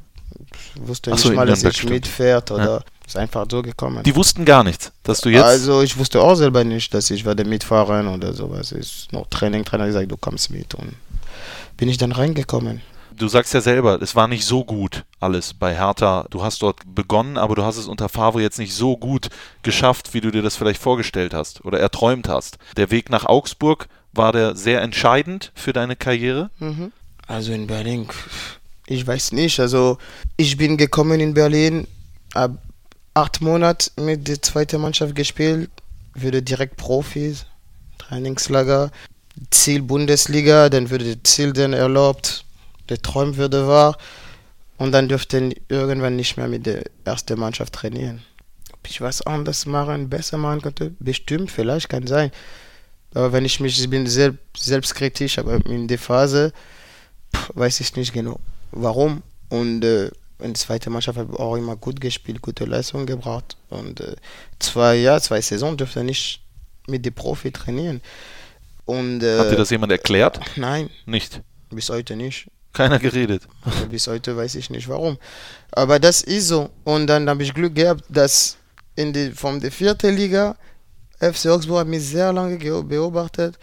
ich 0.76 0.88
wusste 0.88 1.12
Ach 1.12 1.16
nicht 1.16 1.24
so, 1.24 1.30
in 1.30 1.36
mal, 1.36 1.46
dass 1.46 1.60
Nürnberg, 1.64 1.74
ich 1.74 1.78
stimmt. 1.80 1.94
mitfährt 1.94 2.52
oder 2.52 2.84
ist 3.06 3.18
einfach 3.18 3.46
so 3.50 3.62
gekommen. 3.62 4.04
Die 4.04 4.16
wussten 4.16 4.46
gar 4.46 4.64
nichts, 4.64 4.92
dass 5.04 5.22
du 5.22 5.30
jetzt. 5.30 5.44
Also 5.44 5.82
ich 5.82 5.98
wusste 5.98 6.22
auch 6.22 6.36
selber 6.36 6.64
nicht, 6.64 6.94
dass 6.94 7.12
ich 7.12 7.26
werde 7.26 7.46
mitfahren 7.46 8.08
oder 8.08 8.34
sowas. 8.34 8.72
Ist 8.72 9.12
noch 9.12 9.28
Training, 9.30 9.66
Trainer 9.66 9.88
gesagt, 9.88 10.12
du 10.12 10.18
kommst 10.18 10.50
mit 10.50 10.74
und 10.76 10.94
bin 11.78 11.90
ich 11.90 11.98
dann 11.98 12.12
reingekommen. 12.12 12.82
Du 13.16 13.28
sagst 13.28 13.54
ja 13.54 13.62
selber, 13.62 14.02
es 14.02 14.16
war 14.16 14.28
nicht 14.28 14.44
so 14.44 14.66
gut 14.66 15.04
alles 15.20 15.54
bei 15.54 15.76
Hertha. 15.76 16.26
Du 16.32 16.44
hast 16.44 16.62
dort 16.64 16.80
begonnen, 16.96 17.38
aber 17.38 17.56
du 17.56 17.64
hast 17.64 17.78
es 17.78 17.88
unter 17.88 18.10
Favre 18.10 18.42
jetzt 18.42 18.58
nicht 18.58 18.74
so 18.74 18.98
gut 18.98 19.30
geschafft, 19.62 20.14
wie 20.14 20.22
du 20.22 20.32
dir 20.32 20.42
das 20.42 20.56
vielleicht 20.56 20.82
vorgestellt 20.82 21.34
hast 21.34 21.64
oder 21.64 21.80
erträumt 21.80 22.28
hast. 22.28 22.58
Der 22.76 22.90
Weg 22.90 23.10
nach 23.10 23.26
Augsburg 23.26 23.88
war 24.14 24.32
der 24.32 24.56
sehr 24.56 24.82
entscheidend 24.82 25.52
für 25.54 25.74
deine 25.74 25.96
Karriere. 25.96 26.50
Also 27.28 27.52
in 27.52 27.68
Berlin, 27.68 28.08
ich 28.88 29.06
weiß 29.06 29.32
nicht. 29.34 29.60
Also 29.60 30.00
ich 30.36 30.58
bin 30.58 30.78
gekommen 30.78 31.20
in 31.20 31.36
Berlin, 31.36 31.88
ab 32.34 32.52
acht 33.14 33.42
Monaten 33.42 34.06
mit 34.06 34.28
der 34.28 34.42
zweiten 34.42 34.82
Mannschaft 34.82 35.16
gespielt, 35.16 35.70
würde 36.14 36.42
direkt 36.42 36.78
Profis, 36.78 37.46
Trainingslager, 37.98 38.92
Ziel 39.52 39.82
Bundesliga, 39.82 40.70
dann 40.70 40.90
würde 40.90 41.16
das 41.16 41.32
Ziel 41.32 41.54
dann 41.54 41.74
erlaubt, 41.74 42.46
der 42.90 43.02
Traum 43.02 43.38
würde 43.38 43.68
wahr 43.68 43.98
und 44.78 44.92
dann 44.92 45.08
dürfte 45.08 45.56
irgendwann 45.70 46.16
nicht 46.16 46.38
mehr 46.38 46.48
mit 46.48 46.66
der 46.66 46.84
ersten 47.06 47.40
Mannschaft 47.40 47.74
trainieren. 47.74 48.22
Ob 48.74 48.88
ich 48.88 49.02
was 49.02 49.22
anderes 49.22 49.66
machen, 49.66 50.10
besser 50.10 50.38
machen 50.38 50.62
könnte, 50.62 50.92
bestimmt, 51.00 51.52
vielleicht 51.52 51.90
kann 51.90 52.08
sein. 52.08 52.32
Aber 53.14 53.32
wenn 53.32 53.46
ich 53.46 53.60
mich, 53.60 53.80
ich 53.80 53.90
bin 53.90 54.08
selbst, 54.08 54.40
selbstkritisch, 54.58 55.38
aber 55.38 55.64
in 55.66 55.88
der 55.88 56.00
Phase 56.00 56.52
pff, 57.36 57.52
weiß 57.54 57.80
ich 57.80 57.96
nicht 57.96 58.14
genau, 58.14 58.40
warum. 58.72 59.22
Und 59.50 59.84
äh, 59.84 60.10
in 60.40 60.48
der 60.48 60.54
zweiten 60.56 60.92
Mannschaft 60.92 61.18
habe 61.18 61.32
ich 61.34 61.40
auch 61.40 61.56
immer 61.56 61.76
gut 61.76 62.02
gespielt, 62.02 62.42
gute 62.42 62.66
Leistung 62.66 63.06
gebracht. 63.06 63.56
Und 63.70 64.00
äh, 64.02 64.16
zwei 64.60 64.96
Jahre, 64.96 65.22
zwei 65.22 65.42
Saisons 65.42 65.78
dürfte 65.78 66.00
er 66.00 66.04
nicht 66.04 66.42
mit 66.88 67.06
dem 67.06 67.14
Profi 67.14 67.52
trainieren. 67.52 68.02
Und 68.86 69.24
äh, 69.24 69.40
Hat 69.40 69.52
dir 69.52 69.56
das 69.56 69.70
jemand 69.70 69.92
erklärt? 69.92 70.40
nein, 70.58 70.90
Nicht. 71.06 71.42
bis 71.70 71.90
heute 71.90 72.16
nicht. 72.16 72.48
Keiner 72.74 72.98
geredet. 73.00 73.44
Also 73.62 73.86
bis 73.86 74.08
heute 74.08 74.36
weiß 74.36 74.56
ich 74.56 74.70
nicht 74.72 74.90
warum. 74.90 75.18
Aber 75.72 76.00
das 76.00 76.22
ist 76.24 76.48
so. 76.48 76.70
Und 76.84 77.06
dann 77.08 77.30
habe 77.30 77.44
ich 77.44 77.54
Glück 77.54 77.76
gehabt, 77.76 78.04
dass 78.10 78.58
in 78.96 79.14
die, 79.14 79.32
von 79.32 79.60
der 79.60 79.72
vierten 79.72 80.16
Liga 80.16 80.56
FC 81.20 81.48
Augsburg 81.48 81.82
hat 81.82 81.88
mich 81.88 82.04
sehr 82.04 82.34
lange 82.34 82.58
beobachtet. 82.58 83.58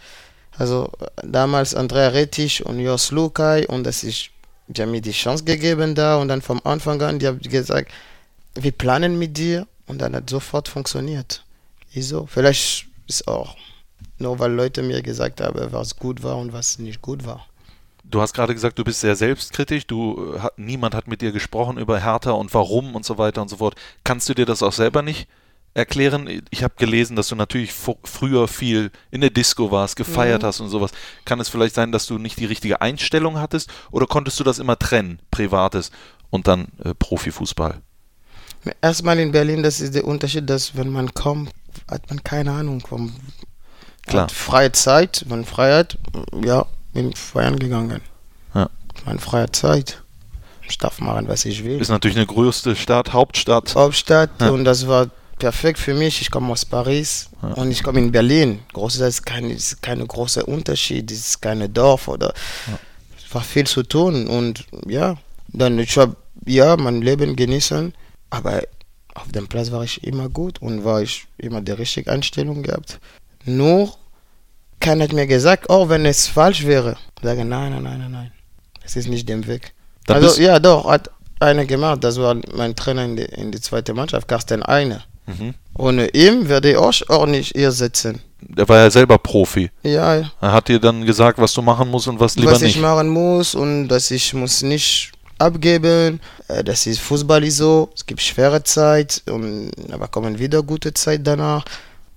Also 0.57 0.89
damals 1.23 1.75
Andrea 1.75 2.07
Rettich 2.09 2.65
und 2.65 2.79
Jos 2.79 3.11
Lukai 3.11 3.67
und 3.67 3.83
das 3.83 4.03
ist, 4.03 4.29
die 4.77 4.81
haben 4.81 4.91
mir 4.91 5.01
die 5.01 5.11
Chance 5.11 5.43
gegeben 5.43 5.95
da 5.95 6.17
und 6.17 6.27
dann 6.27 6.41
vom 6.41 6.61
Anfang 6.63 7.01
an, 7.01 7.19
die 7.19 7.27
haben 7.27 7.39
gesagt, 7.39 7.91
wir 8.55 8.71
planen 8.71 9.17
mit 9.17 9.37
dir 9.37 9.67
und 9.87 9.99
dann 9.99 10.15
hat 10.15 10.29
sofort 10.29 10.67
funktioniert. 10.67 11.43
Ist 11.93 12.09
so. 12.09 12.25
Vielleicht 12.25 12.87
ist 13.07 13.27
auch 13.27 13.55
nur, 14.17 14.39
weil 14.39 14.51
Leute 14.51 14.81
mir 14.83 15.01
gesagt 15.01 15.41
haben, 15.41 15.71
was 15.71 15.95
gut 15.95 16.23
war 16.23 16.37
und 16.37 16.53
was 16.53 16.79
nicht 16.79 17.01
gut 17.01 17.25
war. 17.25 17.47
Du 18.03 18.21
hast 18.21 18.33
gerade 18.33 18.53
gesagt, 18.53 18.77
du 18.77 18.83
bist 18.83 18.99
sehr 18.99 19.15
selbstkritisch. 19.15 19.87
Du, 19.87 20.35
äh, 20.35 20.49
niemand 20.57 20.95
hat 20.95 21.07
mit 21.07 21.21
dir 21.21 21.31
gesprochen 21.31 21.77
über 21.77 21.99
Hertha 21.99 22.31
und 22.31 22.53
warum 22.53 22.95
und 22.95 23.05
so 23.05 23.17
weiter 23.17 23.41
und 23.41 23.49
so 23.49 23.57
fort. 23.57 23.75
Kannst 24.03 24.27
du 24.27 24.33
dir 24.33 24.45
das 24.45 24.63
auch 24.63 24.73
selber 24.73 25.01
nicht 25.01 25.27
erklären? 25.73 26.41
Ich 26.49 26.63
habe 26.63 26.73
gelesen, 26.77 27.15
dass 27.15 27.27
du 27.27 27.35
natürlich 27.35 27.73
früher 27.73 28.47
viel 28.47 28.91
in 29.09 29.21
der 29.21 29.29
Disco 29.29 29.71
warst, 29.71 29.95
gefeiert 29.95 30.43
hast 30.43 30.59
und 30.59 30.69
sowas. 30.69 30.91
Kann 31.25 31.39
es 31.39 31.49
vielleicht 31.49 31.75
sein, 31.75 31.91
dass 31.91 32.05
du 32.05 32.17
nicht 32.17 32.39
die 32.39 32.45
richtige 32.45 32.81
Einstellung 32.81 33.39
hattest 33.39 33.69
oder 33.91 34.05
konntest 34.07 34.39
du 34.39 34.43
das 34.43 34.59
immer 34.59 34.77
trennen, 34.77 35.19
Privates 35.31 35.91
und 36.29 36.47
dann 36.47 36.67
äh, 36.83 36.93
Profifußball? 36.93 37.81
Erstmal 38.81 39.19
in 39.19 39.31
Berlin, 39.31 39.63
das 39.63 39.79
ist 39.81 39.95
der 39.95 40.05
Unterschied, 40.05 40.49
dass 40.49 40.75
wenn 40.75 40.89
man 40.89 41.13
kommt, 41.13 41.51
hat 41.89 42.07
man 42.09 42.23
keine 42.23 42.51
Ahnung 42.51 42.81
vom 42.81 43.15
Klar. 44.07 44.23
Hat 44.23 44.31
freie 44.31 44.71
Zeit, 44.71 45.25
man 45.27 45.45
Freiheit, 45.45 45.97
ja, 46.43 46.65
bin 46.93 47.13
feiern 47.13 47.59
gegangen. 47.59 48.01
Ja. 48.53 48.69
Man 49.05 49.19
freie 49.19 49.51
Zeit. 49.51 50.01
Ich 50.67 50.77
darf 50.77 50.99
machen, 50.99 51.27
was 51.27 51.45
ich 51.45 51.63
will. 51.63 51.79
Ist 51.79 51.89
natürlich 51.89 52.17
eine 52.17 52.25
größte 52.25 52.75
Stadt, 52.75 53.13
Hauptstadt. 53.13 53.75
Hauptstadt 53.75 54.29
Ja. 54.39 54.49
und 54.49 54.63
das 54.63 54.87
war 54.87 55.07
perfekt 55.41 55.79
für 55.79 55.95
mich. 55.95 56.21
Ich 56.21 56.29
komme 56.29 56.51
aus 56.53 56.63
Paris 56.63 57.29
und 57.55 57.71
ich 57.71 57.81
komme 57.81 57.99
in 57.99 58.11
Berlin. 58.11 58.59
Groß 58.73 58.99
das 58.99 59.15
ist 59.15 59.25
kein, 59.25 59.49
ist 59.49 59.81
keine 59.81 60.05
große 60.05 60.45
Unterschied, 60.45 61.11
es 61.11 61.19
ist 61.29 61.41
keine 61.41 61.67
Dorf 61.67 62.07
oder 62.07 62.33
es 63.17 63.33
war 63.33 63.41
viel 63.41 63.65
zu 63.65 63.81
tun 63.83 64.27
und 64.27 64.65
ja, 64.87 65.17
dann 65.47 65.79
ich 65.79 65.97
habe 65.97 66.15
ja 66.45 66.77
mein 66.77 67.01
Leben 67.01 67.35
genießen, 67.35 67.93
aber 68.29 68.61
auf 69.15 69.29
dem 69.31 69.47
Platz 69.47 69.71
war 69.71 69.83
ich 69.83 70.03
immer 70.03 70.29
gut 70.29 70.61
und 70.61 70.85
war 70.85 71.01
ich 71.01 71.25
immer 71.37 71.61
die 71.61 71.71
richtige 71.71 72.11
Einstellung 72.11 72.61
gehabt. 72.61 72.99
Nur 73.43 73.93
keiner 74.79 75.05
hat 75.05 75.13
mir 75.13 75.27
gesagt, 75.27 75.69
auch 75.71 75.89
wenn 75.89 76.05
es 76.05 76.27
falsch 76.27 76.65
wäre, 76.65 76.97
sagen 77.23 77.49
nein, 77.49 77.71
nein, 77.71 77.83
nein, 77.83 77.99
nein, 77.99 78.11
nein, 78.11 78.31
es 78.83 78.95
ist 78.95 79.09
nicht 79.09 79.27
der 79.27 79.45
Weg. 79.47 79.73
Dann 80.05 80.23
also 80.23 80.39
ja, 80.39 80.59
doch, 80.59 80.85
hat 80.85 81.09
einer 81.39 81.65
gemacht, 81.65 82.03
das 82.03 82.17
war 82.17 82.35
mein 82.53 82.75
Trainer 82.75 83.05
in 83.05 83.15
der 83.15 83.33
in 83.33 83.51
die 83.51 83.59
zweite 83.59 83.95
Mannschaft, 83.95 84.27
Carsten 84.27 84.61
Einer. 84.61 85.01
Mhm. 85.39 85.53
Ohne 85.77 86.07
ihn 86.09 86.47
würde 86.49 86.71
ich 86.71 86.77
auch, 86.77 86.93
auch 87.09 87.25
nicht 87.25 87.53
hier 87.55 87.71
sitzen. 87.71 88.21
Der 88.41 88.67
war 88.67 88.77
ja 88.79 88.89
selber 88.91 89.17
Profi. 89.17 89.69
Ja, 89.83 90.15
ja. 90.15 90.31
Er 90.41 90.51
hat 90.51 90.67
dir 90.67 90.79
dann 90.79 91.05
gesagt, 91.05 91.37
was 91.39 91.53
du 91.53 91.61
machen 91.61 91.89
musst 91.89 92.07
und 92.07 92.19
was 92.19 92.35
lieber 92.35 92.51
was 92.51 92.61
nicht. 92.61 92.75
ich 92.75 92.81
machen 92.81 93.09
muss 93.09 93.55
und 93.55 93.87
dass 93.87 94.11
ich 94.11 94.33
muss 94.33 94.61
nicht 94.63 95.11
abgeben. 95.37 96.19
Äh, 96.47 96.63
Das 96.63 96.85
ist 96.87 96.99
Fußball 96.99 97.43
ist 97.43 97.57
so. 97.57 97.89
Es 97.95 98.05
gibt 98.05 98.21
schwere 98.21 98.63
Zeit 98.63 99.21
und 99.27 99.71
aber 99.91 100.07
kommen 100.07 100.37
wieder 100.39 100.61
gute 100.63 100.93
Zeit 100.93 101.21
danach. 101.25 101.63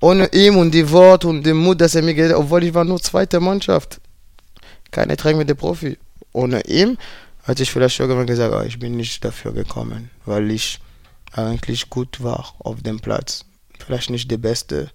Ohne 0.01 0.27
ihm 0.33 0.57
und 0.57 0.73
die 0.73 0.91
Wort 0.91 1.25
und 1.25 1.45
den 1.45 1.57
Mut, 1.57 1.81
dass 1.81 1.95
er 1.95 2.03
mir 2.03 2.15
hat, 2.29 2.35
obwohl 2.37 2.65
ich 2.65 2.75
war 2.75 2.85
nur 2.85 3.01
zweite 3.01 3.41
Mannschaft. 3.41 4.01
Keine 4.91 5.17
Training 5.17 5.39
mit 5.39 5.49
dem 5.49 5.57
Profi. 5.57 5.97
Ohne 6.33 6.61
ihm 6.67 6.99
hatte 7.45 7.62
ich 7.62 7.71
vielleicht 7.71 8.01
irgendwann 8.01 8.27
gesagt, 8.27 8.53
ah, 8.55 8.65
ich 8.65 8.79
bin 8.79 8.97
nicht 8.97 9.25
dafür 9.25 9.53
gekommen, 9.53 10.11
weil 10.27 10.51
ich 10.51 10.79
eigentlich 11.35 11.91
gut 11.91 12.22
war 12.22 12.55
auf 12.59 12.82
dem 12.82 13.01
Platz. 13.01 13.45
Vielleicht 13.85 14.11
nicht 14.11 14.30
der 14.30 14.39
Beste. 14.39 14.91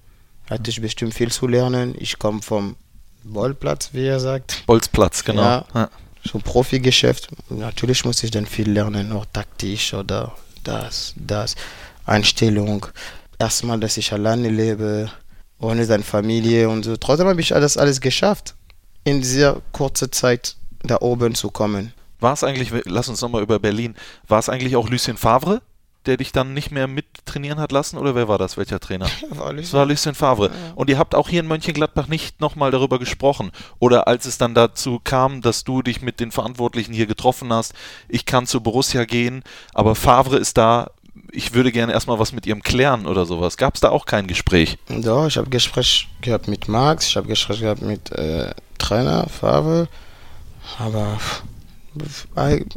Hatte 0.50 0.72
ich 0.72 0.82
bestimmt 0.82 1.14
viel 1.14 1.32
zu 1.32 1.48
lernen. 1.48 1.96
Ich 2.00 2.18
komme 2.18 2.42
vom 2.42 2.76
Ballplatz, 3.24 3.90
wie 3.94 4.06
er 4.06 4.20
sagt 4.20 4.64
Bolzplatz, 4.66 5.24
genau. 5.24 5.42
Ja. 5.42 5.66
Ja. 5.74 5.90
so 6.24 6.40
Profigeschäft, 6.40 7.30
natürlich 7.50 8.06
muss 8.06 8.24
ich 8.24 8.32
dann 8.32 8.46
viel 8.46 8.72
lernen, 8.72 9.12
auch 9.12 9.26
taktisch 9.32 9.94
oder 9.94 10.34
das, 10.64 11.14
das, 11.18 11.56
Einstellung. 12.06 12.88
Erstmal, 13.38 13.80
dass 13.80 13.98
ich 13.98 14.12
alleine 14.12 14.50
lebe, 14.50 15.12
ohne 15.60 15.86
seine 15.86 16.04
Familie 16.04 16.70
und 16.70 16.84
so. 16.84 16.98
Trotzdem 16.98 17.28
habe 17.28 17.40
ich 17.40 17.50
das 17.50 17.78
alles 17.78 18.02
geschafft, 18.02 18.56
in 19.04 19.22
dieser 19.22 19.62
kurzen 19.72 20.12
Zeit 20.12 20.56
da 20.84 20.98
oben 21.02 21.36
zu 21.36 21.52
kommen. 21.52 21.94
War 22.20 22.34
es 22.34 22.44
eigentlich, 22.44 22.72
lass 22.86 23.08
uns 23.08 23.22
nochmal 23.22 23.44
über 23.44 23.60
Berlin, 23.60 23.96
war 24.28 24.40
es 24.40 24.50
eigentlich 24.50 24.76
auch 24.76 24.90
Lucien 24.90 25.18
Favre, 25.18 25.62
der 26.06 26.18
dich 26.18 26.32
dann 26.32 26.54
nicht 26.54 26.72
mehr 26.72 26.88
mittrainieren 26.88 27.60
hat 27.60 27.72
lassen 27.72 27.98
oder 27.98 28.16
wer 28.16 28.28
war 28.28 28.38
das? 28.38 28.58
Welcher 28.58 28.80
Trainer? 28.80 29.08
Es 29.60 29.74
war 29.74 29.86
Lucien 29.86 30.16
Favre. 30.16 30.52
Und 30.76 30.90
ihr 30.90 30.98
habt 30.98 31.16
auch 31.16 31.30
hier 31.30 31.42
in 31.42 31.48
Mönchengladbach 31.48 32.08
nicht 32.08 32.40
nochmal 32.40 32.72
darüber 32.72 33.00
gesprochen. 33.00 33.52
Oder 33.80 34.08
als 34.08 34.26
es 34.26 34.38
dann 34.38 34.54
dazu 34.54 35.00
kam, 35.04 35.42
dass 35.42 35.64
du 35.64 35.82
dich 35.82 36.02
mit 36.02 36.20
den 36.20 36.32
Verantwortlichen 36.32 36.94
hier 36.94 37.06
getroffen 37.06 37.52
hast, 37.52 37.74
ich 38.08 38.26
kann 38.26 38.48
zu 38.48 38.62
Borussia 38.62 39.06
gehen, 39.06 39.44
aber 39.74 39.96
Favre 39.96 40.38
ist 40.38 40.58
da, 40.58 40.92
ich 41.32 41.54
würde 41.54 41.72
gerne 41.72 41.94
erstmal 41.94 42.20
was 42.20 42.32
mit 42.32 42.46
ihm 42.48 42.64
klären 42.64 43.06
oder 43.06 43.26
sowas. 43.26 43.58
Gab 43.58 43.76
es 43.76 43.82
da 43.82 43.90
auch 43.90 44.06
kein 44.06 44.28
Gespräch? 44.28 44.78
Doch, 44.88 45.28
ich 45.28 45.38
habe 45.38 45.50
Gespräch 45.50 46.08
gehabt 46.22 46.48
mit 46.48 46.68
Max, 46.68 47.08
ich 47.08 47.18
habe 47.18 47.28
Gespräch 47.28 47.60
gehabt 47.60 47.82
mit 47.82 48.12
äh, 48.12 48.52
Trainer, 48.78 49.28
Favre, 49.28 49.88
aber 50.78 51.20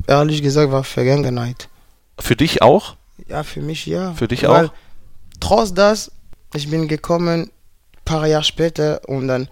ehrlich 0.07 0.43
gesagt 0.43 0.73
war 0.73 0.85
Vergangenheit. 0.85 1.69
Für 2.19 2.37
dich 2.37 2.63
auch? 2.63 2.97
Ja, 3.29 3.43
für 3.43 3.61
mich 3.61 3.87
ja. 3.87 4.13
Für 4.15 4.29
dich 4.29 4.47
Weil 4.47 4.67
auch? 4.67 4.73
Trotz 5.41 5.75
das, 5.75 6.11
ich 6.55 6.69
bin 6.71 6.89
gekommen, 6.89 7.51
paar 8.05 8.27
Jahre 8.27 8.45
später 8.45 9.01
und 9.09 9.29
dann 9.29 9.49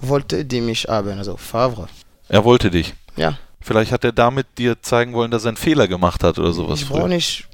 wollte 0.00 0.44
die 0.44 0.60
mich 0.60 0.84
haben, 0.88 1.16
also 1.18 1.36
Favre. 1.36 1.88
Er 2.28 2.44
wollte 2.44 2.70
dich. 2.70 2.94
Ja, 3.16 3.38
Vielleicht 3.60 3.92
hat 3.92 4.04
er 4.04 4.12
damit 4.12 4.46
dir 4.58 4.82
zeigen 4.82 5.14
wollen, 5.14 5.30
dass 5.30 5.44
er 5.44 5.48
einen 5.48 5.56
Fehler 5.56 5.88
gemacht 5.88 6.22
hat 6.22 6.38
oder 6.38 6.52
sowas. 6.52 6.80
ich 6.80 6.86
früher. 6.86 6.98
brauche 6.98 7.08
nicht, 7.08 7.48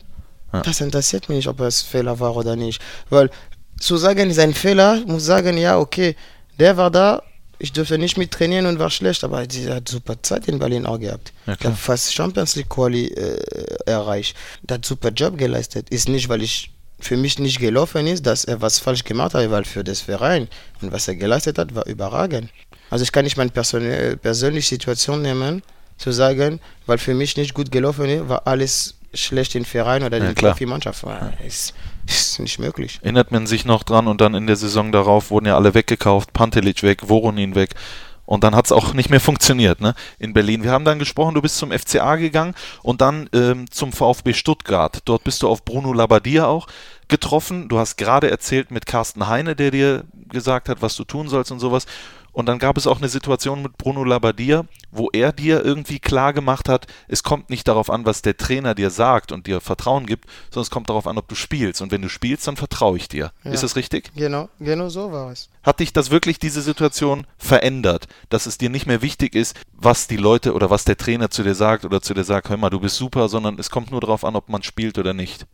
Ja. 0.52 0.62
das 0.62 0.80
interessiert 0.80 1.28
mich 1.28 1.36
nicht, 1.36 1.46
ob 1.48 1.60
es 1.60 1.82
Fehler 1.82 2.18
war 2.18 2.34
oder 2.36 2.56
nicht. 2.56 2.82
Weil 3.10 3.30
zu 3.78 3.96
sagen, 3.96 4.28
ist 4.28 4.38
ein 4.40 4.52
Fehler, 4.54 5.00
muss 5.06 5.24
sagen, 5.24 5.56
ja, 5.56 5.78
okay, 5.78 6.16
der 6.58 6.76
war 6.76 6.90
da, 6.90 7.22
ich 7.60 7.72
durfte 7.72 7.98
nicht 7.98 8.16
mit 8.16 8.30
trainieren 8.32 8.66
und 8.66 8.78
war 8.78 8.90
schlecht, 8.90 9.22
aber 9.22 9.44
sie 9.48 9.70
hat 9.70 9.88
super 9.88 10.20
Zeit 10.22 10.48
in 10.48 10.58
Berlin 10.58 10.86
auch 10.86 10.98
gehabt. 10.98 11.32
Ja, 11.46 11.54
klar. 11.56 11.72
hat 11.72 11.78
fast 11.78 12.12
Champions 12.14 12.56
League 12.56 12.68
Quali 12.68 13.06
äh, 13.06 13.38
erreicht. 13.86 14.36
Der 14.62 14.76
hat 14.76 14.84
super 14.84 15.10
Job 15.10 15.36
geleistet. 15.38 15.88
Ist 15.90 16.08
nicht, 16.08 16.28
weil 16.28 16.42
ich 16.42 16.70
für 16.98 17.16
mich 17.16 17.38
nicht 17.38 17.58
gelaufen 17.60 18.06
ist, 18.06 18.26
dass 18.26 18.44
er 18.44 18.60
was 18.60 18.78
falsch 18.78 19.04
gemacht 19.04 19.34
hat, 19.34 19.50
weil 19.50 19.64
für 19.64 19.84
das 19.84 20.00
Verein 20.00 20.48
und 20.82 20.90
was 20.92 21.06
er 21.08 21.14
geleistet 21.16 21.58
hat, 21.58 21.74
war 21.74 21.86
überragend. 21.86 22.50
Also 22.90 23.04
ich 23.04 23.12
kann 23.12 23.24
nicht 23.24 23.36
meine 23.36 23.50
persönliche, 23.50 24.16
persönliche 24.16 24.68
Situation 24.70 25.22
nehmen, 25.22 25.62
zu 25.96 26.12
sagen, 26.12 26.60
weil 26.86 26.98
für 26.98 27.14
mich 27.14 27.36
nicht 27.36 27.54
gut 27.54 27.70
gelaufen 27.70 28.06
ist, 28.08 28.28
war 28.28 28.46
alles 28.46 28.94
schlecht 29.14 29.54
im 29.54 29.64
Verein 29.64 30.02
oder 30.02 30.18
Ja, 30.18 30.28
in 30.28 30.34
der 30.34 30.40
Profimannschaft. 30.50 31.04
War- 31.04 31.32
Ist, 31.46 31.74
ist 32.14 32.38
nicht 32.40 32.58
möglich. 32.58 32.98
Erinnert 33.02 33.30
man 33.30 33.46
sich 33.46 33.64
noch 33.64 33.82
dran 33.82 34.06
und 34.06 34.20
dann 34.20 34.34
in 34.34 34.46
der 34.46 34.56
Saison 34.56 34.92
darauf 34.92 35.30
wurden 35.30 35.46
ja 35.46 35.56
alle 35.56 35.74
weggekauft, 35.74 36.32
Pantelic 36.32 36.82
weg, 36.82 37.08
Voronin 37.08 37.54
weg. 37.54 37.74
Und 38.30 38.44
dann 38.44 38.54
hat 38.54 38.66
es 38.66 38.72
auch 38.72 38.94
nicht 38.94 39.10
mehr 39.10 39.20
funktioniert, 39.20 39.80
ne? 39.80 39.94
In 40.20 40.32
Berlin. 40.32 40.62
Wir 40.62 40.70
haben 40.70 40.84
dann 40.84 41.00
gesprochen, 41.00 41.34
du 41.34 41.42
bist 41.42 41.58
zum 41.58 41.72
FCA 41.72 42.14
gegangen 42.14 42.54
und 42.82 43.00
dann 43.00 43.28
ähm, 43.32 43.68
zum 43.70 43.92
VfB 43.92 44.34
Stuttgart. 44.34 45.00
Dort 45.04 45.24
bist 45.24 45.42
du 45.42 45.48
auf 45.48 45.64
Bruno 45.64 45.92
Labbadia 45.92 46.46
auch 46.46 46.68
getroffen. 47.08 47.68
Du 47.68 47.78
hast 47.78 47.96
gerade 47.96 48.30
erzählt 48.30 48.70
mit 48.70 48.86
Carsten 48.86 49.26
Heine, 49.26 49.56
der 49.56 49.72
dir 49.72 50.04
gesagt 50.28 50.68
hat, 50.68 50.80
was 50.80 50.94
du 50.94 51.02
tun 51.04 51.28
sollst 51.28 51.50
und 51.50 51.58
sowas. 51.58 51.86
Und 52.40 52.46
dann 52.46 52.58
gab 52.58 52.78
es 52.78 52.86
auch 52.86 52.96
eine 52.96 53.10
Situation 53.10 53.60
mit 53.60 53.76
Bruno 53.76 54.02
Labbadia, 54.02 54.64
wo 54.90 55.10
er 55.12 55.30
dir 55.30 55.62
irgendwie 55.62 55.98
klar 55.98 56.32
gemacht 56.32 56.70
hat, 56.70 56.86
es 57.06 57.22
kommt 57.22 57.50
nicht 57.50 57.68
darauf 57.68 57.90
an, 57.90 58.06
was 58.06 58.22
der 58.22 58.38
Trainer 58.38 58.74
dir 58.74 58.88
sagt 58.88 59.30
und 59.30 59.46
dir 59.46 59.60
Vertrauen 59.60 60.06
gibt, 60.06 60.24
sondern 60.48 60.62
es 60.62 60.70
kommt 60.70 60.88
darauf 60.88 61.06
an, 61.06 61.18
ob 61.18 61.28
du 61.28 61.34
spielst. 61.34 61.82
Und 61.82 61.92
wenn 61.92 62.00
du 62.00 62.08
spielst, 62.08 62.48
dann 62.48 62.56
vertraue 62.56 62.96
ich 62.96 63.08
dir. 63.08 63.30
Ja. 63.44 63.50
Ist 63.50 63.62
das 63.62 63.76
richtig? 63.76 64.10
Genau, 64.16 64.48
genau 64.58 64.88
so 64.88 65.12
war 65.12 65.30
es. 65.30 65.50
Hat 65.62 65.80
dich 65.80 65.92
das 65.92 66.10
wirklich 66.10 66.38
diese 66.38 66.62
Situation 66.62 67.26
verändert, 67.36 68.08
dass 68.30 68.46
es 68.46 68.56
dir 68.56 68.70
nicht 68.70 68.86
mehr 68.86 69.02
wichtig 69.02 69.34
ist, 69.34 69.54
was 69.74 70.06
die 70.06 70.16
Leute 70.16 70.54
oder 70.54 70.70
was 70.70 70.84
der 70.84 70.96
Trainer 70.96 71.28
zu 71.28 71.42
dir 71.42 71.54
sagt 71.54 71.84
oder 71.84 72.00
zu 72.00 72.14
dir 72.14 72.24
sagt, 72.24 72.48
hör 72.48 72.56
mal, 72.56 72.70
du 72.70 72.80
bist 72.80 72.96
super, 72.96 73.28
sondern 73.28 73.58
es 73.58 73.68
kommt 73.68 73.90
nur 73.90 74.00
darauf 74.00 74.24
an, 74.24 74.34
ob 74.34 74.48
man 74.48 74.62
spielt 74.62 74.96
oder 74.96 75.12
nicht. 75.12 75.44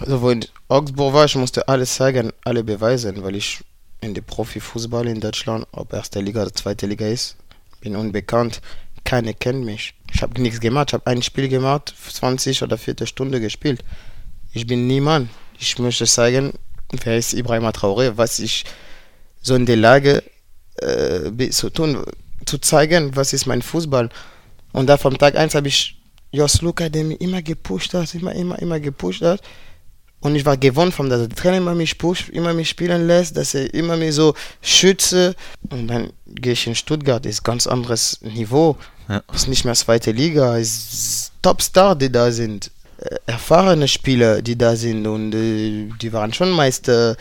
Also 0.00 0.20
wo 0.20 0.30
in 0.30 0.44
Augsburg 0.66 1.14
war, 1.14 1.24
ich 1.24 1.36
musste 1.36 1.68
alles 1.68 1.94
zeigen, 1.94 2.32
alle 2.44 2.64
beweisen, 2.64 3.22
weil 3.22 3.36
ich 3.36 3.60
in 4.02 4.14
der 4.14 4.22
Profifußball 4.22 5.06
in 5.06 5.20
Deutschland, 5.20 5.66
ob 5.72 5.92
erste 5.92 6.20
Liga 6.20 6.42
oder 6.42 6.52
zweite 6.52 6.86
Liga 6.86 7.06
ist, 7.06 7.36
bin 7.80 7.96
unbekannt. 7.96 8.60
Keiner 9.04 9.32
kennt 9.32 9.64
mich. 9.64 9.94
Ich 10.12 10.22
habe 10.22 10.40
nichts 10.40 10.60
gemacht. 10.60 10.90
Ich 10.90 10.94
habe 10.94 11.06
ein 11.06 11.22
Spiel 11.22 11.48
gemacht, 11.48 11.94
20 12.08 12.62
oder 12.62 12.76
40 12.76 13.08
Stunden 13.08 13.40
gespielt. 13.40 13.84
Ich 14.52 14.66
bin 14.66 14.86
niemand. 14.86 15.30
Ich 15.58 15.78
möchte 15.78 16.06
zeigen, 16.06 16.52
wer 16.90 17.16
ist 17.16 17.32
Ibrahim 17.32 17.64
Traoré, 17.66 18.12
was 18.16 18.38
ich 18.38 18.64
so 19.40 19.54
in 19.54 19.66
der 19.66 19.76
Lage 19.76 20.22
äh, 20.76 21.30
bin 21.30 21.52
zu 21.52 21.70
tun, 21.70 22.04
zu 22.44 22.58
zeigen, 22.58 23.14
was 23.16 23.32
ist 23.32 23.46
mein 23.46 23.62
Fußball. 23.62 24.08
Und 24.72 24.86
da 24.88 24.96
vom 24.96 25.16
Tag 25.16 25.36
1 25.36 25.54
habe 25.54 25.68
ich 25.68 25.96
Jos 26.32 26.62
Luca, 26.62 26.88
der 26.88 27.04
mich 27.04 27.20
immer 27.20 27.42
gepusht 27.42 27.94
hat, 27.94 28.14
immer, 28.14 28.34
immer, 28.34 28.58
immer 28.58 28.80
gepusht 28.80 29.22
hat. 29.22 29.42
Und 30.22 30.36
ich 30.36 30.46
war 30.46 30.56
gewohnt 30.56 30.94
von, 30.94 31.10
dass 31.10 31.20
der 31.26 31.36
Trainer 31.36 31.58
immer 31.58 31.74
mich 31.74 31.98
pusht, 31.98 32.28
immer 32.30 32.54
mich 32.54 32.68
spielen 32.70 33.06
lässt, 33.06 33.36
dass 33.36 33.54
er 33.54 33.72
immer 33.74 33.96
mich 33.96 34.14
so 34.14 34.34
schütze. 34.62 35.34
Und 35.68 35.88
dann 35.88 36.12
gehe 36.26 36.52
ich 36.52 36.66
in 36.66 36.74
Stuttgart, 36.74 37.26
ist 37.26 37.42
ganz 37.42 37.66
anderes 37.66 38.20
Niveau. 38.22 38.76
Ja. 39.08 39.22
Ist 39.34 39.48
nicht 39.48 39.64
mehr 39.64 39.74
zweite 39.74 40.12
Liga, 40.12 40.56
ist 40.56 41.32
Topstar, 41.42 41.96
die 41.96 42.10
da 42.10 42.30
sind. 42.30 42.70
Äh, 42.98 43.16
Erfahrene 43.26 43.88
Spieler, 43.88 44.40
die 44.42 44.56
da 44.56 44.76
sind 44.76 45.06
und 45.06 45.34
äh, 45.34 45.90
die 46.00 46.12
waren 46.12 46.32
schon 46.32 46.50
Meister. 46.50 47.16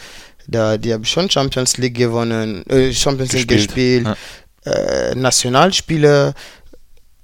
Da, 0.47 0.77
die 0.77 0.93
haben 0.93 1.05
schon 1.05 1.29
Champions 1.29 1.77
League 1.77 1.95
gewonnen, 1.95 2.63
äh, 2.69 2.93
Champions 2.93 3.33
League 3.33 3.47
Gespielt, 3.47 4.05
gespielt, 4.05 4.17
äh, 4.65 5.15
Nationalspieler. 5.15 6.33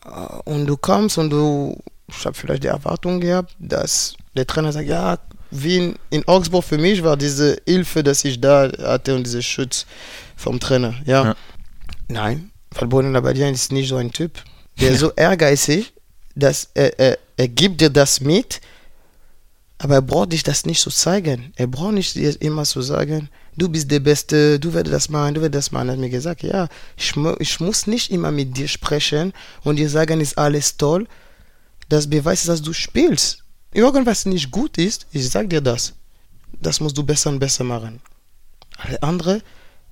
Äh, 0.05 0.09
Und 0.45 0.65
du 0.65 0.75
kommst 0.77 1.17
und 1.19 1.29
du, 1.29 1.77
ich 2.07 2.25
habe 2.25 2.35
vielleicht 2.35 2.63
die 2.63 2.67
Erwartung 2.67 3.19
gehabt, 3.19 3.55
dass 3.59 4.15
der 4.35 4.47
Trainer 4.47 4.71
sagt, 4.71 4.87
ja, 4.87 5.17
wie 5.51 5.95
in, 6.09 6.27
Augsburg 6.27 6.63
für 6.63 6.77
mich 6.77 7.03
war 7.03 7.17
diese 7.17 7.61
Hilfe, 7.65 8.03
dass 8.03 8.23
ich 8.25 8.39
da 8.39 8.71
hatte 8.79 9.15
und 9.15 9.25
dieser 9.25 9.41
Schutz 9.41 9.85
vom 10.35 10.59
Trainer. 10.59 10.95
Ja. 11.05 11.25
Ja. 11.25 11.35
Nein, 12.07 12.51
weil 12.71 12.87
Bruno 12.87 13.09
Labbadia 13.09 13.49
ist 13.49 13.71
nicht 13.71 13.89
so 13.89 13.97
ein 13.97 14.11
Typ. 14.11 14.31
Der 14.79 14.91
ist 14.91 14.99
so 14.99 15.11
ehrgeizig, 15.13 15.93
dass 16.35 16.69
er, 16.73 16.99
er, 16.99 17.17
er 17.35 17.47
gibt 17.47 17.81
dir 17.81 17.89
das 17.89 18.21
mit, 18.21 18.61
aber 19.79 19.95
er 19.95 20.01
braucht 20.01 20.33
dich 20.33 20.43
das 20.43 20.65
nicht 20.65 20.81
zu 20.81 20.89
zeigen. 20.89 21.53
Er 21.55 21.67
braucht 21.67 21.93
nicht 21.93 22.15
dir 22.15 22.39
immer 22.41 22.63
zu 22.63 22.81
sagen, 22.81 23.29
du 23.57 23.69
bist 23.69 23.89
der 23.91 23.99
Beste, 23.99 24.59
du 24.59 24.73
wirst 24.73 24.87
das 24.87 25.09
machen, 25.09 25.35
du 25.35 25.41
wirst 25.41 25.55
das 25.55 25.71
machen. 25.71 25.89
Er 25.89 25.93
hat 25.93 25.99
mir 25.99 26.09
gesagt, 26.09 26.43
ja, 26.43 26.67
ich, 26.95 27.13
ich 27.39 27.59
muss 27.59 27.87
nicht 27.87 28.11
immer 28.11 28.31
mit 28.31 28.55
dir 28.55 28.67
sprechen 28.67 29.33
und 29.63 29.77
dir 29.77 29.89
sagen, 29.89 30.21
ist 30.21 30.37
alles 30.37 30.77
toll. 30.77 31.07
Das 31.89 32.09
beweist, 32.09 32.47
dass 32.47 32.61
du 32.61 32.73
spielst. 32.73 33.43
Irgendwas 33.77 34.25
nicht 34.25 34.49
gut 34.49 34.79
ist, 34.79 35.05
ich 35.11 35.29
sag 35.29 35.51
dir 35.51 35.61
das. 35.61 35.93
Das 36.59 36.79
musst 36.79 36.97
du 36.97 37.03
besser 37.03 37.29
und 37.29 37.37
besser 37.37 37.63
machen. 37.63 37.99
Alle 38.75 39.03
andere 39.03 39.43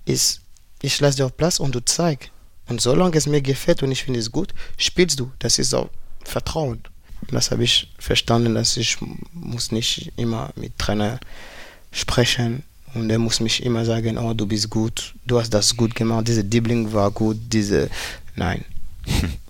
ist, 0.05 0.41
ich 0.81 0.99
lasse 0.99 1.17
dir 1.17 1.27
auf 1.27 1.37
Platz 1.37 1.59
und 1.59 1.75
du 1.75 1.85
zeig. 1.85 2.31
Und 2.67 2.81
solange 2.81 3.15
es 3.15 3.27
mir 3.27 3.43
gefällt 3.43 3.83
und 3.83 3.91
ich 3.91 4.03
finde 4.03 4.19
es 4.19 4.31
gut, 4.31 4.55
spielst 4.77 5.19
du. 5.19 5.31
Das 5.37 5.59
ist 5.59 5.75
auch 5.75 5.89
Vertrauen. 6.23 6.81
Das 7.29 7.51
habe 7.51 7.63
ich 7.63 7.93
verstanden, 7.99 8.55
dass 8.55 8.75
ich 8.75 8.97
muss 9.31 9.71
nicht 9.71 10.11
immer 10.17 10.49
mit 10.55 10.79
Trainer 10.79 11.19
sprechen 11.91 12.63
und 12.95 13.11
er 13.11 13.19
muss 13.19 13.39
mich 13.39 13.63
immer 13.63 13.85
sagen, 13.85 14.17
oh, 14.17 14.33
du 14.33 14.47
bist 14.47 14.71
gut, 14.71 15.13
du 15.27 15.39
hast 15.39 15.51
das 15.51 15.77
gut 15.77 15.93
gemacht, 15.93 16.27
diese 16.27 16.43
Dribbling 16.43 16.91
war 16.91 17.11
gut, 17.11 17.37
diese, 17.53 17.91
nein. 18.35 18.65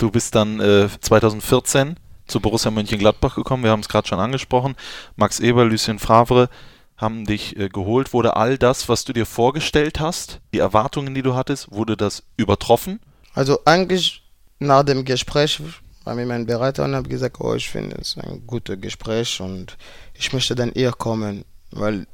Du 0.00 0.12
bist 0.12 0.32
dann 0.36 0.60
äh, 0.60 0.88
2014 1.00 1.96
zu 2.28 2.40
Borussia 2.40 2.70
Mönchengladbach 2.70 3.34
gekommen, 3.34 3.64
wir 3.64 3.70
haben 3.70 3.80
es 3.80 3.88
gerade 3.88 4.06
schon 4.06 4.20
angesprochen. 4.20 4.76
Max 5.16 5.40
Eber, 5.40 5.64
Lucien 5.64 5.98
Favre 5.98 6.48
haben 6.96 7.24
dich 7.24 7.56
äh, 7.56 7.68
geholt. 7.68 8.12
Wurde 8.12 8.36
all 8.36 8.58
das, 8.58 8.88
was 8.88 9.04
du 9.04 9.12
dir 9.12 9.26
vorgestellt 9.26 10.00
hast, 10.00 10.40
die 10.52 10.58
Erwartungen, 10.58 11.14
die 11.14 11.22
du 11.22 11.34
hattest, 11.34 11.70
wurde 11.72 11.96
das 11.96 12.22
übertroffen? 12.36 13.00
Also 13.34 13.60
eigentlich 13.64 14.22
nach 14.58 14.82
dem 14.82 15.04
Gespräch 15.04 15.60
war 16.04 16.14
mir 16.14 16.26
mein 16.26 16.46
Berater 16.46 16.84
und 16.84 16.94
habe 16.94 17.08
gesagt, 17.08 17.40
oh, 17.40 17.54
ich 17.54 17.68
finde 17.68 17.96
es 18.00 18.16
ein 18.16 18.42
gutes 18.46 18.80
Gespräch 18.80 19.40
und 19.40 19.76
ich 20.14 20.32
möchte 20.32 20.54
dann 20.54 20.72
eher 20.72 20.92
kommen, 20.92 21.44
weil 21.70 22.06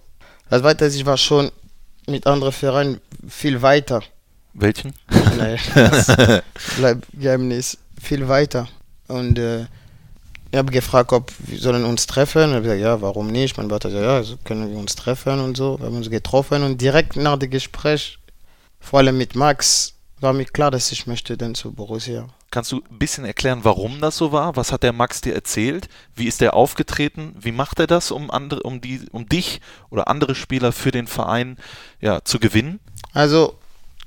das 0.51 0.62
weiter 0.62 0.87
ich 0.87 1.07
war 1.07 1.17
schon 1.17 1.51
mit 2.07 2.27
anderen 2.27 2.53
Vereinen 2.53 3.01
viel 3.29 3.62
weiter. 3.62 4.03
Welchen? 4.53 4.93
Nein, 5.37 5.59
das 5.75 6.07
bleibt 6.77 7.07
Geheimnis 7.12 7.79
viel 8.01 8.29
weiter. 8.29 8.69
Und 9.09 9.39
äh, 9.39 9.67
ich 10.55 10.59
habe 10.59 10.70
gefragt, 10.70 11.12
ob 11.12 11.32
wir 11.38 11.59
sollen 11.59 11.84
uns 11.84 12.07
treffen. 12.07 12.50
Ich 12.50 12.55
habe 12.55 12.62
gesagt, 12.62 12.80
ja, 12.80 13.00
warum 13.00 13.26
nicht? 13.26 13.57
Mein 13.57 13.70
Vater 13.70 13.90
sagt, 13.90 14.05
ja, 14.05 14.22
so 14.22 14.36
können 14.44 14.70
wir 14.70 14.78
uns 14.78 14.94
treffen 14.94 15.40
und 15.40 15.57
so. 15.57 15.80
Wir 15.80 15.86
haben 15.86 15.96
uns 15.96 16.09
getroffen 16.09 16.62
und 16.62 16.80
direkt 16.80 17.16
nach 17.16 17.36
dem 17.40 17.50
Gespräch, 17.50 18.20
vor 18.78 19.00
allem 19.00 19.18
mit 19.18 19.34
Max, 19.34 19.94
war 20.20 20.32
mir 20.32 20.44
klar, 20.44 20.70
dass 20.70 20.92
ich 20.92 21.09
möchte 21.09 21.36
dann 21.36 21.57
zu 21.57 21.72
Borussia. 21.72 22.28
Kannst 22.52 22.70
du 22.70 22.84
ein 22.88 23.00
bisschen 23.00 23.24
erklären, 23.24 23.64
warum 23.64 24.00
das 24.00 24.16
so 24.16 24.30
war? 24.30 24.55
Was 24.55 24.70
hat 24.70 24.84
der 24.84 24.92
Max 24.92 25.20
dir 25.20 25.34
erzählt? 25.34 25.88
Wie 26.14 26.28
ist 26.28 26.40
er 26.40 26.55
aufgetreten? 26.55 27.34
Wie 27.36 27.50
macht 27.50 27.80
er 27.80 27.88
das, 27.88 28.12
um 28.12 28.30
andere, 28.30 28.62
um 28.62 28.80
die, 28.80 29.00
um 29.11 29.28
dich 29.28 29.61
oder 29.90 30.07
andere 30.07 30.36
Spieler 30.36 30.70
für 30.70 30.92
den 30.92 31.09
Verein 31.09 31.57
ja, 32.00 32.22
zu 32.22 32.38
gewinnen? 32.38 32.78
Also, 33.12 33.59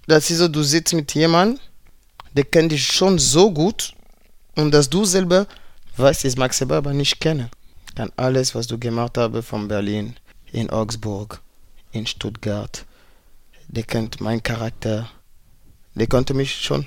das 0.07 0.29
ist 0.29 0.37
so, 0.37 0.47
du 0.47 0.63
sitzt 0.63 0.93
mit 0.93 1.13
jemandem, 1.13 1.59
der 2.31 2.45
kennt 2.45 2.71
dich 2.71 2.87
schon 2.87 3.19
so 3.19 3.51
gut 3.51 3.93
und 4.55 4.71
dass 4.71 4.89
du 4.89 5.03
selber 5.03 5.45
weißt, 5.99 6.25
dass 6.25 6.37
Max 6.37 6.57
selber 6.57 6.77
aber 6.77 6.93
nicht 6.93 7.19
kenne. 7.19 7.49
Dann 7.95 8.11
alles, 8.15 8.53
was 8.55 8.67
du 8.67 8.77
gemacht 8.77 9.17
habe 9.17 9.41
von 9.41 9.67
Berlin, 9.67 10.15
in 10.51 10.69
Augsburg, 10.69 11.41
in 11.91 12.05
Stuttgart, 12.05 12.85
der 13.67 13.83
kennt 13.83 14.21
meinen 14.21 14.43
Charakter, 14.43 15.09
der 15.95 16.07
konnte 16.07 16.33
mich 16.33 16.55
schon 16.55 16.85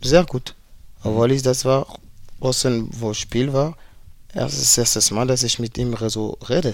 sehr 0.00 0.24
gut. 0.24 0.54
Obwohl 1.02 1.32
ich 1.32 1.42
das 1.42 1.64
war, 1.64 1.86
außen 2.40 2.88
wo 2.92 3.12
Spiel 3.14 3.52
war, 3.52 3.76
das 4.32 4.54
ist 4.54 4.76
das 4.76 4.96
erste 4.96 5.14
Mal, 5.14 5.26
dass 5.26 5.42
ich 5.42 5.58
mit 5.58 5.78
ihm 5.78 5.96
so 6.08 6.38
rede. 6.48 6.72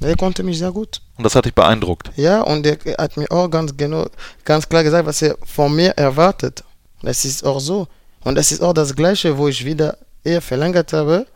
Der 0.00 0.16
konnte 0.16 0.42
mich 0.42 0.58
sehr 0.58 0.72
gut. 0.72 1.00
Und 1.16 1.24
das 1.24 1.34
hat 1.36 1.44
dich 1.44 1.54
beeindruckt. 1.54 2.10
Ja, 2.16 2.42
und 2.42 2.66
er 2.66 2.78
hat 2.98 3.16
mir 3.16 3.30
auch 3.30 3.48
ganz 3.48 3.76
genau, 3.76 4.06
ganz 4.44 4.68
klar 4.68 4.82
gesagt, 4.82 5.06
was 5.06 5.22
er 5.22 5.36
von 5.44 5.74
mir 5.74 5.90
erwartet. 5.90 6.64
Das 7.02 7.24
ist 7.24 7.44
auch 7.44 7.60
so. 7.60 7.86
Und 8.24 8.34
das 8.34 8.50
ist 8.50 8.62
auch 8.62 8.72
das 8.72 8.96
Gleiche, 8.96 9.38
wo 9.38 9.46
ich 9.48 9.64
wieder 9.64 9.98
eher 10.24 10.40
verlängert 10.40 10.92
habe. 10.92 11.26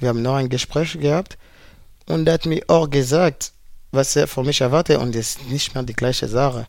Wir 0.00 0.08
haben 0.08 0.22
noch 0.22 0.34
ein 0.34 0.48
Gespräch 0.48 0.98
gehabt 0.98 1.38
und 2.06 2.26
er 2.26 2.34
hat 2.34 2.46
mir 2.46 2.62
auch 2.66 2.90
gesagt, 2.90 3.52
was 3.92 4.16
er 4.16 4.26
von 4.26 4.46
mich 4.46 4.60
erwartet 4.60 4.98
und 4.98 5.14
das 5.14 5.36
ist 5.36 5.48
nicht 5.48 5.74
mehr 5.74 5.84
die 5.84 5.94
gleiche 5.94 6.28
Sache. 6.28 6.66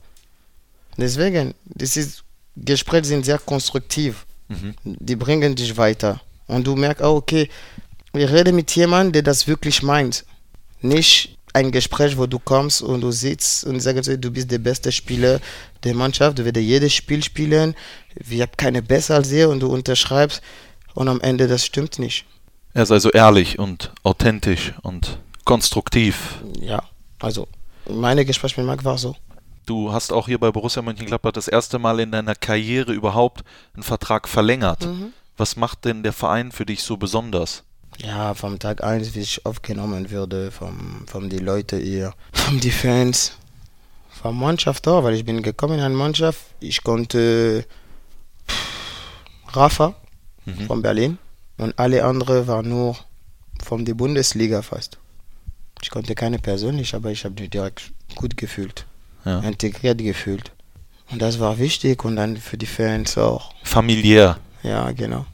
Deswegen, 0.97 1.53
ist, 1.80 2.24
Gespräche 2.55 3.05
sind 3.05 3.26
sehr 3.26 3.39
konstruktiv. 3.39 4.26
Mhm. 4.47 4.76
Die 4.84 5.15
bringen 5.15 5.55
dich 5.55 5.76
weiter. 5.78 6.21
Und 6.47 6.67
du 6.67 6.76
merkst 6.76 7.01
auch, 7.03 7.15
okay, 7.15 7.49
ich 8.13 8.30
rede 8.30 8.51
mit 8.51 8.76
jemandem, 8.76 9.13
der 9.13 9.24
das 9.24 9.47
wirklich 9.47 9.82
meint. 9.82 10.26
Nicht 10.82 11.38
ein 11.53 11.71
Gespräch, 11.71 12.17
wo 12.17 12.26
du 12.26 12.39
kommst 12.39 12.82
und 12.82 13.01
du 13.01 13.11
sitzt 13.11 13.63
und 13.63 13.80
sagst, 13.80 14.07
du 14.07 14.32
bist 14.32 14.51
der 14.51 14.57
beste 14.57 14.91
Spieler 14.91 15.39
der 15.84 15.93
Mannschaft, 15.93 16.39
du 16.39 16.45
wirst 16.45 16.57
jedes 16.57 16.93
Spiel 16.93 17.24
spielen, 17.24 17.76
wir 18.15 18.43
haben 18.43 18.57
keine 18.57 18.82
besser 18.82 19.15
als 19.15 19.32
ihr 19.32 19.49
und 19.49 19.59
du 19.59 19.67
unterschreibst 19.67 20.41
und 20.94 21.08
am 21.08 21.22
Ende 21.22 21.48
das 21.48 21.66
stimmt 21.66 22.00
nicht. 22.00 22.26
Er 22.74 22.84
ist 22.84 22.91
also 22.91 23.12
ehrlich 23.12 23.60
und 23.60 23.91
authentisch 24.04 24.74
und 24.82 25.20
konstruktiv. 25.46 26.44
Ja, 26.60 26.84
also 27.20 27.48
meine 27.88 28.26
Gespräch 28.26 28.58
mit 28.58 28.66
Marc 28.66 28.84
war 28.84 28.98
so. 28.98 29.16
Du 29.66 29.94
hast 29.94 30.12
auch 30.12 30.28
hier 30.28 30.39
bei 30.39 30.52
Borussia 30.52 30.82
Mönchengladbach 30.82 31.32
das 31.32 31.48
erste 31.48 31.80
Mal 31.80 32.00
in 32.00 32.12
deiner 32.12 32.36
Karriere 32.36 32.91
überhaupt 32.91 33.44
einen 33.74 33.84
Vertrag 33.84 34.28
verlängert. 34.28 34.88
Was 35.38 35.56
macht 35.56 35.86
denn 35.86 36.04
der 36.04 36.14
Verein 36.14 36.52
für 36.52 36.66
dich 36.66 36.84
so 36.84 36.98
besonders? 36.98 37.64
Ja, 37.98 38.34
vom 38.34 38.60
Tag 38.60 38.84
1, 38.84 39.16
wie 39.16 39.20
ich 39.20 39.46
aufgenommen 39.46 40.10
würde, 40.10 40.52
vom, 40.52 41.06
vom 41.08 41.30
die 41.30 41.38
Leute 41.38 41.78
hier, 41.78 42.14
vom 42.34 42.60
die 42.60 42.72
Fans, 42.72 43.34
vom 44.10 44.39
Mannschaft 44.39 44.88
auch, 44.88 45.04
weil 45.04 45.14
ich 45.14 45.26
bin 45.26 45.44
gekommen 45.44 45.76
in 45.76 45.86
eine 45.86 45.96
Mannschaft, 45.96 46.41
ich 46.60 46.84
konnte 46.84 47.66
pff, 48.48 49.56
Rafa 49.56 49.96
Mhm. 50.46 50.66
von 50.68 50.82
Berlin 50.82 51.18
und 51.58 51.78
alle 51.80 52.04
anderen 52.06 52.48
waren 52.48 52.70
nur 52.70 52.98
von 53.64 53.86
der 53.86 53.94
Bundesliga 53.94 54.62
fast. 54.62 54.98
Ich 55.82 55.89
konnte 55.89 56.16
keine 56.16 56.39
persönlich, 56.39 56.96
aber 56.96 57.12
ich 57.12 57.24
habe 57.26 57.39
mich 57.41 57.50
direkt 57.50 57.91
gut 58.16 58.38
gefühlt, 58.38 58.86
Ja. 59.26 59.39
integriert 59.39 59.98
gefühlt. 60.00 60.52
Und 61.12 61.22
das 61.22 61.39
war 61.39 61.58
wichtig 61.60 62.04
und 62.06 62.16
dann 62.16 62.38
für 62.38 62.58
die 62.58 62.66
Fans 62.66 63.18
auch. 63.18 63.54
Familiär. 63.64 64.38
Ja, 64.64 64.91
genau. 64.91 65.26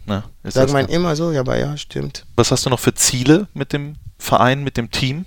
Ist 0.44 0.56
Sagt 0.56 0.74
man 0.74 0.88
immer 0.88 1.16
so, 1.16 1.32
ja, 1.32 1.42
aber 1.42 1.58
ja, 1.58 1.78
stimmt. 1.78 2.26
Was 2.36 2.52
hast 2.52 2.66
du 2.66 2.70
noch 2.72 2.80
für 2.80 2.96
Ziele 2.96 3.48
mit 3.54 3.74
dem 3.74 3.96
Verein, 4.18 4.64
mit 4.64 4.76
dem 4.76 4.90
Team? 4.90 5.26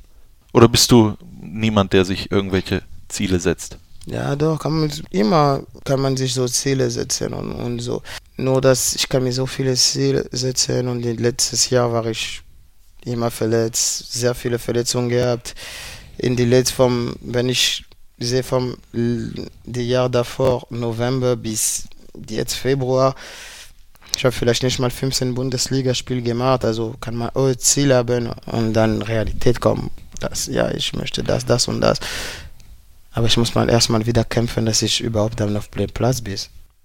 Oder 0.53 0.68
bist 0.68 0.91
du 0.91 1.16
niemand, 1.41 1.93
der 1.93 2.05
sich 2.05 2.30
irgendwelche 2.33 2.83
Ziele 3.09 3.39
setzt? 3.39 3.78
Ja, 4.07 4.34
doch, 4.34 4.59
kann 4.59 4.80
man 4.80 4.92
immer 5.11 5.62
kann 5.84 6.00
man 6.00 6.16
sich 6.16 6.34
so 6.34 6.46
Ziele 6.48 6.90
setzen 6.90 7.34
und, 7.34 7.53
und 7.53 7.78
so. 7.80 8.03
Nur 8.36 8.61
dass 8.61 8.94
ich 8.94 9.09
kann 9.09 9.22
mir 9.22 9.32
so 9.32 9.46
viele 9.46 9.74
Ziele 9.74 10.28
setzen 10.32 10.88
und 10.88 11.03
letztes 11.03 11.70
Jahr 11.70 11.92
war 11.92 12.07
ich 12.07 12.42
immer 13.05 13.30
verletzt, 13.30 14.12
sehr 14.12 14.34
viele 14.34 14.59
Verletzungen 14.59 15.09
gehabt. 15.09 15.55
In 16.18 16.36
die 16.36 16.44
letzten 16.44 16.76
vom, 16.76 17.14
wenn 17.20 17.48
ich 17.48 17.84
sehe 18.18 18.42
vom 18.42 18.76
die 18.92 19.88
Jahr 19.88 20.09
davor, 20.09 20.66
November 20.70 21.36
bis 21.36 21.84
jetzt 22.28 22.55
Februar, 22.55 23.14
ich 24.16 24.24
habe 24.24 24.32
vielleicht 24.32 24.62
nicht 24.62 24.78
mal 24.78 24.90
15 24.90 25.34
Bundesligaspiele 25.34 26.22
gemacht, 26.22 26.64
also 26.64 26.94
kann 27.00 27.16
man 27.16 27.30
auch 27.30 27.55
Ziel 27.57 27.94
haben 27.94 28.30
und 28.46 28.74
dann 28.74 29.03
Realität 29.03 29.61
kommen. 29.61 29.90
Das, 30.20 30.46
ja, 30.46 30.70
ich 30.70 30.92
möchte 30.92 31.24
das, 31.24 31.46
das 31.46 31.66
und 31.66 31.80
das. 31.80 31.98
Aber 33.12 33.26
ich 33.26 33.36
muss 33.36 33.54
mal 33.54 33.68
erstmal 33.68 34.06
wieder 34.06 34.24
kämpfen, 34.24 34.66
dass 34.66 34.82
ich 34.82 35.00
überhaupt 35.00 35.40
dann 35.40 35.56
auf 35.56 35.68
dem 35.68 35.90
Platz 35.90 36.22
bin. 36.22 36.38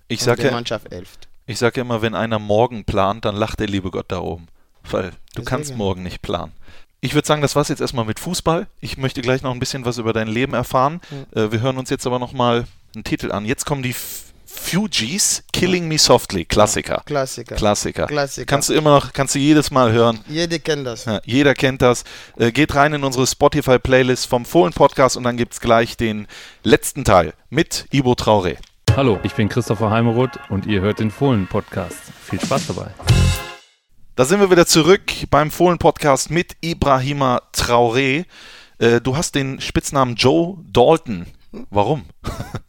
Ich 0.08 0.22
sage 0.22 0.52
Mannschaft 0.52 0.92
elft. 0.92 1.28
ich 1.46 1.58
sag 1.58 1.78
ja 1.78 1.82
immer, 1.82 2.02
wenn 2.02 2.16
einer 2.16 2.40
morgen 2.40 2.84
plant, 2.86 3.26
dann 3.26 3.36
lacht 3.36 3.60
der 3.60 3.68
liebe 3.68 3.92
Gott 3.92 4.12
da 4.12 4.20
oben. 4.20 4.48
Weil 4.90 5.12
du 5.12 5.16
Deswegen. 5.30 5.46
kannst 5.46 5.76
morgen 5.76 6.04
nicht 6.04 6.22
planen. 6.22 6.54
Ich 7.00 7.14
würde 7.14 7.28
sagen, 7.28 7.42
das 7.42 7.56
war's 7.56 7.68
jetzt 7.68 7.82
erstmal 7.82 8.06
mit 8.06 8.20
Fußball. 8.20 8.68
Ich 8.80 8.98
möchte 8.98 9.22
gleich 9.22 9.42
noch 9.42 9.52
ein 9.52 9.60
bisschen 9.60 9.86
was 9.86 9.98
über 9.98 10.14
dein 10.14 10.28
Leben 10.28 10.54
erfahren. 10.54 11.00
Äh, 11.34 11.52
wir 11.52 11.62
hören 11.62 11.78
uns 11.78 11.90
jetzt 11.90 12.08
aber 12.08 12.20
nochmal 12.20 12.66
einen 12.96 13.04
Titel 13.04 13.32
an. 13.32 13.46
Jetzt 13.46 13.66
kommen 13.66 13.84
die 13.84 13.96
Fugees, 14.58 15.44
Killing 15.54 15.88
Me 15.88 15.98
Softly, 15.98 16.44
Klassiker. 16.44 17.02
Klassiker. 17.06 17.56
Klassiker. 17.56 18.08
Klassiker. 18.08 18.46
Kannst 18.46 18.70
du 18.70 18.74
immer 18.74 18.90
noch, 18.92 19.14
kannst 19.14 19.36
du 19.36 19.40
jedes 19.40 19.72
Mal 19.72 19.92
hören. 19.94 20.20
Jeder 20.28 20.60
kennt 20.60 20.86
das. 20.86 21.06
Ja, 21.06 21.22
jeder 21.24 21.54
kennt 21.54 21.82
das. 21.82 22.04
Äh, 22.38 22.52
geht 22.52 22.76
rein 22.76 22.94
in 22.94 23.04
unsere 23.04 23.26
Spotify-Playlist 23.26 24.28
vom 24.28 24.44
Fohlen-Podcast 24.44 25.16
und 25.16 25.24
dann 25.24 25.38
gibt's 25.38 25.62
gleich 25.62 25.96
den 25.96 26.28
letzten 26.64 27.06
Teil 27.06 27.34
mit 27.50 27.86
Ibo 27.92 28.14
Traoré. 28.14 28.58
Hallo, 28.96 29.20
ich 29.24 29.34
bin 29.36 29.48
Christopher 29.48 29.92
Heimeroth 29.92 30.40
und 30.50 30.66
ihr 30.66 30.82
hört 30.82 31.00
den 31.00 31.12
Fohlen-Podcast. 31.12 31.96
Viel 32.24 32.42
Spaß 32.42 32.68
dabei. 32.68 32.88
Da 34.16 34.26
sind 34.26 34.40
wir 34.40 34.50
wieder 34.50 34.66
zurück 34.66 35.14
beim 35.30 35.52
Fohlen-Podcast 35.52 36.32
mit 36.32 36.58
Ibrahima 36.62 37.42
Traoré. 37.54 38.26
Äh, 38.80 39.00
du 39.00 39.16
hast 39.16 39.36
den 39.36 39.62
Spitznamen 39.62 40.16
Joe 40.16 40.58
Dalton. 40.72 41.28
Warum? 41.70 42.06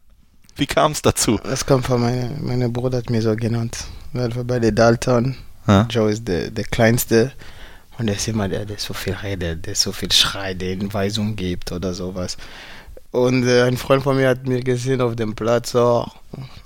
Wie 0.59 0.67
kam 0.67 0.91
es 0.91 1.01
dazu? 1.01 1.39
Das 1.43 1.65
kommt 1.65 1.85
von 1.85 2.01
meinem 2.01 2.45
meine 2.45 2.69
Bruder 2.69 2.97
hat 2.97 3.09
mir 3.09 3.21
so 3.21 3.33
genannt. 3.35 3.77
Weil 4.11 4.35
wir 4.35 4.43
beide 4.43 4.73
Dalton. 4.73 5.37
Ja? 5.67 5.87
Joe 5.89 6.11
ist 6.11 6.27
der, 6.27 6.51
der 6.51 6.65
Kleinste. 6.65 7.31
Und 7.97 8.07
der 8.07 8.15
ist 8.15 8.27
immer 8.27 8.49
der, 8.49 8.65
der 8.65 8.77
so 8.77 8.93
viel 8.93 9.13
redet, 9.13 9.65
der 9.65 9.75
so 9.75 9.91
viel 9.91 10.11
schreit, 10.11 10.61
der 10.61 10.69
Hinweisungen 10.69 11.35
gibt 11.35 11.71
oder 11.71 11.93
sowas. 11.93 12.37
Und 13.11 13.47
äh, 13.47 13.63
ein 13.63 13.77
Freund 13.77 14.03
von 14.03 14.17
mir 14.17 14.29
hat 14.29 14.47
mir 14.47 14.61
gesehen 14.61 15.01
auf 15.01 15.15
dem 15.15 15.33
Platz 15.33 15.75
auch, 15.75 16.15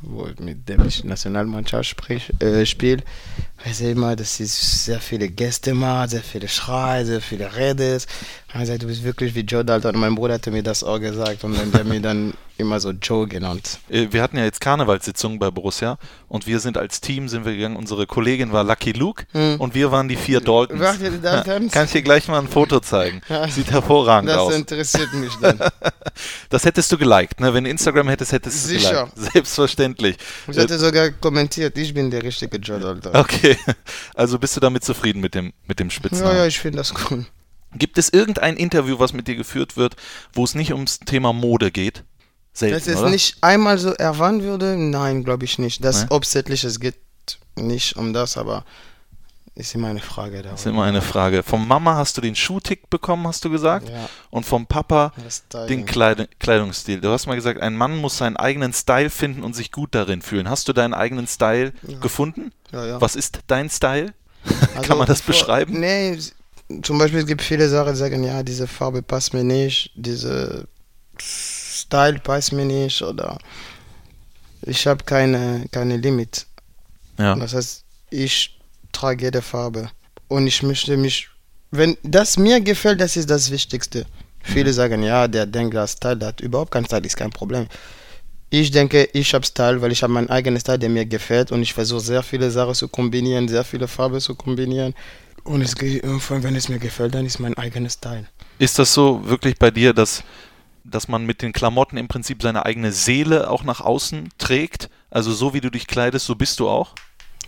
wo 0.01 0.27
ich 0.27 0.39
mit 0.39 0.67
dem 0.67 0.85
ich 0.87 1.03
Nationalmannschaft 1.03 1.85
sprich, 1.89 2.31
äh, 2.41 2.65
spiele. 2.65 3.03
Er 3.65 3.73
sagt 3.73 3.89
immer, 3.91 4.15
dass 4.17 4.41
es 4.41 4.85
sehr 4.85 4.99
viele 4.99 5.29
Gäste 5.29 5.73
macht, 5.73 6.09
sehr 6.09 6.21
viele 6.21 6.49
Schrei, 6.49 7.05
sehr 7.05 7.21
viele 7.21 7.55
Redes. 7.55 8.07
Und 8.53 8.59
er 8.59 8.65
sagt, 8.65 8.83
du 8.83 8.87
bist 8.87 9.03
wirklich 9.03 9.33
wie 9.35 9.39
Joe 9.41 9.63
Dalton. 9.63 9.95
Und 9.95 10.01
mein 10.01 10.15
Bruder 10.15 10.33
hatte 10.33 10.51
mir 10.51 10.63
das 10.63 10.83
auch 10.83 10.99
gesagt 10.99 11.43
und 11.45 11.57
dann 11.57 11.71
der 11.71 11.79
hat 11.81 11.87
mir 11.87 12.01
dann 12.01 12.33
immer 12.57 12.79
so 12.81 12.91
Joe 12.91 13.25
genannt. 13.27 13.79
Äh, 13.89 14.07
Wir 14.11 14.21
hatten 14.21 14.37
ja 14.37 14.43
jetzt 14.43 14.59
Karnevalssitzungen 14.61 15.39
bei 15.39 15.49
Borussia 15.49 15.97
und 16.27 16.45
wir 16.45 16.59
sind 16.59 16.77
als 16.77 16.99
Team 17.01 17.29
sind 17.29 17.45
wir 17.45 17.55
gegangen. 17.55 17.77
Unsere 17.77 18.05
Kollegin 18.05 18.51
war 18.51 18.63
Lucky 18.65 18.91
Luke 18.91 19.23
Hm. 19.31 19.55
und 19.59 19.73
wir 19.73 19.91
waren 19.91 20.07
die 20.09 20.17
vier 20.17 20.41
Daltons. 20.41 20.79
Daltons? 21.21 21.71
Kann 21.71 21.85
ich 21.85 21.91
dir 21.93 22.01
gleich 22.03 22.27
mal 22.27 22.39
ein 22.39 22.47
Foto 22.49 22.79
zeigen? 22.81 23.21
Ja. 23.29 23.47
Sieht 23.47 23.71
hervorragend 23.71 24.29
Das 24.29 24.37
aus. 24.37 24.53
interessiert 24.53 25.13
mich 25.13 25.31
dann. 25.41 25.57
Das 26.49 26.63
hättest 26.65 26.91
du 26.91 26.97
geliked, 26.99 27.39
ne? 27.39 27.55
Wenn 27.55 27.63
du 27.63 27.71
Instagram 27.71 28.07
hättest, 28.07 28.33
hättest 28.33 28.69
du 28.69 28.75
es 28.75 28.81
Sicher. 28.83 29.09
geliked. 29.15 29.33
Selbstverständlich. 29.55 30.17
Ich 30.49 30.57
hatte 30.57 30.79
sogar 30.79 31.11
kommentiert, 31.11 31.77
ich 31.77 31.93
bin 31.93 32.09
der 32.11 32.23
richtige 32.23 32.57
Joe 32.57 32.79
Dalton. 32.79 33.15
Okay, 33.15 33.57
also 34.15 34.39
bist 34.39 34.55
du 34.55 34.59
damit 34.59 34.83
zufrieden 34.83 35.19
mit 35.21 35.35
dem, 35.35 35.53
mit 35.67 35.79
dem 35.79 35.89
Spitznamen? 35.89 36.35
Ja, 36.35 36.41
ja, 36.41 36.47
ich 36.47 36.59
finde 36.59 36.77
das 36.77 36.93
cool. 37.09 37.25
Gibt 37.75 37.97
es 37.97 38.09
irgendein 38.09 38.55
Interview, 38.57 38.99
was 38.99 39.13
mit 39.13 39.27
dir 39.27 39.35
geführt 39.35 39.77
wird, 39.77 39.95
wo 40.33 40.43
es 40.43 40.53
nicht 40.55 40.73
ums 40.73 40.99
Thema 40.99 41.33
Mode 41.33 41.71
geht? 41.71 42.03
Selten, 42.53 42.75
Dass 42.75 42.87
es 42.87 42.97
oder? 43.01 43.09
nicht 43.09 43.37
einmal 43.41 43.79
so 43.79 43.91
erwähnt 43.93 44.43
würde, 44.43 44.77
nein, 44.77 45.23
glaube 45.23 45.45
ich 45.45 45.57
nicht. 45.57 45.83
Das 45.83 46.01
Nee? 46.03 46.07
obsätlich, 46.11 46.63
es 46.63 46.79
geht 46.79 46.95
nicht 47.55 47.95
um 47.97 48.13
das, 48.13 48.37
aber 48.37 48.63
ist 49.55 49.75
immer 49.75 49.89
eine 49.89 49.99
Frage 49.99 50.41
da. 50.41 50.53
Ist 50.53 50.65
immer 50.65 50.83
eine 50.83 51.01
Frage. 51.01 51.43
Vom 51.43 51.67
Mama 51.67 51.95
hast 51.95 52.17
du 52.17 52.21
den 52.21 52.35
Schuhtick 52.35 52.89
bekommen, 52.89 53.27
hast 53.27 53.45
du 53.45 53.49
gesagt? 53.51 53.87
Ja, 53.89 54.09
Und 54.31 54.45
vom 54.45 54.65
Papa 54.65 55.13
den 55.69 55.85
Kleid 55.85 56.27
Kleidungsstil. 56.39 57.01
Du 57.01 57.09
hast 57.09 57.27
mal 57.27 57.35
gesagt, 57.35 57.61
ein 57.61 57.75
Mann 57.75 57.95
muss 57.97 58.17
seinen 58.17 58.35
eigenen 58.37 58.73
Style 58.73 59.09
finden 59.11 59.43
und 59.43 59.55
sich 59.55 59.71
gut 59.71 59.93
darin 59.93 60.21
fühlen. 60.23 60.49
Hast 60.49 60.67
du 60.67 60.73
deinen 60.73 60.93
eigenen 60.95 61.27
Style 61.27 61.73
Ja. 61.87 61.99
gefunden? 61.99 62.51
ja, 62.71 62.85
ja. 62.85 63.01
Was 63.01 63.15
ist 63.15 63.39
dein 63.47 63.69
Style? 63.69 64.13
Also, 64.75 64.81
Kann 64.87 64.97
man 64.97 65.07
das 65.07 65.21
vor- 65.21 65.33
beschreiben? 65.33 65.79
Nee, 65.79 66.17
zum 66.81 66.97
Beispiel 66.97 67.19
es 67.19 67.27
gibt 67.27 67.41
viele 67.43 67.69
Sachen, 67.69 67.93
die 67.93 67.99
sagen, 67.99 68.23
ja, 68.23 68.41
diese 68.43 68.67
Farbe 68.67 69.01
passt 69.03 69.33
mir 69.33 69.43
nicht, 69.43 69.91
diese 69.95 70.67
Style 71.21 72.19
passt 72.19 72.51
mir 72.53 72.65
nicht 72.65 73.01
oder 73.03 73.37
ich 74.63 74.87
habe 74.87 75.03
keine, 75.03 75.65
keine 75.71 75.97
Limit. 75.97 76.47
Ja. 77.19 77.35
Das 77.35 77.53
heißt, 77.53 77.83
ich 78.09 78.59
trage 78.93 79.25
jede 79.25 79.41
Farbe 79.41 79.89
und 80.29 80.47
ich 80.47 80.63
möchte 80.63 80.95
mich, 80.95 81.27
wenn 81.71 81.97
das 82.03 82.37
mir 82.37 82.61
gefällt, 82.61 83.01
das 83.01 83.17
ist 83.17 83.29
das 83.29 83.51
Wichtigste. 83.51 84.05
Viele 84.41 84.71
sagen, 84.73 85.03
ja, 85.03 85.27
der 85.27 85.45
denkt, 85.45 85.73
der 85.73 85.87
Style, 85.87 86.17
der 86.17 86.29
hat 86.29 86.41
überhaupt 86.41 86.71
keinen 86.71 86.85
Style, 86.85 87.05
ist 87.05 87.17
kein 87.17 87.31
Problem. 87.31 87.67
Ich 88.49 88.69
denke, 88.69 89.09
ich 89.13 89.33
habe 89.33 89.45
Style, 89.45 89.81
weil 89.81 89.91
ich 89.91 90.03
habe 90.03 90.13
meinen 90.13 90.29
eigenen 90.29 90.59
Style, 90.59 90.77
der 90.77 90.89
mir 90.89 91.05
gefällt 91.05 91.51
und 91.51 91.61
ich 91.63 91.73
versuche 91.73 92.01
sehr 92.01 92.21
viele 92.21 92.51
Sachen 92.51 92.75
zu 92.75 92.87
kombinieren, 92.87 93.47
sehr 93.47 93.63
viele 93.63 93.87
Farben 93.87 94.19
zu 94.19 94.35
kombinieren. 94.35 94.93
Und 95.43 95.61
es, 95.61 95.75
ge- 95.75 95.97
irgendwann, 95.97 96.43
wenn 96.43 96.55
es 96.55 96.69
mir 96.69 96.77
gefällt, 96.77 97.15
dann 97.15 97.25
ist 97.25 97.39
mein 97.39 97.57
eigener 97.57 97.89
Style. 97.89 98.25
Ist 98.59 98.77
das 98.77 98.93
so 98.93 99.27
wirklich 99.27 99.57
bei 99.57 99.71
dir, 99.71 99.93
dass, 99.93 100.23
dass 100.83 101.07
man 101.07 101.25
mit 101.25 101.41
den 101.41 101.51
Klamotten 101.51 101.97
im 101.97 102.07
Prinzip 102.07 102.43
seine 102.43 102.65
eigene 102.65 102.91
Seele 102.91 103.49
auch 103.49 103.63
nach 103.63 103.81
außen 103.81 104.29
trägt? 104.37 104.89
Also 105.09 105.33
so 105.33 105.53
wie 105.53 105.61
du 105.61 105.71
dich 105.71 105.87
kleidest, 105.87 106.25
so 106.27 106.35
bist 106.35 106.59
du 106.59 106.69
auch? 106.69 106.93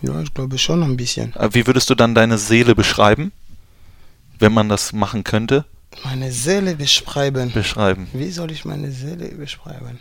Ja, 0.02 0.20
ich 0.20 0.32
glaube 0.34 0.58
schon 0.58 0.82
ein 0.82 0.96
bisschen. 0.96 1.34
Äh, 1.36 1.48
Wie 1.52 1.66
würdest 1.66 1.88
du 1.90 1.94
dann 1.94 2.14
deine 2.14 2.38
Seele 2.38 2.74
beschreiben, 2.74 3.32
wenn 4.38 4.52
man 4.52 4.68
das 4.68 4.92
machen 4.92 5.24
könnte? 5.24 5.64
Meine 6.04 6.30
Seele 6.32 6.76
beschreiben. 6.76 7.52
Beschreiben. 7.52 8.06
Wie 8.12 8.30
soll 8.30 8.50
ich 8.50 8.64
meine 8.64 8.92
Seele 8.92 9.28
beschreiben? 9.28 10.00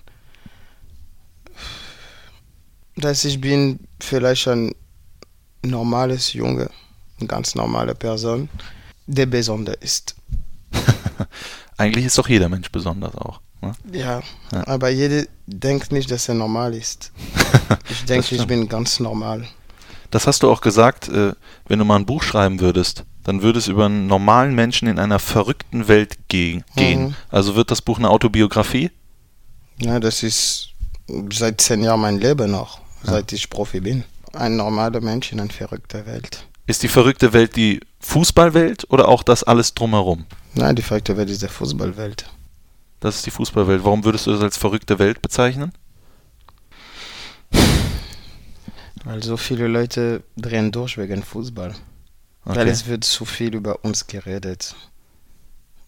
Dass 2.98 3.26
ich 3.26 3.40
bin 3.42 3.80
vielleicht 4.00 4.48
ein 4.48 4.74
normales 5.64 6.34
Junge, 6.34 6.70
eine 7.20 7.28
ganz 7.28 7.56
normale 7.56 7.96
Person, 7.96 8.50
der 9.08 9.26
besonders 9.26 9.78
ist. 9.82 10.16
Eigentlich 11.78 12.06
ist 12.06 12.18
doch 12.18 12.28
jeder 12.30 12.50
Mensch 12.50 12.70
besonders 12.72 13.16
auch. 13.16 13.42
Ne? 13.62 13.74
Ja, 13.92 14.22
Ja. 14.52 14.68
aber 14.68 14.90
jeder 14.90 15.26
denkt 15.48 15.92
nicht, 15.92 16.10
dass 16.12 16.28
er 16.30 16.36
normal 16.36 16.74
ist. 16.74 17.12
Ich 17.90 18.06
denke, 18.06 18.36
ich 18.36 18.46
bin 18.46 18.68
ganz 18.70 19.00
normal. 19.00 19.48
Das 20.16 20.28
hast 20.28 20.44
du 20.44 20.50
auch 20.50 20.62
gesagt, 20.62 21.10
äh, 21.10 21.34
wenn 21.68 21.78
du 21.78 21.84
mal 21.84 21.98
ein 21.98 22.06
Buch 22.06 22.24
schreiben 22.24 22.62
würdest, 22.62 23.04
dann 23.26 23.42
würde 23.42 23.60
es 23.60 23.68
über 23.68 23.88
einen 23.88 24.08
normalen 24.08 24.56
Menschen 24.56 24.88
in 24.88 24.98
einer 24.98 25.20
verrückten 25.20 25.90
Welt 25.90 26.30
ge 26.30 26.62
gehen. 26.78 27.08
Mhm. 27.08 27.16
Also 27.30 27.58
wird 27.58 27.70
das 27.70 27.82
Buch 27.82 28.00
eine 28.00 28.10
Autobiografie? 28.10 28.92
Ja, 29.78 30.00
das 30.00 30.24
ist 30.24 30.70
seit 31.34 31.60
zehn 31.60 31.84
Jahren 31.84 32.00
mein 32.00 32.18
Leben 32.18 32.50
noch, 32.50 32.80
seit 33.04 33.34
ich 33.34 33.50
Profi 33.50 33.82
bin. 33.82 34.06
Ein 34.32 34.56
normaler 34.56 35.02
Mensch 35.02 35.34
in 35.34 35.42
einer 35.42 35.50
verrückten 35.50 36.06
Welt. 36.06 36.48
Ist 36.66 36.84
die 36.84 36.88
verrückte 36.88 37.34
Welt 37.34 37.58
die 37.58 37.82
Fußballwelt 38.00 38.90
oder 38.90 39.10
auch 39.10 39.22
das 39.22 39.44
alles 39.44 39.74
drumherum? 39.74 40.24
Nein, 40.54 40.78
die 40.78 40.82
verrückte 40.82 41.18
Welt 41.18 41.30
ist 41.30 41.42
der 41.42 41.50
Fußballwelt. 41.50 42.26
Das 43.02 43.18
ist 43.18 43.26
die 43.26 43.32
Fußballwelt. 43.32 43.84
Warum 43.84 44.06
würdest 44.06 44.28
du 44.28 44.32
das 44.32 44.40
als 44.40 44.56
verrückte 44.56 44.98
Welt 44.98 45.22
bezeichnen? 45.22 45.74
Weil 49.06 49.24
so 49.24 49.38
viele 49.38 49.68
Leute 49.68 50.24
drehen 50.36 50.72
durch 50.72 50.98
wegen 50.98 51.24
Fußball. 51.24 51.74
Weil 52.44 52.58
Okay. 52.58 52.70
es 52.70 52.86
wird 52.88 53.04
zu 53.04 53.24
viel 53.26 53.56
über 53.56 53.84
uns 53.86 54.06
geredet. 54.08 54.76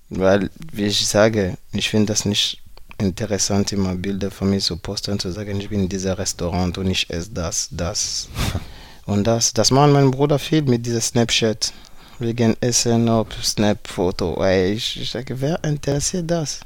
Weil, 0.10 0.50
wie 0.72 0.86
ich 0.86 1.06
sage, 1.08 1.58
ich 1.74 1.90
finde 1.90 2.08
das 2.14 2.26
nicht 2.26 2.62
interessant, 2.98 3.74
immer 3.74 3.94
Bilder 3.96 4.32
von 4.32 4.50
mir 4.50 4.60
zu 4.60 4.78
posten 4.78 5.20
zu 5.20 5.32
sagen, 5.32 5.60
ich 5.60 5.70
bin 5.70 5.82
in 5.82 5.90
diesem 5.90 6.14
Restaurant 6.14 6.78
und 6.78 6.90
ich 6.90 7.10
esse 7.10 7.32
das, 7.32 7.68
das 7.72 8.30
und 9.06 9.26
das. 9.26 9.54
Das 9.54 9.70
macht 9.72 9.92
mein 9.92 10.10
Bruder 10.12 10.40
viel 10.40 10.64
mit 10.64 10.86
dieser 10.86 11.02
Snapchat. 11.02 11.74
Wegen 12.20 12.56
Essen, 12.62 13.10
ob 13.10 13.32
Snap-Foto. 13.34 14.44
Ich, 14.44 15.00
ich 15.00 15.12
sage, 15.12 15.40
wer 15.40 15.64
interessiert 15.64 16.32
das? 16.32 16.62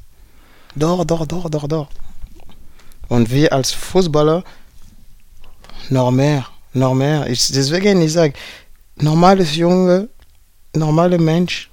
Doch, 0.74 1.04
doch, 1.04 1.26
doch, 1.26 1.50
doch, 1.50 1.68
doch. 1.68 1.88
Und 3.08 3.30
wir 3.30 3.52
als 3.52 3.72
Fußballer 3.72 4.44
noch 5.90 6.10
mehr. 6.10 6.46
Ich, 7.28 7.48
deswegen 7.48 8.02
ich 8.02 8.12
sage, 8.12 8.34
normales 8.96 9.56
Junge, 9.56 10.08
normaler 10.74 11.18
Mensch 11.18 11.70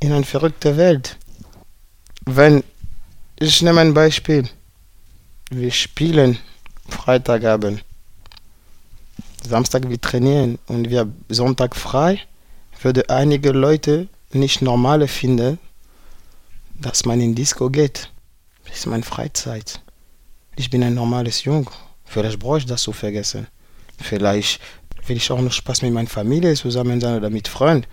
in 0.00 0.12
einer 0.12 0.24
verrückten 0.24 0.76
Welt. 0.76 1.16
Wenn, 2.26 2.64
ich 3.38 3.62
nehme 3.62 3.80
ein 3.80 3.94
Beispiel. 3.94 4.48
Wir 5.50 5.70
spielen 5.70 6.38
Freitagabend. 6.88 7.84
Samstag 9.48 9.88
wir 9.88 10.00
trainieren 10.00 10.58
und 10.66 10.90
wir 10.90 11.10
Sonntag 11.28 11.74
frei, 11.74 12.20
würde 12.82 13.08
einige 13.08 13.52
Leute 13.52 14.08
nicht 14.32 14.62
normale 14.62 15.08
finden, 15.08 15.58
dass 16.74 17.04
man 17.04 17.20
in 17.20 17.34
Disco 17.34 17.70
geht. 17.70 18.10
Das 18.64 18.78
ist 18.78 18.86
meine 18.86 19.02
Freizeit. 19.02 19.80
Ich 20.56 20.70
bin 20.70 20.82
ein 20.82 20.94
normales 20.94 21.44
Jung. 21.44 21.70
Vielleicht 22.10 22.40
brauche 22.40 22.58
ich 22.58 22.66
das 22.66 22.82
zu 22.82 22.92
vergessen. 22.92 23.46
Vielleicht 23.98 24.60
will 25.06 25.16
ich 25.16 25.30
auch 25.30 25.40
noch 25.40 25.52
Spaß 25.52 25.82
mit 25.82 25.92
meiner 25.92 26.08
Familie 26.08 26.54
zusammen 26.54 27.00
sein 27.00 27.16
oder 27.16 27.30
mit 27.30 27.46
Freunden. 27.46 27.86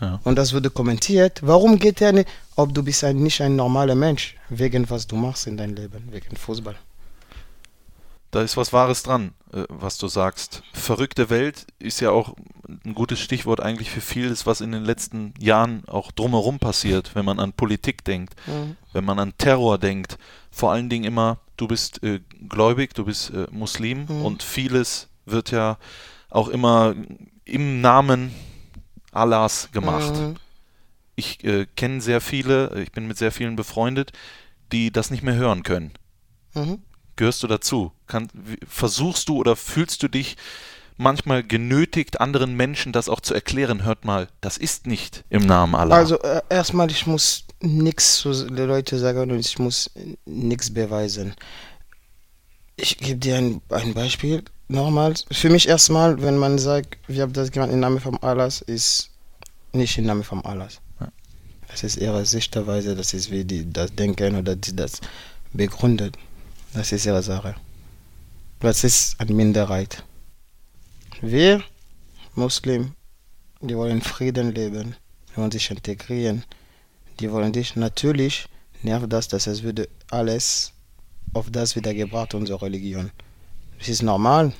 Ja. 0.00 0.20
Und 0.22 0.36
das 0.36 0.54
wurde 0.54 0.70
kommentiert. 0.70 1.40
Warum 1.42 1.80
geht 1.80 2.00
er 2.00 2.12
nicht, 2.12 2.28
ob 2.54 2.72
du 2.72 2.84
bist 2.84 3.02
ein, 3.02 3.16
nicht 3.16 3.40
ein 3.40 3.56
normaler 3.56 3.96
Mensch, 3.96 4.36
wegen 4.48 4.88
was 4.88 5.08
du 5.08 5.16
machst 5.16 5.48
in 5.48 5.56
deinem 5.56 5.74
Leben, 5.74 6.12
wegen 6.12 6.36
Fußball. 6.36 6.76
Da 8.30 8.42
ist 8.42 8.56
was 8.56 8.72
Wahres 8.72 9.02
dran, 9.02 9.32
äh, 9.52 9.64
was 9.68 9.98
du 9.98 10.06
sagst. 10.06 10.62
Verrückte 10.72 11.28
Welt 11.28 11.66
ist 11.80 11.98
ja 11.98 12.10
auch 12.10 12.36
ein 12.84 12.94
gutes 12.94 13.18
Stichwort 13.18 13.60
eigentlich 13.60 13.90
für 13.90 14.00
vieles, 14.00 14.46
was 14.46 14.60
in 14.60 14.70
den 14.70 14.84
letzten 14.84 15.34
Jahren 15.40 15.82
auch 15.88 16.12
drumherum 16.12 16.60
passiert, 16.60 17.16
wenn 17.16 17.24
man 17.24 17.40
an 17.40 17.52
Politik 17.52 18.04
denkt, 18.04 18.36
wenn 18.92 19.04
man 19.04 19.18
an 19.18 19.32
Terror 19.38 19.78
denkt. 19.78 20.18
Vor 20.52 20.70
allen 20.70 20.88
Dingen 20.88 21.04
immer, 21.04 21.38
du 21.56 21.66
bist 21.66 22.02
äh, 22.02 22.20
gläubig, 22.48 22.94
du 22.94 23.04
bist 23.04 23.30
äh, 23.30 23.46
Muslim 23.50 24.06
Mhm. 24.08 24.24
und 24.24 24.42
vieles 24.42 25.08
wird 25.26 25.50
ja 25.50 25.78
auch 26.30 26.48
immer 26.48 26.94
im 27.44 27.80
Namen 27.80 28.34
Allahs 29.12 29.70
gemacht. 29.72 30.14
Mhm. 30.14 30.34
Ich 31.16 31.42
äh, 31.44 31.66
kenne 31.76 32.00
sehr 32.00 32.20
viele, 32.20 32.80
ich 32.82 32.92
bin 32.92 33.08
mit 33.08 33.18
sehr 33.18 33.32
vielen 33.32 33.56
befreundet, 33.56 34.12
die 34.72 34.92
das 34.92 35.10
nicht 35.10 35.22
mehr 35.22 35.34
hören 35.34 35.62
können. 35.62 35.92
Mhm. 36.54 36.82
Gehörst 37.16 37.42
du 37.42 37.46
dazu? 37.48 37.92
Kann, 38.06 38.28
versuchst 38.68 39.28
du 39.28 39.38
oder 39.38 39.56
fühlst 39.56 40.02
du 40.02 40.08
dich 40.08 40.36
manchmal 40.96 41.42
genötigt, 41.42 42.20
anderen 42.20 42.54
Menschen 42.54 42.92
das 42.92 43.08
auch 43.08 43.20
zu 43.20 43.34
erklären? 43.34 43.84
Hört 43.84 44.04
mal, 44.04 44.28
das 44.40 44.56
ist 44.58 44.86
nicht 44.86 45.24
im 45.28 45.44
Namen 45.46 45.74
Allah. 45.74 45.96
Also 45.96 46.20
äh, 46.20 46.42
erstmal, 46.48 46.90
ich 46.90 47.06
muss 47.06 47.44
nichts 47.60 48.18
zu 48.18 48.32
den 48.46 48.68
Leuten 48.68 48.98
sagen 48.98 49.30
und 49.32 49.38
ich 49.40 49.58
muss 49.58 49.90
nichts 50.26 50.72
beweisen. 50.72 51.34
Ich 52.80 52.96
gebe 52.96 53.18
dir 53.18 53.36
ein, 53.36 53.60
ein 53.70 53.92
Beispiel. 53.92 54.44
Nochmal, 54.68 55.14
für 55.32 55.50
mich 55.50 55.66
erstmal, 55.68 56.22
wenn 56.22 56.36
man 56.36 56.58
sagt, 56.58 56.96
wir 57.08 57.22
haben 57.22 57.32
das 57.32 57.50
gemacht 57.50 57.70
im 57.72 57.80
Namen 57.80 58.00
von 58.00 58.16
Allahs, 58.22 58.60
ist 58.60 59.10
nicht 59.72 59.98
im 59.98 60.06
Namen 60.06 60.22
von 60.22 60.44
Allahs. 60.44 60.80
Ja. 61.00 61.08
Das 61.66 61.82
ist 61.82 61.96
ihre 61.96 62.24
Sichtweise, 62.24 62.94
das 62.94 63.14
ist 63.14 63.32
wie 63.32 63.44
die 63.44 63.70
das 63.72 63.92
denken 63.94 64.36
oder 64.36 64.54
die 64.54 64.76
das 64.76 65.00
begründet. 65.52 66.16
Das 66.72 66.92
ist 66.92 67.04
ihre 67.04 67.22
Sache. 67.22 67.56
Das 68.60 68.84
ist 68.84 69.20
eine 69.20 69.32
Minderheit. 69.32 70.04
Wir, 71.20 71.64
Muslim, 72.36 72.92
die 73.60 73.76
wollen 73.76 74.02
Frieden 74.02 74.54
leben, 74.54 74.94
die 75.32 75.36
wollen 75.38 75.50
sich 75.50 75.68
integrieren, 75.70 76.44
die 77.18 77.32
wollen 77.32 77.52
dich 77.52 77.74
natürlich 77.74 78.48
nervt 78.82 79.12
das, 79.12 79.26
dass 79.28 79.46
es 79.46 79.62
würde 79.62 79.88
alles 80.10 80.72
auf 81.32 81.50
das 81.50 81.76
wieder 81.76 81.94
gebracht, 81.94 82.34
unsere 82.34 82.62
Religion. 82.62 83.10
Das 83.78 83.88
ist 83.88 84.02
normal. 84.02 84.52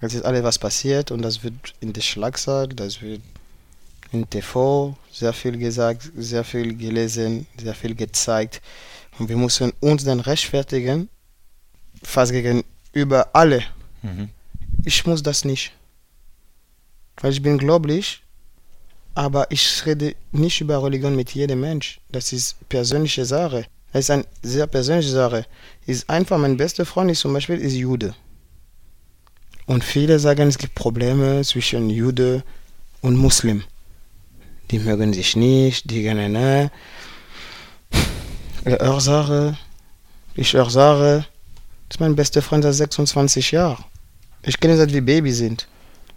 Es 0.00 0.14
ist 0.14 0.24
alles, 0.24 0.42
was 0.42 0.58
passiert 0.58 1.10
und 1.10 1.22
das 1.22 1.42
wird 1.42 1.54
in 1.80 1.92
der 1.92 2.02
Schlagzeile, 2.02 2.68
das 2.68 3.00
wird 3.00 3.22
in 4.12 4.28
TV 4.28 4.96
sehr 5.10 5.32
viel 5.32 5.56
gesagt, 5.56 6.10
sehr 6.16 6.44
viel 6.44 6.76
gelesen, 6.76 7.46
sehr 7.60 7.74
viel 7.74 7.94
gezeigt. 7.94 8.60
Und 9.18 9.28
wir 9.28 9.36
müssen 9.36 9.72
uns 9.80 10.04
dann 10.04 10.20
rechtfertigen, 10.20 11.08
fast 12.02 12.32
gegenüber 12.32 13.30
alle. 13.32 13.62
mhm. 14.02 14.28
Ich 14.84 15.04
muss 15.06 15.22
das 15.22 15.44
nicht. 15.44 15.72
Weil 17.16 17.32
ich 17.32 17.42
bin 17.42 17.58
gläubig, 17.58 18.22
aber 19.14 19.50
ich 19.50 19.84
rede 19.86 20.14
nicht 20.32 20.60
über 20.60 20.82
Religion 20.84 21.16
mit 21.16 21.34
jedem 21.34 21.60
Mensch. 21.60 21.98
Das 22.10 22.32
ist 22.32 22.56
persönliche 22.68 23.24
Sache. 23.24 23.66
Das 23.96 24.04
ist 24.04 24.10
eine 24.10 24.26
sehr 24.42 24.66
persönliche 24.66 25.08
Sache. 25.08 25.46
Ist 25.86 26.10
einfach, 26.10 26.36
mein 26.36 26.58
bester 26.58 26.84
Freund 26.84 27.10
ist 27.10 27.20
zum 27.20 27.32
Beispiel 27.32 27.56
ist 27.56 27.72
Jude. 27.72 28.14
Und 29.64 29.82
viele 29.82 30.18
sagen, 30.18 30.48
es 30.48 30.58
gibt 30.58 30.74
Probleme 30.74 31.40
zwischen 31.44 31.88
Jude 31.88 32.42
und 33.00 33.16
Muslim. 33.16 33.64
Die 34.70 34.80
mögen 34.80 35.14
sich 35.14 35.34
nicht, 35.34 35.90
die 35.90 36.02
gehen 36.02 36.18
ne. 36.30 36.70
Ich 38.66 39.02
sage, 39.02 39.56
ich 40.34 40.50
sage, 40.50 41.24
das 41.88 41.96
ist 41.96 42.00
mein 42.00 42.16
bester 42.16 42.42
Freund 42.42 42.64
seit 42.64 42.74
26 42.74 43.52
Jahren. 43.52 43.82
Ich 44.42 44.60
kenne 44.60 44.76
seit 44.76 44.92
wir 44.92 45.06
Baby 45.06 45.32
sind. 45.32 45.66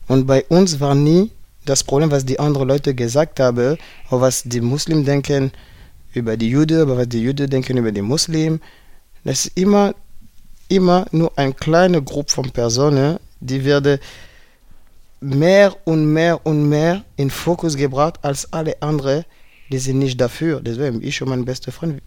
Und 0.09 0.27
bei 0.27 0.43
uns 0.49 0.81
war 0.81 0.95
nie 0.95 1.31
das 1.63 1.85
Problem, 1.85 2.11
was 2.11 2.25
die 2.25 2.39
anderen 2.39 2.67
Leute 2.67 2.93
gesagt 2.93 3.39
haben, 3.39 3.77
oder 4.09 4.19
was 4.19 4.43
die 4.43 4.59
Muslimen 4.59 5.05
denken 5.05 5.53
über 6.13 6.37
die 6.37 6.49
Juden, 6.49 6.81
aber 6.81 6.97
was 6.97 7.09
die 7.09 7.21
Juden 7.21 7.49
denken 7.49 7.77
über 7.77 7.91
die 7.91 8.01
Muslimen. 8.01 8.61
Das 9.23 9.45
ist 9.45 9.57
immer, 9.57 9.93
immer 10.67 11.05
nur 11.11 11.31
eine 11.37 11.53
kleine 11.53 12.01
Gruppe 12.01 12.31
von 12.31 12.51
Personen, 12.51 13.19
die 13.39 13.63
werden 13.63 13.99
mehr 15.21 15.75
und 15.85 16.11
mehr 16.11 16.45
und 16.45 16.69
mehr 16.69 17.03
in 17.17 17.29
Fokus 17.29 17.75
gebracht 17.75 18.19
als 18.21 18.51
alle 18.53 18.81
anderen, 18.81 19.25
die 19.71 19.77
sind 19.77 19.99
nicht 19.99 20.19
dafür. 20.19 20.61
Deswegen, 20.61 21.01
ich 21.03 21.21
und 21.21 21.29
mein 21.29 21.45
bester 21.45 21.71
Freund, 21.71 22.01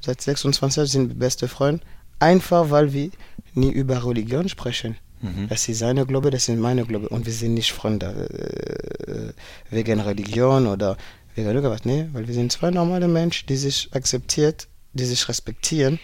seit 0.00 0.20
26 0.20 0.76
Jahren 0.76 0.86
sind 0.86 1.08
wir 1.08 1.16
beste 1.16 1.48
Freunde, 1.48 1.82
einfach 2.18 2.70
weil 2.70 2.92
wir 2.92 3.10
nie 3.54 3.70
über 3.70 4.04
Religion 4.04 4.48
sprechen. 4.48 4.96
Mhm. 5.22 5.48
Das 5.48 5.68
ist 5.68 5.78
seine 5.78 6.04
Glaube, 6.06 6.30
das 6.30 6.48
ist 6.48 6.58
meine 6.58 6.84
Glaube. 6.84 7.08
Und 7.08 7.24
wir 7.24 7.32
sind 7.32 7.54
nicht 7.54 7.72
Freunde 7.72 9.34
äh, 9.70 9.74
wegen 9.74 10.00
Religion 10.00 10.66
oder 10.66 10.96
wegen 11.34 11.48
irgendwas. 11.48 11.84
Nee, 11.84 12.08
weil 12.12 12.26
wir 12.26 12.34
sind 12.34 12.52
zwei 12.52 12.70
normale 12.70 13.08
Menschen, 13.08 13.46
die 13.46 13.56
sich 13.56 13.90
akzeptiert, 13.94 14.68
die 14.92 15.04
sich 15.04 15.28
respektieren. 15.28 15.98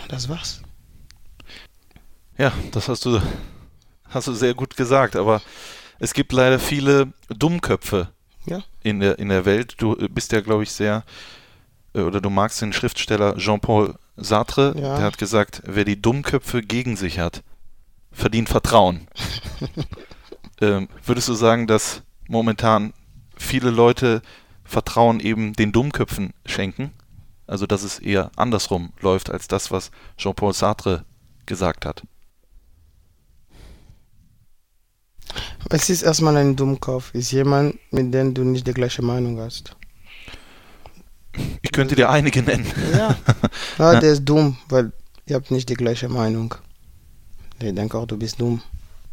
Und 0.00 0.12
das 0.12 0.28
war's. 0.28 0.62
Ja, 2.38 2.52
das 2.72 2.88
hast 2.88 3.04
du, 3.04 3.20
hast 4.08 4.26
du 4.28 4.32
sehr 4.32 4.54
gut 4.54 4.76
gesagt, 4.76 5.16
aber 5.16 5.42
es 5.98 6.14
gibt 6.14 6.32
leider 6.32 6.58
viele 6.58 7.12
Dummköpfe 7.28 8.08
Ja. 8.46 8.62
in, 8.82 9.00
der, 9.00 9.18
in 9.18 9.28
der 9.28 9.44
Welt. 9.44 9.74
Du 9.78 9.94
bist 10.08 10.32
ja, 10.32 10.40
glaube 10.40 10.62
ich, 10.62 10.70
sehr, 10.70 11.04
äh, 11.94 12.00
oder 12.00 12.20
du 12.20 12.30
magst 12.30 12.62
den 12.62 12.72
Schriftsteller 12.72 13.36
Jean-Paul 13.36 13.94
Sartre, 14.16 14.74
Ja. 14.76 14.96
der 14.96 15.04
hat 15.04 15.18
gesagt, 15.18 15.62
wer 15.66 15.84
die 15.84 16.00
Dummköpfe 16.00 16.62
gegen 16.62 16.96
sich 16.96 17.18
hat, 17.18 17.42
verdient 18.12 18.48
Vertrauen. 18.48 19.06
ähm, 20.62 20.88
würdest 21.04 21.28
du 21.28 21.34
sagen, 21.34 21.66
dass 21.66 22.02
momentan 22.28 22.92
viele 23.40 23.70
Leute 23.70 24.22
Vertrauen 24.64 25.18
eben 25.18 25.54
den 25.54 25.72
Dummköpfen 25.72 26.32
schenken? 26.46 26.92
Also, 27.46 27.66
dass 27.66 27.82
es 27.82 27.98
eher 27.98 28.30
andersrum 28.36 28.92
läuft 29.00 29.30
als 29.30 29.48
das, 29.48 29.72
was 29.72 29.90
Jean-Paul 30.16 30.52
Sartre 30.52 31.04
gesagt 31.46 31.84
hat. 31.84 32.04
Es 35.68 35.90
ist 35.90 36.02
erstmal 36.02 36.36
ein 36.36 36.54
Dummkopf. 36.54 37.12
Ist 37.14 37.32
jemand, 37.32 37.78
mit 37.90 38.14
dem 38.14 38.34
du 38.34 38.44
nicht 38.44 38.66
die 38.66 38.72
gleiche 38.72 39.02
Meinung 39.02 39.38
hast. 39.40 39.76
Ich 41.62 41.72
könnte 41.72 41.96
dir 41.96 42.10
einige 42.10 42.42
nennen. 42.42 42.66
Ja. 42.92 43.16
ja 43.78 44.00
der 44.00 44.12
ist 44.12 44.24
dumm, 44.24 44.56
weil 44.68 44.92
ihr 45.26 45.36
habt 45.36 45.50
nicht 45.50 45.68
die 45.68 45.74
gleiche 45.74 46.08
Meinung. 46.08 46.54
Der 47.60 47.72
denkt 47.72 47.94
auch, 47.94 48.06
du 48.06 48.16
bist 48.16 48.40
dumm. 48.40 48.62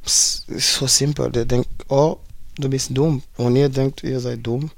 Es 0.06 0.46
ist 0.48 0.74
so 0.76 0.88
simpel. 0.88 1.32
Der 1.32 1.46
denkt, 1.46 1.70
oh, 1.90 2.20
du 2.58 2.70
bist 2.70 2.96
dumm. 2.96 3.22
Und 3.38 3.56
ihr 3.56 3.70
denkt, 3.70 4.04
ihr 4.04 4.20
seid 4.20 4.46
dumm. 4.46 4.72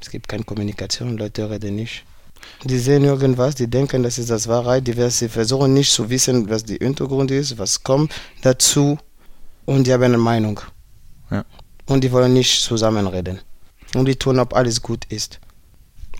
Es 0.00 0.10
gibt 0.10 0.28
keine 0.28 0.44
Kommunikation, 0.44 1.16
Leute 1.16 1.48
reden 1.48 1.76
nicht. 1.76 2.04
Die 2.64 2.78
sehen 2.78 3.04
irgendwas, 3.04 3.54
die 3.54 3.68
denken, 3.68 4.02
das 4.02 4.18
ist 4.18 4.30
das 4.30 4.48
Wahrheit, 4.48 4.86
die, 4.86 5.10
sie 5.10 5.28
versuchen 5.28 5.74
nicht 5.74 5.92
zu 5.92 6.08
wissen, 6.10 6.48
was 6.48 6.64
der 6.64 6.78
Hintergrund 6.78 7.30
ist, 7.30 7.56
was 7.56 7.82
kommt 7.82 8.12
dazu 8.42 8.98
und 9.64 9.86
die 9.86 9.92
haben 9.92 10.02
eine 10.02 10.18
Meinung. 10.18 10.60
Ja. 11.30 11.44
Und 11.86 12.02
die 12.02 12.10
wollen 12.10 12.32
nicht 12.32 12.62
zusammenreden. 12.62 13.40
Und 13.94 14.06
die 14.06 14.16
tun, 14.16 14.38
ob 14.38 14.54
alles 14.54 14.80
gut 14.80 15.04
ist. 15.06 15.40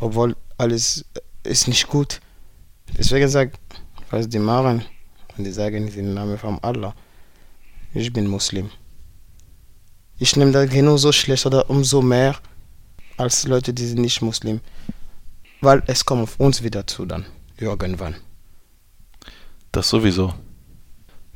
Obwohl 0.00 0.36
alles 0.58 1.04
ist 1.42 1.68
nicht 1.68 1.88
gut. 1.88 2.20
Deswegen 2.96 3.28
sagt, 3.28 3.58
was 4.10 4.28
die 4.28 4.38
machen, 4.38 4.84
und 5.36 5.44
die 5.44 5.52
sagen 5.52 5.88
im 5.88 6.14
Namen 6.14 6.38
von 6.38 6.58
Allah, 6.62 6.94
ich 7.94 8.12
bin 8.12 8.26
Muslim. 8.26 8.70
Ich 10.18 10.36
nehme 10.36 10.52
das 10.52 10.70
genauso 10.70 11.12
schlecht 11.12 11.46
oder 11.46 11.68
umso 11.68 12.02
mehr 12.02 12.36
als 13.16 13.44
Leute, 13.46 13.72
die 13.74 13.86
sind 13.86 14.00
nicht 14.00 14.22
Muslim. 14.22 14.60
Weil 15.60 15.82
es 15.86 16.04
kommt 16.04 16.22
auf 16.22 16.40
uns 16.40 16.62
wieder 16.62 16.86
zu 16.86 17.06
dann, 17.06 17.24
irgendwann. 17.58 18.16
Das 19.70 19.88
sowieso. 19.88 20.34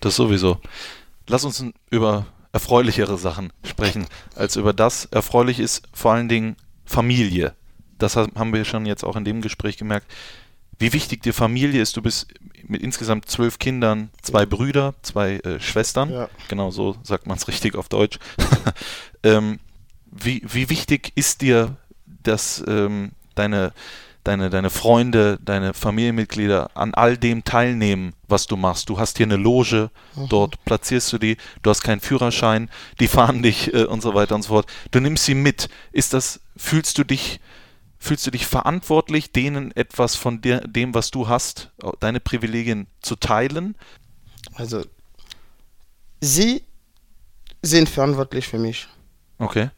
Das 0.00 0.16
sowieso. 0.16 0.60
Lass 1.28 1.44
uns 1.44 1.64
über 1.90 2.26
erfreulichere 2.52 3.18
Sachen 3.18 3.52
sprechen, 3.64 4.06
als 4.34 4.56
über 4.56 4.72
das. 4.72 5.06
Erfreulich 5.06 5.60
ist 5.60 5.82
vor 5.92 6.12
allen 6.12 6.28
Dingen 6.28 6.56
Familie. 6.84 7.54
Das 7.98 8.16
haben 8.16 8.52
wir 8.52 8.64
schon 8.64 8.86
jetzt 8.86 9.04
auch 9.04 9.16
in 9.16 9.24
dem 9.24 9.40
Gespräch 9.40 9.76
gemerkt. 9.76 10.10
Wie 10.78 10.92
wichtig 10.92 11.22
dir 11.22 11.32
Familie 11.32 11.80
ist. 11.80 11.96
Du 11.96 12.02
bist 12.02 12.26
mit 12.68 12.82
insgesamt 12.82 13.28
zwölf 13.28 13.58
Kindern, 13.58 14.10
zwei 14.22 14.46
Brüder, 14.46 14.94
zwei 15.02 15.34
äh, 15.36 15.60
Schwestern. 15.60 16.10
Ja. 16.12 16.28
Genau 16.48 16.70
so 16.70 16.96
sagt 17.02 17.26
man 17.26 17.36
es 17.36 17.48
richtig 17.48 17.74
auf 17.76 17.88
Deutsch. 17.88 18.18
ähm, 19.22 19.58
wie, 20.10 20.42
wie 20.46 20.68
wichtig 20.70 21.12
ist 21.14 21.42
dir, 21.42 21.76
dass 22.22 22.62
ähm, 22.66 23.12
deine, 23.34 23.72
deine, 24.24 24.50
deine 24.50 24.70
Freunde, 24.70 25.38
deine 25.44 25.74
Familienmitglieder 25.74 26.70
an 26.74 26.94
all 26.94 27.16
dem 27.16 27.44
teilnehmen, 27.44 28.14
was 28.28 28.46
du 28.46 28.56
machst? 28.56 28.88
Du 28.88 28.98
hast 28.98 29.18
hier 29.18 29.26
eine 29.26 29.36
Loge, 29.36 29.90
Mhm. 30.16 30.28
dort 30.28 30.64
platzierst 30.64 31.12
du 31.12 31.18
die, 31.18 31.36
du 31.62 31.70
hast 31.70 31.82
keinen 31.82 32.00
Führerschein, 32.00 32.70
die 33.00 33.08
fahren 33.08 33.42
dich 33.42 33.72
äh, 33.74 33.84
und 33.84 34.02
so 34.02 34.14
weiter 34.14 34.34
und 34.34 34.42
so 34.42 34.48
fort. 34.48 34.66
Du 34.90 35.00
nimmst 35.00 35.24
sie 35.24 35.34
mit. 35.34 35.68
Ist 35.92 36.14
das, 36.14 36.40
fühlst 36.56 36.98
du 36.98 37.04
dich, 37.04 37.40
fühlst 38.06 38.26
du 38.26 38.30
dich 38.30 38.46
verantwortlich, 38.46 39.32
denen 39.32 39.70
etwas 39.76 40.14
von 40.16 40.40
der, 40.40 40.60
dem, 40.66 40.94
was 40.94 41.10
du 41.10 41.28
hast, 41.28 41.70
deine 42.00 42.20
Privilegien 42.20 42.86
zu 43.00 43.16
teilen? 43.16 43.76
Also, 44.54 44.84
sie 46.20 46.62
sind 47.62 47.88
verantwortlich 47.88 48.46
für 48.46 48.58
mich. 48.58 48.86
Okay. 49.38 49.70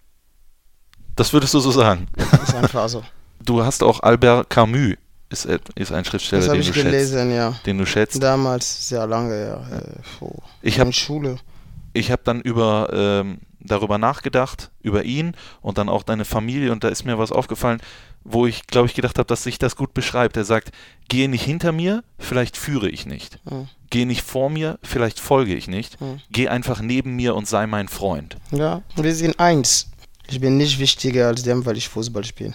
Das 1.17 1.33
würdest 1.33 1.55
du 1.55 1.61
so 1.61 1.71
sagen. 1.71 2.07
Das 2.17 2.43
ist 2.49 2.55
einfach 2.55 2.89
so. 2.89 3.03
Du 3.41 3.65
hast 3.65 3.85
auch 3.85 4.01
Albert 4.01 4.51
Camus, 4.51 4.97
ist, 5.31 5.47
ist 5.47 5.93
ein 5.93 6.05
Schriftsteller, 6.05 6.49
habe 6.49 6.59
den 6.59 6.67
du, 6.67 6.73
schätzt, 6.73 6.85
gelesen, 6.85 7.31
ja. 7.31 7.55
den 7.65 7.79
du 7.79 7.87
schätzt. 7.87 8.21
Damals, 8.21 8.89
sehr 8.89 9.07
lange, 9.07 9.41
ja. 9.41 9.79
Äh, 9.79 10.03
vor- 10.19 10.43
Ich 10.61 10.81
habe 10.81 10.93
Schule. 10.93 11.39
ich 11.93 12.11
hab 12.11 12.25
dann 12.25 12.41
über, 12.41 12.91
ähm, 12.93 13.39
darüber 13.61 13.97
nachgedacht, 13.97 14.71
über 14.83 15.05
ihn 15.05 15.35
und 15.63 15.79
dann 15.79 15.89
auch 15.89 16.03
deine 16.03 16.25
Familie 16.25 16.73
und 16.73 16.83
da 16.83 16.89
ist 16.89 17.05
mir 17.05 17.17
was 17.17 17.31
aufgefallen, 17.31 17.81
wo 18.25 18.47
ich, 18.47 18.67
glaube 18.67 18.89
ich, 18.89 18.95
gedacht 18.95 19.19
habe, 19.19 19.27
dass 19.27 19.43
sich 19.43 19.59
das 19.59 19.77
gut 19.77 19.95
beschreibt. 19.95 20.37
Er 20.37 20.45
sagt, 20.45 20.71
gehe 21.09 21.29
nicht 21.29 21.45
hinter 21.45 21.73
mir, 21.73 22.05
vielleicht 22.19 22.57
führe 22.57 22.89
ich 22.89 23.07
nicht. 23.07 23.39
Mhm. 23.51 23.69
Gehe 23.91 24.07
nicht 24.07 24.23
vor 24.23 24.51
mir, 24.51 24.79
vielleicht 24.83 25.19
folge 25.19 25.55
ich 25.55 25.69
nicht. 25.69 26.01
Mhm. 26.01 26.21
Geh 26.31 26.49
einfach 26.49 26.81
neben 26.81 27.17
mir 27.17 27.35
und 27.35 27.49
sei 27.49 27.67
mein 27.67 27.89
Freund. 27.89 28.37
Ja, 28.51 28.83
wir 28.97 29.15
sind 29.15 29.41
eins. 29.41 29.89
Ich 30.29 30.41
bin 30.41 30.59
nicht 30.59 30.79
wichtiger 30.79 31.29
als 31.29 31.43
dem, 31.43 31.65
weil 31.65 31.79
ich 31.79 31.89
Fußball 31.89 32.25
spiele. 32.25 32.55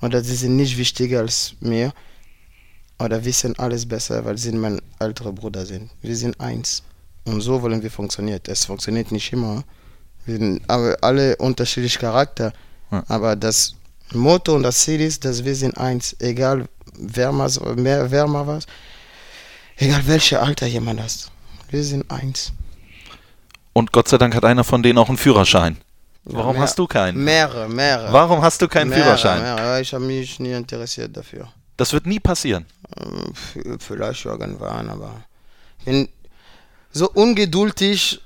Oder 0.00 0.22
sie 0.22 0.36
sind 0.36 0.56
nicht 0.56 0.78
wichtiger 0.78 1.20
als 1.20 1.54
mir. 1.60 1.92
Oder 3.00 3.24
wissen 3.24 3.58
alles 3.58 3.86
besser, 3.86 4.24
weil 4.24 4.38
sie 4.38 4.52
mein 4.52 4.80
älterer 4.98 5.32
Bruder 5.32 5.66
sind. 5.66 5.90
Wir 6.00 6.16
sind 6.16 6.38
eins. 6.40 6.82
Und 7.24 7.40
so 7.40 7.60
wollen 7.62 7.82
wir 7.82 7.90
funktionieren. 7.90 8.40
Es 8.46 8.64
funktioniert 8.64 9.12
nicht 9.12 9.32
immer. 9.32 9.64
Wir 10.24 10.38
sind 10.38 10.62
aber 10.68 10.96
alle 11.00 11.36
unterschiedlich 11.36 11.98
Charakter. 11.98 12.52
Ja. 12.90 13.04
Aber 13.08 13.36
das 13.36 13.74
Motto 14.12 14.54
und 14.54 14.62
das 14.62 14.78
Ziel 14.80 15.00
ist, 15.00 15.24
dass 15.24 15.44
wir 15.44 15.54
sind 15.54 15.76
eins. 15.76 16.16
Egal 16.18 16.68
wer 16.98 17.32
mal, 17.32 17.48
so- 17.48 17.60
mehr, 17.74 18.10
wer 18.10 18.26
mal 18.26 18.46
was. 18.46 18.66
Egal 19.76 20.06
welches 20.06 20.38
Alter 20.38 20.66
jemand 20.66 21.00
hat. 21.00 21.30
Wir 21.70 21.84
sind 21.84 22.10
eins. 22.10 22.52
Und 23.72 23.92
Gott 23.92 24.08
sei 24.08 24.18
Dank 24.18 24.34
hat 24.34 24.44
einer 24.44 24.64
von 24.64 24.82
denen 24.82 24.98
auch 24.98 25.08
einen 25.08 25.18
Führerschein. 25.18 25.76
Warum 26.24 26.54
mehr- 26.54 26.62
hast 26.62 26.78
du 26.78 26.86
keinen? 26.86 27.22
Mehrere, 27.22 27.68
mehrere. 27.68 28.12
Warum 28.12 28.42
hast 28.42 28.60
du 28.60 28.68
keinen 28.68 28.88
Mehrere, 28.88 29.04
Führerschein? 29.04 29.42
mehrere. 29.42 29.80
Ich 29.80 29.94
habe 29.94 30.04
mich 30.04 30.40
nie 30.40 30.52
interessiert 30.52 31.16
dafür. 31.16 31.48
Das 31.76 31.92
wird 31.92 32.06
nie 32.06 32.18
passieren. 32.20 32.66
Ähm, 32.98 33.78
Vielleicht 33.78 34.24
irgendwann, 34.24 34.88
aber 34.90 35.22
ich 35.78 35.84
bin 35.84 36.08
so 36.90 37.08
ungeduldig. 37.10 38.20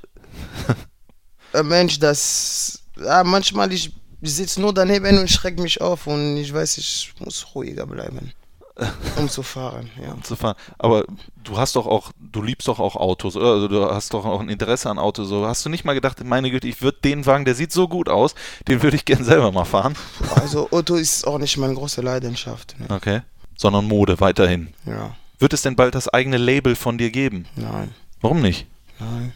Ein 1.53 1.69
Mensch, 1.69 1.99
das 1.99 2.81
ja, 2.97 3.23
manchmal 3.25 3.71
ich 3.73 3.93
sitze 4.31 4.61
nur 4.61 4.73
daneben 4.73 5.19
und 5.19 5.29
schreckt 5.31 5.59
mich 5.61 5.81
auf 5.81 6.07
und 6.07 6.37
ich 6.37 6.53
weiß, 6.53 6.79
ich 6.79 7.13
muss 7.19 7.47
ruhiger 7.55 7.87
bleiben, 7.87 8.33
um 9.17 9.29
zu 9.29 9.43
fahren. 9.43 9.91
Ja. 10.03 10.17
zu 10.23 10.37
fahren. 10.37 10.55
Aber 10.79 11.05
du 11.43 11.57
hast 11.59 11.75
doch 11.77 11.87
auch, 11.87 12.13
du 12.21 12.41
liebst 12.43 12.69
doch 12.69 12.79
auch 12.79 12.97
Autos, 12.97 13.37
oder? 13.37 13.53
Also 13.53 13.69
du 13.69 13.85
hast 13.85 14.15
doch 14.15 14.25
auch 14.25 14.41
ein 14.41 14.49
Interesse 14.49 14.89
an 14.91 14.99
Autos. 14.99 15.29
So 15.29 15.47
hast 15.47 15.65
du 15.67 15.69
nicht 15.71 15.85
mal 15.85 15.95
gedacht, 15.95 16.23
meine 16.25 16.51
Güte, 16.51 16.69
ich 16.69 16.83
würde 16.83 16.99
den 17.05 17.27
Wagen, 17.27 17.45
der 17.45 17.55
sieht 17.55 17.73
so 17.73 17.89
gut 17.89 18.09
aus, 18.09 18.35
den 18.69 18.83
würde 18.83 18.97
ich 18.97 19.05
gern 19.05 19.25
selber 19.25 19.51
mal 19.53 19.65
fahren. 19.65 19.95
Also 20.37 20.71
Auto 20.71 20.95
ist 20.95 21.27
auch 21.27 21.39
nicht 21.39 21.57
meine 21.59 21.75
große 21.75 22.01
Leidenschaft. 22.01 22.77
Ne? 22.79 22.87
Okay. 22.91 23.21
Sondern 23.57 23.87
Mode 23.87 24.19
weiterhin. 24.21 24.73
Ja, 24.87 25.15
Wird 25.39 25.53
es 25.53 25.63
denn 25.63 25.77
bald 25.77 25.95
das 25.95 26.09
eigene 26.09 26.37
Label 26.39 26.75
von 26.77 26.97
dir 26.99 27.11
geben? 27.11 27.47
nein, 27.57 27.95
Warum 28.21 28.41
nicht? 28.41 28.67
nein. 28.99 29.33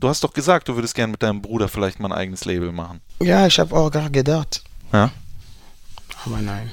Du 0.00 0.08
hast 0.08 0.22
doch 0.22 0.32
gesagt, 0.32 0.68
du 0.68 0.76
würdest 0.76 0.94
gern 0.94 1.10
mit 1.10 1.22
deinem 1.22 1.42
Bruder 1.42 1.68
vielleicht 1.68 1.98
mal 1.98 2.12
ein 2.12 2.18
eigenes 2.18 2.44
Label 2.44 2.70
machen. 2.70 3.00
Ja, 3.20 3.46
ich 3.46 3.58
habe 3.58 3.74
auch 3.74 3.90
gar 3.90 4.10
gedacht. 4.10 4.62
Ja? 4.92 5.10
Aber 6.24 6.40
nein. 6.40 6.70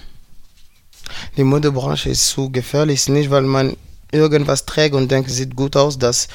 Die 1.37 1.43
Modebranche 1.43 2.09
ist 2.09 2.27
zu 2.29 2.51
gefährlich, 2.51 3.07
nicht 3.09 3.29
weil 3.31 3.43
man 3.43 3.75
irgendwas 4.11 4.65
trägt 4.65 4.95
und 4.95 5.09
denkt, 5.09 5.29
sieht 5.29 5.55
gut 5.55 5.75
aus, 5.75 5.97
dass 5.97 6.27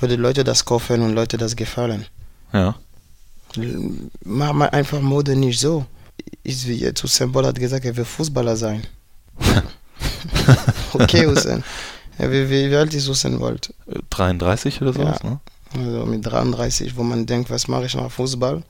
würde 0.00 0.16
Leute 0.16 0.44
das 0.44 0.64
kaufen 0.64 1.02
und 1.02 1.14
Leute 1.14 1.36
das 1.36 1.56
gefallen. 1.56 2.06
Ja. 2.52 2.74
Mach 4.24 4.52
mal 4.52 4.70
einfach 4.70 5.00
Mode 5.00 5.36
nicht 5.36 5.60
so. 5.60 5.86
Ist 6.42 6.66
wie 6.66 6.74
jetzt 6.74 7.02
Usain 7.04 7.32
Bolt 7.32 7.46
hat 7.46 7.58
gesagt, 7.58 7.84
er 7.84 7.96
will 7.96 8.04
Fußballer 8.04 8.56
sein. 8.56 8.86
okay, 10.92 11.26
Usain. 11.26 11.62
Wie, 12.18 12.50
wie, 12.50 12.74
alt 12.74 12.94
ist 12.94 13.08
Usain? 13.08 13.40
Äh, 13.40 13.58
33 14.10 14.82
oder 14.82 14.92
sowas, 14.92 15.18
Ja. 15.22 15.30
ne? 15.30 15.40
Also 15.74 16.06
mit 16.06 16.24
33, 16.24 16.96
wo 16.96 17.02
man 17.02 17.26
denkt, 17.26 17.50
was 17.50 17.68
mache 17.68 17.86
ich 17.86 17.94
nach 17.94 18.10
Fußball? 18.10 18.62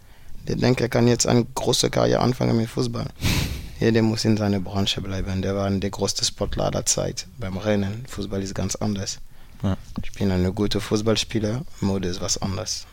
Der 0.47 0.57
denkt, 0.57 0.81
er 0.81 0.89
kann 0.89 1.07
jetzt 1.07 1.27
eine 1.27 1.45
große 1.45 1.91
Karriere 1.91 2.21
anfangen 2.21 2.57
mit 2.57 2.69
Fußball. 2.69 3.07
Jeder 3.81 4.03
muss 4.03 4.25
in 4.25 4.37
seiner 4.37 4.61
Branche 4.61 5.01
bleiben. 5.01 5.41
Der 5.41 5.55
war 5.55 5.71
der 5.71 5.91
größte 5.91 6.25
Sportler 6.25 6.65
aller 6.65 6.85
Zeit 6.85 7.27
beim 7.39 7.57
Rennen. 7.57 8.05
Fußball 8.09 8.43
ist 8.43 8.55
ganz 8.55 8.75
anders. 8.75 9.21
Ja. 9.63 9.77
Ich 10.03 10.13
bin 10.13 10.31
ein 10.31 10.55
guter 10.55 10.81
Fußballspieler, 10.81 11.63
Mode 11.81 12.09
ist 12.09 12.21
was 12.21 12.41
anderes. 12.41 12.87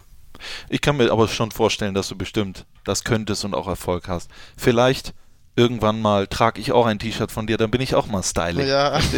Ich 0.70 0.82
kann 0.82 0.98
mir 0.98 1.12
aber 1.12 1.28
schon 1.28 1.52
vorstellen, 1.52 1.94
dass 1.94 2.10
du 2.10 2.16
bestimmt 2.16 2.66
das 2.84 3.04
könntest 3.04 3.46
und 3.46 3.54
auch 3.54 3.68
Erfolg 3.68 4.08
hast. 4.08 4.30
Vielleicht 4.58 5.14
irgendwann 5.56 6.02
mal 6.02 6.28
trage 6.28 6.60
ich 6.60 6.72
auch 6.72 6.86
ein 6.86 7.00
T-Shirt 7.00 7.32
von 7.32 7.48
dir, 7.48 7.58
dann 7.58 7.72
bin 7.72 7.82
ich 7.82 7.96
auch 7.96 8.08
mal 8.08 8.24
styling. 8.24 8.68
Ja, 8.68 9.00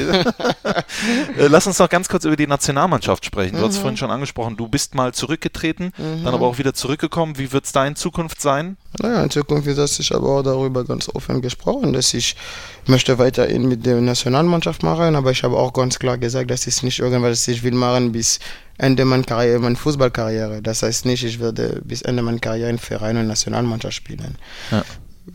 Äh, 1.37 1.47
Lass 1.47 1.67
uns 1.67 1.79
noch 1.79 1.89
ganz 1.89 2.09
kurz 2.09 2.25
über 2.25 2.35
die 2.35 2.47
Nationalmannschaft 2.47 3.25
sprechen. 3.25 3.57
Du 3.57 3.63
hast 3.63 3.75
es 3.75 3.77
vorhin 3.77 3.97
schon 3.97 4.11
angesprochen, 4.11 4.57
du 4.57 4.67
bist 4.67 4.95
mal 4.95 5.13
zurückgetreten, 5.13 5.91
dann 5.97 6.33
aber 6.33 6.45
auch 6.45 6.57
wieder 6.57 6.73
zurückgekommen. 6.73 7.37
Wie 7.37 7.51
wird 7.51 7.65
es 7.65 7.71
da 7.71 7.85
in 7.85 7.95
Zukunft 7.95 8.41
sein? 8.41 8.77
naja, 9.01 9.23
in 9.23 9.29
Zukunft 9.29 9.67
das, 9.77 9.99
ich 9.99 10.11
habe 10.11 10.25
auch 10.27 10.41
darüber 10.41 10.83
ganz 10.83 11.09
offen 11.13 11.41
gesprochen, 11.41 11.93
dass 11.93 12.13
ich 12.13 12.35
möchte 12.87 13.17
weiterhin 13.19 13.67
mit 13.67 13.85
der 13.85 14.01
Nationalmannschaft 14.01 14.81
machen, 14.83 15.15
aber 15.15 15.31
ich 15.31 15.43
habe 15.43 15.55
auch 15.55 15.73
ganz 15.73 15.99
klar 15.99 16.17
gesagt, 16.17 16.49
das 16.49 16.65
ist 16.67 16.83
nicht 16.83 16.99
irgendwas, 16.99 17.47
ich 17.47 17.63
will 17.63 17.73
machen 17.73 18.11
bis 18.11 18.39
Ende 18.77 19.05
meiner 19.05 19.23
Karriere, 19.23 19.59
meiner 19.59 19.75
Fußballkarriere. 19.75 20.61
Das 20.61 20.83
heißt 20.83 21.05
nicht, 21.05 21.23
ich 21.23 21.39
werde 21.39 21.81
bis 21.83 22.01
Ende 22.03 22.23
meiner 22.23 22.39
Karriere 22.39 22.69
in 22.69 22.79
Verein 22.79 23.17
und 23.17 23.27
Nationalmannschaft 23.27 23.95
spielen. 23.95 24.35
Ja. 24.71 24.83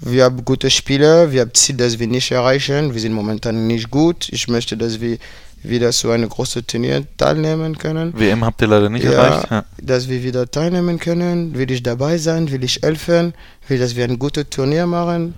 Wir 0.00 0.24
haben 0.24 0.44
gute 0.44 0.70
Spieler, 0.70 1.32
wir 1.32 1.42
haben 1.42 1.54
Ziel, 1.54 1.76
das 1.76 1.98
wir 1.98 2.06
nicht 2.06 2.30
erreichen. 2.30 2.94
Wir 2.94 3.00
sind 3.00 3.12
momentan 3.12 3.66
nicht 3.66 3.90
gut. 3.90 4.28
Ich 4.30 4.48
möchte, 4.48 4.76
dass 4.76 5.00
wir 5.00 5.18
wieder 5.62 5.92
zu 5.92 6.10
einem 6.10 6.28
großen 6.28 6.66
Turnier 6.66 7.06
teilnehmen 7.18 7.76
können. 7.76 8.18
WM 8.18 8.44
habt 8.44 8.60
ihr 8.62 8.68
leider 8.68 8.88
nicht 8.88 9.04
Ja, 9.04 9.12
erreicht. 9.12 9.50
Ja. 9.50 9.64
dass 9.80 10.08
wir 10.08 10.22
wieder 10.24 10.50
teilnehmen 10.50 10.98
können. 10.98 11.54
Will 11.54 11.70
ich 11.70 11.82
dabei 11.82 12.16
sein? 12.18 12.50
Will 12.50 12.64
ich 12.64 12.80
helfen? 12.82 13.34
Will, 13.68 13.78
dass 13.78 13.94
wir 13.94 14.04
ein 14.04 14.18
gutes 14.18 14.46
Turnier 14.50 14.86
machen? 14.86 15.34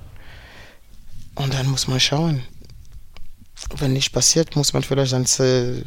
Und 1.34 1.52
dann 1.52 1.66
muss 1.66 1.88
man 1.88 1.98
schauen. 1.98 2.42
Wenn 3.78 3.92
nicht 3.92 4.12
passiert, 4.12 4.54
muss 4.56 4.72
man 4.72 4.82
vielleicht 4.82 5.12
dann 5.12 5.24
äh, 5.24 5.82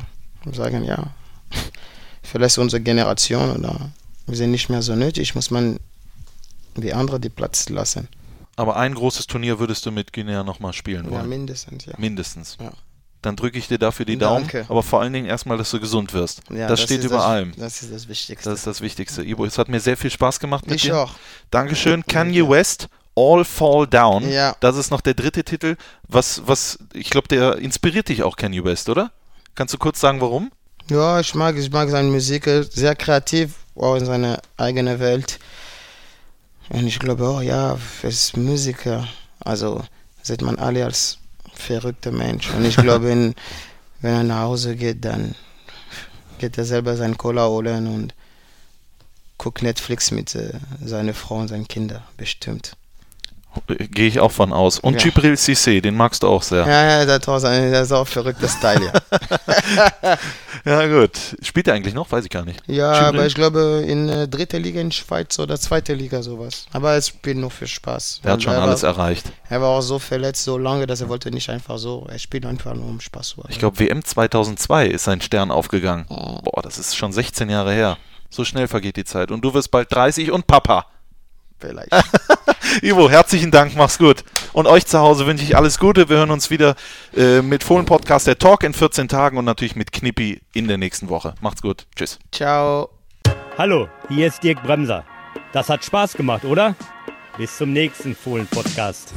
sagen, 0.53 0.83
ja, 0.83 1.11
vielleicht 2.21 2.57
unsere 2.57 2.81
Generation 2.81 3.55
oder 3.55 3.91
sind 4.27 4.51
nicht 4.51 4.69
mehr 4.69 4.81
so 4.81 4.93
nötig, 4.93 5.35
muss 5.35 5.51
man 5.51 5.79
wie 6.75 6.93
andere 6.93 7.19
die 7.19 7.29
Platz 7.29 7.69
lassen. 7.69 8.09
Aber 8.57 8.75
ein 8.75 8.93
großes 8.95 9.27
Turnier 9.27 9.59
würdest 9.59 9.85
du 9.85 9.91
mit 9.91 10.11
Guinea 10.11 10.43
nochmal 10.43 10.73
spielen 10.73 11.05
Ja, 11.05 11.11
wollen. 11.11 11.29
mindestens, 11.29 11.85
ja. 11.85 11.93
Mindestens. 11.97 12.57
Ja. 12.59 12.71
Dann 13.21 13.35
drücke 13.35 13.57
ich 13.57 13.67
dir 13.67 13.77
dafür 13.79 14.05
die 14.05 14.17
Daumen. 14.17 14.41
Danke. 14.47 14.65
Aber 14.69 14.83
vor 14.83 14.99
allen 15.01 15.13
Dingen 15.13 15.25
erstmal, 15.27 15.57
dass 15.57 15.71
du 15.71 15.79
gesund 15.79 16.13
wirst. 16.13 16.41
ja 16.51 16.67
das, 16.67 16.81
steht 16.81 16.99
ist 16.99 17.05
über 17.05 17.15
das, 17.17 17.25
allem. 17.25 17.53
Das 17.57 17.81
ist 17.81 17.93
das 17.93 18.07
Wichtigste. 18.07 18.49
Das 18.49 18.59
ist 18.59 18.67
das 18.67 18.81
Wichtigste. 18.81 19.23
Ibo, 19.23 19.45
es 19.45 19.57
hat 19.57 19.69
mir 19.69 19.79
sehr 19.79 19.95
viel 19.97 20.11
Spaß 20.11 20.39
gemacht 20.39 20.65
mit 20.67 20.75
ich 20.75 20.81
dir. 20.83 20.97
auch. 20.97 21.13
Dankeschön. 21.51 22.03
Kanye 22.05 22.47
West, 22.49 22.89
All 23.15 23.43
Fall 23.45 23.87
Down. 23.87 24.29
Ja. 24.29 24.55
Das 24.59 24.75
ist 24.77 24.91
noch 24.91 25.01
der 25.01 25.13
dritte 25.15 25.43
Titel. 25.43 25.75
Was, 26.07 26.43
was, 26.45 26.77
ich 26.93 27.09
glaube, 27.09 27.27
der 27.27 27.57
inspiriert 27.57 28.09
dich 28.09 28.21
auch, 28.23 28.35
Kanye 28.35 28.63
West, 28.63 28.89
oder? 28.89 29.11
Kannst 29.55 29.73
du 29.73 29.77
kurz 29.79 29.99
sagen, 29.99 30.21
warum? 30.21 30.51
Ja, 30.89 31.19
ich 31.19 31.33
mag, 31.35 31.57
ich 31.57 31.71
mag 31.71 31.89
seine 31.89 32.09
Musik, 32.09 32.47
sehr 32.71 32.95
kreativ, 32.95 33.55
auch 33.75 33.95
in 33.95 34.05
seiner 34.05 34.39
eigenen 34.57 34.99
Welt. 34.99 35.39
Und 36.69 36.87
ich 36.87 36.99
glaube 36.99 37.27
auch, 37.27 37.41
ja, 37.41 37.77
als 38.03 38.35
Musiker, 38.35 39.07
also 39.39 39.83
sieht 40.21 40.41
man 40.41 40.57
alle 40.59 40.85
als 40.85 41.17
verrückter 41.53 42.11
Mensch. 42.11 42.49
Und 42.51 42.65
ich 42.65 42.77
glaube, 42.77 43.09
in, 43.11 43.35
wenn 44.01 44.13
er 44.13 44.23
nach 44.23 44.41
Hause 44.41 44.75
geht, 44.75 45.05
dann 45.05 45.35
geht 46.39 46.57
er 46.57 46.65
selber 46.65 46.95
seinen 46.97 47.17
Cola 47.17 47.47
holen 47.47 47.87
und 47.87 48.13
guckt 49.37 49.61
Netflix 49.61 50.11
mit 50.11 50.35
äh, 50.35 50.53
seiner 50.83 51.13
Frau 51.13 51.37
und 51.37 51.47
seinen 51.47 51.67
Kindern, 51.67 52.03
bestimmt. 52.17 52.75
Äh, 53.69 53.87
Gehe 53.87 54.07
ich 54.07 54.19
auch 54.19 54.31
von 54.31 54.53
aus. 54.53 54.79
Und 54.79 54.95
Ja. 54.95 54.99
Gibril 55.03 55.33
Cissé, 55.33 55.81
den 55.81 55.95
magst 55.95 56.23
du 56.23 56.27
auch 56.27 56.43
sehr. 56.43 56.67
Ja, 56.67 56.99
ja, 56.99 57.05
das, 57.05 57.27
war 57.27 57.39
sein, 57.39 57.71
das 57.71 57.87
ist 57.87 57.91
auch 57.91 58.01
ein 58.01 58.05
verrückter 58.05 58.47
Style, 58.47 58.91
ja. 60.03 60.17
Ja, 60.65 60.85
gut. 60.87 61.11
Spielt 61.41 61.67
er 61.67 61.75
eigentlich 61.75 61.93
noch? 61.93 62.11
Weiß 62.11 62.25
ich 62.25 62.29
gar 62.29 62.43
nicht. 62.43 62.61
Ja, 62.67 62.93
Gibril? 62.93 63.07
aber 63.07 63.27
ich 63.27 63.35
glaube 63.35 63.85
in 63.87 64.09
äh, 64.09 64.27
dritter 64.27 64.59
Liga 64.59 64.81
in 64.81 64.91
Schweiz 64.91 65.39
oder 65.39 65.57
zweite 65.59 65.93
Liga 65.93 66.21
sowas. 66.21 66.65
Aber 66.73 66.95
es 66.95 67.07
spielt 67.07 67.37
nur 67.37 67.51
für 67.51 67.67
Spaß. 67.67 68.21
Er 68.23 68.33
hat 68.33 68.43
schon 68.43 68.53
er 68.53 68.61
alles 68.63 68.83
war, 68.83 68.89
erreicht. 68.91 69.31
Er 69.49 69.61
war 69.61 69.69
auch 69.69 69.81
so 69.81 69.97
verletzt 69.99 70.43
so 70.43 70.57
lange, 70.57 70.85
dass 70.85 71.01
er 71.01 71.09
wollte 71.09 71.31
nicht 71.31 71.49
einfach 71.49 71.77
so. 71.77 72.05
Er 72.09 72.19
spielt 72.19 72.45
einfach 72.45 72.73
nur 72.73 72.85
um 72.87 72.99
Spaß 72.99 73.29
zu 73.29 73.37
haben. 73.37 73.49
Ich 73.49 73.59
glaube, 73.59 73.79
WM 73.79 74.03
2002 74.03 74.87
ist 74.87 75.05
sein 75.05 75.21
Stern 75.21 75.51
aufgegangen. 75.51 76.05
Boah, 76.07 76.61
das 76.61 76.77
ist 76.77 76.95
schon 76.97 77.13
16 77.13 77.49
Jahre 77.49 77.71
her. 77.73 77.97
So 78.29 78.43
schnell 78.43 78.67
vergeht 78.67 78.97
die 78.97 79.05
Zeit. 79.05 79.31
Und 79.31 79.41
du 79.45 79.53
wirst 79.53 79.71
bald 79.71 79.91
30 79.93 80.31
und 80.31 80.47
Papa. 80.47 80.85
Vielleicht. 81.59 81.89
Ivo, 82.81 83.09
herzlichen 83.09 83.51
Dank, 83.51 83.75
mach's 83.75 83.97
gut. 83.97 84.23
Und 84.53 84.67
euch 84.67 84.85
zu 84.85 84.99
Hause 84.99 85.25
wünsche 85.25 85.43
ich 85.43 85.55
alles 85.55 85.79
Gute. 85.79 86.09
Wir 86.09 86.17
hören 86.17 86.31
uns 86.31 86.49
wieder 86.49 86.75
äh, 87.15 87.41
mit 87.41 87.63
Fohlen 87.63 87.85
Podcast, 87.85 88.27
der 88.27 88.37
Talk 88.37 88.63
in 88.63 88.73
14 88.73 89.07
Tagen 89.07 89.37
und 89.37 89.45
natürlich 89.45 89.75
mit 89.75 89.91
Knippi 89.91 90.41
in 90.53 90.67
der 90.67 90.77
nächsten 90.77 91.09
Woche. 91.09 91.33
Macht's 91.41 91.61
gut. 91.61 91.87
Tschüss. 91.95 92.19
Ciao. 92.31 92.89
Hallo, 93.57 93.89
hier 94.09 94.27
ist 94.27 94.43
Dirk 94.43 94.61
Bremser. 94.63 95.03
Das 95.51 95.69
hat 95.69 95.83
Spaß 95.83 96.13
gemacht, 96.13 96.45
oder? 96.45 96.75
Bis 97.37 97.57
zum 97.57 97.73
nächsten 97.73 98.15
Fohlen-Podcast. 98.15 99.13